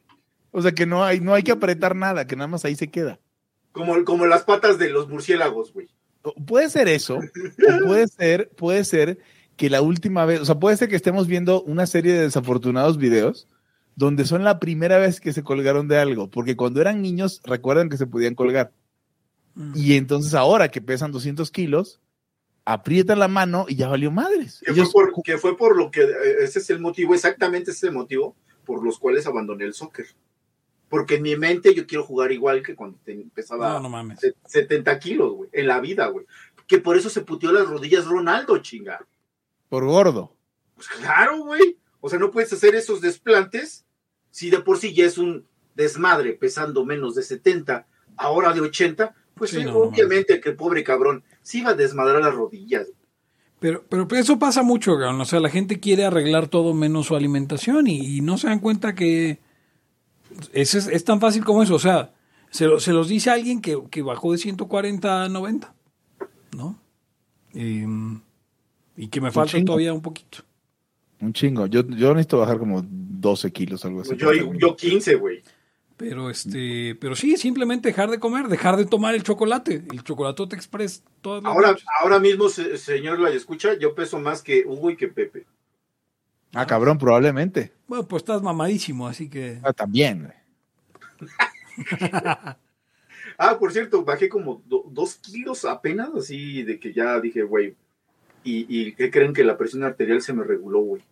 [0.50, 2.88] O sea, que no hay, no hay que apretar nada, que nada más ahí se
[2.88, 3.20] queda.
[3.72, 5.88] Como, como las patas de los murciélagos, güey.
[6.46, 9.18] Puede ser eso, o puede ser, puede ser
[9.56, 12.98] que la última vez, o sea, puede ser que estemos viendo una serie de desafortunados
[12.98, 13.48] videos
[13.96, 17.88] donde son la primera vez que se colgaron de algo, porque cuando eran niños recuerdan
[17.88, 18.72] que se podían colgar.
[19.54, 19.72] Mm.
[19.74, 22.00] Y entonces ahora que pesan 200 kilos,
[22.64, 24.60] aprietan la mano y ya valió madres.
[24.64, 27.72] Que, Ellos- fue por, que fue por lo que, eh, ese es el motivo, exactamente
[27.72, 30.06] ese es el motivo por los cuales abandoné el soccer.
[30.88, 34.20] Porque en mi mente yo quiero jugar igual que cuando te- pesaba No, no mames.
[34.20, 36.24] se- 70 kilos, güey, en la vida, güey.
[36.66, 39.04] Que por eso se puteó las rodillas Ronaldo, chinga.
[39.68, 40.34] por gordo.
[40.74, 41.76] Pues claro, güey.
[42.00, 43.84] O sea, no puedes hacer esos desplantes
[44.30, 45.44] si de por sí ya es un
[45.74, 47.86] desmadre pesando menos de 70,
[48.16, 49.14] ahora de 80.
[49.34, 52.34] Pues Sí, sí, no, no obviamente que el pobre cabrón sí va a desmadrar las
[52.34, 52.88] rodillas.
[53.60, 55.20] Pero, pero eso pasa mucho, cabrón.
[55.20, 58.60] O sea, la gente quiere arreglar todo menos su alimentación y, y no se dan
[58.60, 59.40] cuenta que
[60.52, 61.74] es, es, es tan fácil como eso.
[61.74, 62.12] O sea,
[62.50, 65.74] se, lo- se los dice alguien que, que bajó de 140 a 90,
[66.56, 66.78] ¿no?
[67.54, 67.82] Y,
[68.96, 70.38] y que me falta todavía un poquito.
[71.20, 71.66] Un chingo.
[71.66, 74.16] Yo, yo necesito bajar como 12 kilos, algo así.
[74.16, 75.42] Yo, yo 15, güey.
[75.96, 80.54] Pero este, pero sí, simplemente dejar de comer, dejar de tomar el chocolate, el chocolatote
[80.54, 81.86] express todas las Ahora, noches.
[82.00, 85.44] ahora mismo, se- señor la escucha, yo peso más que Hugo y que Pepe.
[86.54, 87.72] Ah, cabrón, probablemente.
[87.86, 90.30] Bueno, pues estás mamadísimo, así que Ah, también.
[91.20, 91.28] güey.
[93.40, 97.76] Ah, por cierto, bajé como do- dos kilos apenas, así de que ya dije, güey.
[98.42, 101.02] Y, y ¿qué creen que la presión arterial se me reguló, güey?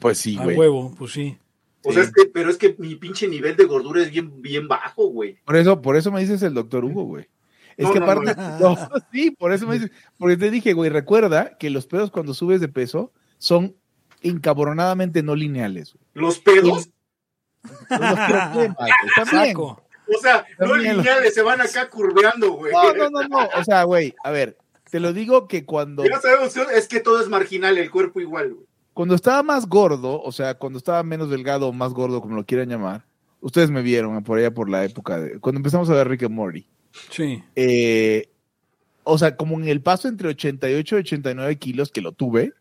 [0.00, 0.56] Pues sí, a güey.
[0.56, 1.36] huevo, pues sí.
[1.84, 1.94] O Sí.
[1.94, 5.08] sea, es que, pero es que mi pinche nivel de gordura es bien, bien bajo,
[5.08, 5.38] güey.
[5.44, 7.26] Por eso, por eso me dices el doctor Hugo, güey.
[7.76, 8.76] Es No, que no, aparte, no,
[9.12, 12.60] sí, por eso me dices, porque te dije, güey, recuerda que los pedos cuando subes
[12.60, 13.74] de peso son
[14.28, 15.94] encabronadamente no lineales.
[15.94, 16.04] güey.
[16.14, 16.88] Los pedos,
[17.90, 19.46] los problemas, güey, también.
[19.48, 19.82] Saco.
[20.16, 22.72] o sea, no lineales, se van acá curveando, güey.
[22.72, 23.48] No, no, no, no.
[23.58, 24.56] O sea, güey, a ver,
[24.90, 28.54] te lo digo que cuando, Ya sabemos, es que todo es marginal, el cuerpo igual,
[28.54, 28.66] güey.
[28.94, 32.46] cuando estaba más gordo, o sea, cuando estaba menos delgado o más gordo, como lo
[32.46, 33.04] quieran llamar,
[33.40, 36.34] ustedes me vieron por allá por la época de, cuando empezamos a ver Rick and
[36.34, 36.66] Morty.
[37.10, 37.42] Sí.
[37.56, 38.30] eh,
[39.08, 42.54] o sea, como en el paso entre 88 y 89 kilos que lo tuve,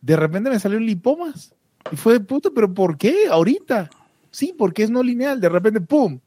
[0.00, 1.54] de repente me salió un lipomas.
[1.90, 3.26] Y fue de puta, pero ¿por qué?
[3.30, 3.90] Ahorita.
[4.30, 5.40] Sí, porque es no lineal.
[5.40, 6.20] De repente, ¡pum!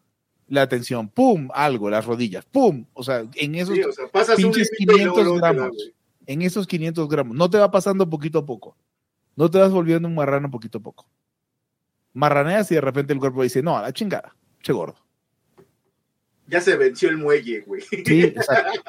[0.48, 1.50] La tensión, ¡pum!
[1.54, 2.86] Algo, las rodillas, ¡pum!
[2.94, 5.54] O sea, en esos, Sí, o sea, pinches límite y luego, 500 luego te da,
[5.54, 5.92] gramos.
[6.26, 7.38] en esos 500 gramos.
[7.38, 8.76] No te va pasando poquito a poco.
[9.36, 11.08] No te vas volviendo un marrano poquito a poco.
[12.14, 14.96] Marraneas y de repente el cuerpo dice, no, a la chingada, che gordo.
[16.48, 17.82] Ya se venció el muelle, güey.
[17.82, 18.82] Sí, exacto.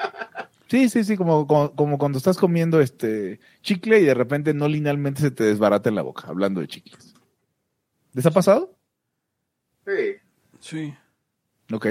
[0.75, 4.67] Sí, sí, sí, como, como, como cuando estás comiendo este chicle y de repente no
[4.67, 7.15] linealmente se te desbarata en la boca, hablando de chicles.
[8.13, 8.75] ¿Les ha pasado?
[9.87, 10.17] Sí.
[10.59, 10.95] Sí.
[11.73, 11.87] Ok.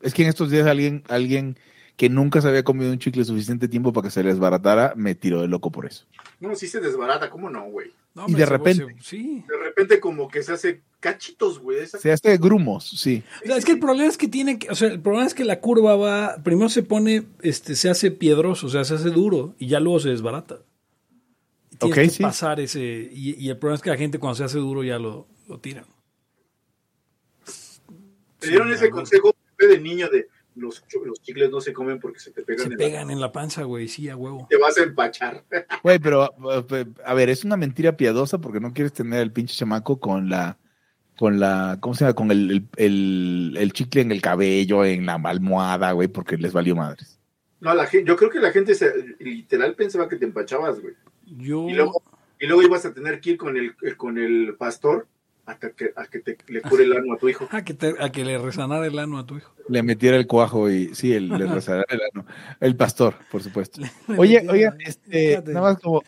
[0.00, 1.58] Es que en estos días alguien, alguien
[1.96, 5.16] que nunca se había comido un chicle suficiente tiempo para que se le desbaratara, me
[5.16, 6.06] tiró de loco por eso.
[6.38, 7.92] No, sí se desbarata, ¿cómo no, güey?
[8.14, 9.44] No, Y de se- repente- se- sí.
[9.48, 11.80] De repente como que se hace cachitos, güey.
[11.80, 13.22] esa- Se hace grumos, sí.
[13.42, 15.34] O sea, es que el problema es que tiene que, o sea, el problema es
[15.34, 19.10] que la curva va, primero se pone, este, se hace piedroso, o sea, se hace
[19.10, 20.58] duro y ya luego se desbarata.
[21.72, 22.22] Y Tienes que sí.
[22.22, 22.80] pasar ese,
[23.12, 25.58] y, y el problema es que la gente cuando se hace duro ya lo, lo
[25.58, 25.86] tiran.
[28.38, 32.18] Te dieron Sí, ese consejo de niño de los, los chicles no se comen porque
[32.18, 34.46] se te pegan, Se en pegan en la panza, güey, sí, a huevo.
[34.50, 35.44] te vas a empachar.
[35.82, 36.64] Güey, pero a-
[37.04, 40.58] a ver, es una mentira piadosa porque no quieres tener el pinche chamaco con la,
[41.20, 42.14] con la, ¿cómo se llama?
[42.14, 46.54] Con el, el, el- el chicle en el cabello, en la almohada, güey, porque les
[46.54, 47.18] valió madres.
[47.60, 50.94] No, la gente, yo creo que la gente se, literal pensaba que te empachabas, güey.
[51.26, 52.02] Yo, Y luego,
[52.40, 55.08] y luego ibas a tener que ir con el, con el pastor
[55.44, 57.46] hasta que, a que te le cure el ano a tu hijo.
[57.50, 59.52] a que, te- a que le resanara el ano a tu hijo.
[59.68, 62.24] Le metiera el cuajo y, sí, el, le rezará el ano.
[62.60, 63.82] El pastor, por supuesto.
[64.08, 66.02] Le Oye, metiera- oye, este, fíjate, nada más como,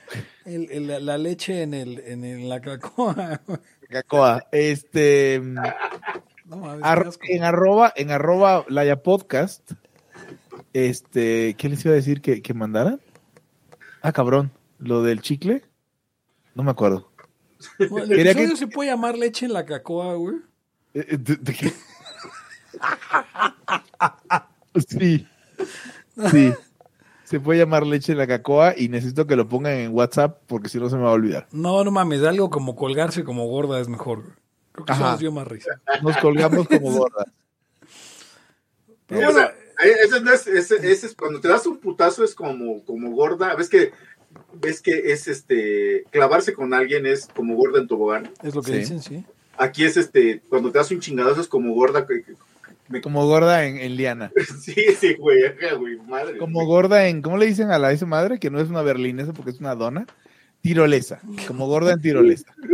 [0.47, 3.43] el- el- la, leche en, el, en el- la cacoa.
[3.93, 9.73] Cacoa, este, No ar- en arroba, en arroba Laya Podcast,
[10.73, 13.01] este, ¿qué les iba a decir que, que mandaran?
[14.01, 15.63] Ah, cabrón, lo del chicle,
[16.55, 17.11] no me acuerdo.
[17.91, 20.37] Bueno, el episodio que- se puede llamar leche en la cacoa, güey.
[20.95, 21.73] Eh, eh, ¿De, de qué?
[24.89, 25.27] sí.
[26.31, 26.53] Sí.
[27.33, 30.69] Se puede llamar leche en la cacoa y necesito que lo pongan en WhatsApp porque
[30.69, 31.49] si no se me va a olvidar.
[31.51, 34.37] No, no mames, algo como colgarse como gorda es mejor.
[34.73, 35.13] Creo que eso Ajá.
[35.13, 35.81] nos dio más risa.
[36.03, 37.27] Nos colgamos como gordas.
[39.07, 41.79] Pero O sea, bueno, eh, ese no es, ese, ese es cuando te das un
[41.79, 43.55] putazo es como, como gorda.
[43.57, 43.93] ¿Ves que,
[44.53, 48.31] ves que es este clavarse con alguien es como gorda en tobogán?
[48.43, 48.79] es lo que Sí.
[48.79, 49.25] dicen, sí.
[49.57, 52.07] Aquí es este, cuando te das un chingadazo es como gorda.
[53.01, 54.33] Como gorda en, en liana.
[54.61, 55.41] Sí, sí, güey,
[55.79, 56.39] güey, madre.
[56.39, 58.39] Como gorda en, ¿cómo le dicen a la esa madre?
[58.39, 60.07] Que no es una berlinesa porque es una dona.
[60.61, 61.21] Tirolesa.
[61.49, 62.55] Como gorda en tirolesa.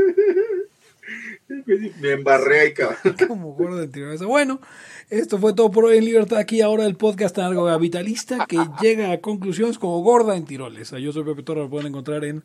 [2.00, 3.16] Me embarré ahí, cabrón.
[3.28, 4.26] Como gordo de tirolesa.
[4.26, 4.60] Bueno,
[5.08, 6.38] esto fue todo por hoy en Libertad.
[6.38, 10.98] Aquí ahora el podcast en algo vitalista que llega a conclusiones como gorda en tirolesa.
[10.98, 12.44] Yo soy Pepe Torra, lo pueden encontrar en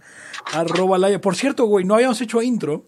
[0.53, 1.19] arroba laya.
[1.19, 2.85] Por cierto, güey, no habíamos hecho intro.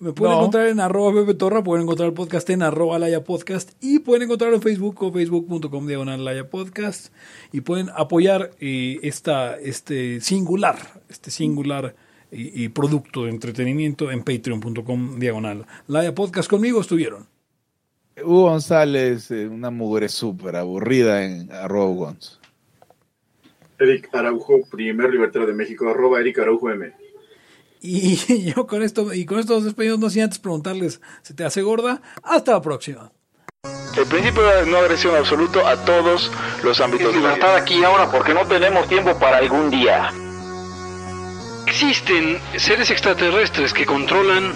[0.00, 0.38] Me pueden No.
[0.40, 4.22] encontrar en arroba Pepe Torra, pueden encontrar el podcast en arroba Laya Podcast y pueden
[4.22, 7.12] encontrarlo en Facebook o facebook.com diagonal Laya Podcast
[7.52, 10.78] y pueden apoyar eh, esta, este singular,
[11.10, 11.94] este singular
[12.32, 16.48] y, y producto de entretenimiento en patreon.com diagonal Laya Podcast.
[16.48, 17.26] Conmigo estuvieron.
[18.24, 22.38] Hugo González, eh, una mujer súper aburrida en arroba Gonz.
[23.78, 26.90] Eric Araujo, primer libertario de México, arroba Eric Araujo M.
[27.80, 28.16] Y
[28.54, 31.62] yo con esto, y con esto nos despedimos, no sin antes preguntarles, ¿se te hace
[31.62, 32.02] gorda?
[32.22, 33.10] Hasta la próxima.
[33.96, 36.30] El principio de no agresión absoluto a todos
[36.62, 37.56] los ámbitos de la vida.
[37.56, 40.12] aquí ahora porque no tenemos tiempo para algún día.
[41.66, 44.54] Existen seres extraterrestres que controlan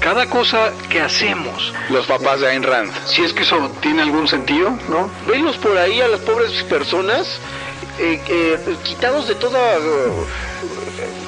[0.00, 1.72] cada cosa que hacemos.
[1.90, 2.92] Los papás de Ayn Rand.
[3.06, 5.10] Si es que eso tiene algún sentido, ¿no?
[5.28, 7.38] Venlos por ahí a las pobres personas
[7.98, 10.99] eh, eh, quitados de toda eh,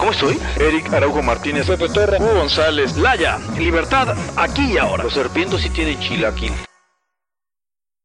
[0.00, 0.38] ¿Cómo estoy?
[0.58, 5.04] Eric Araujo Martínez, Pepe Torra, Hugo González, Laya, libertad, aquí y ahora.
[5.04, 6.52] Los serpientes sí tienen chilaquil.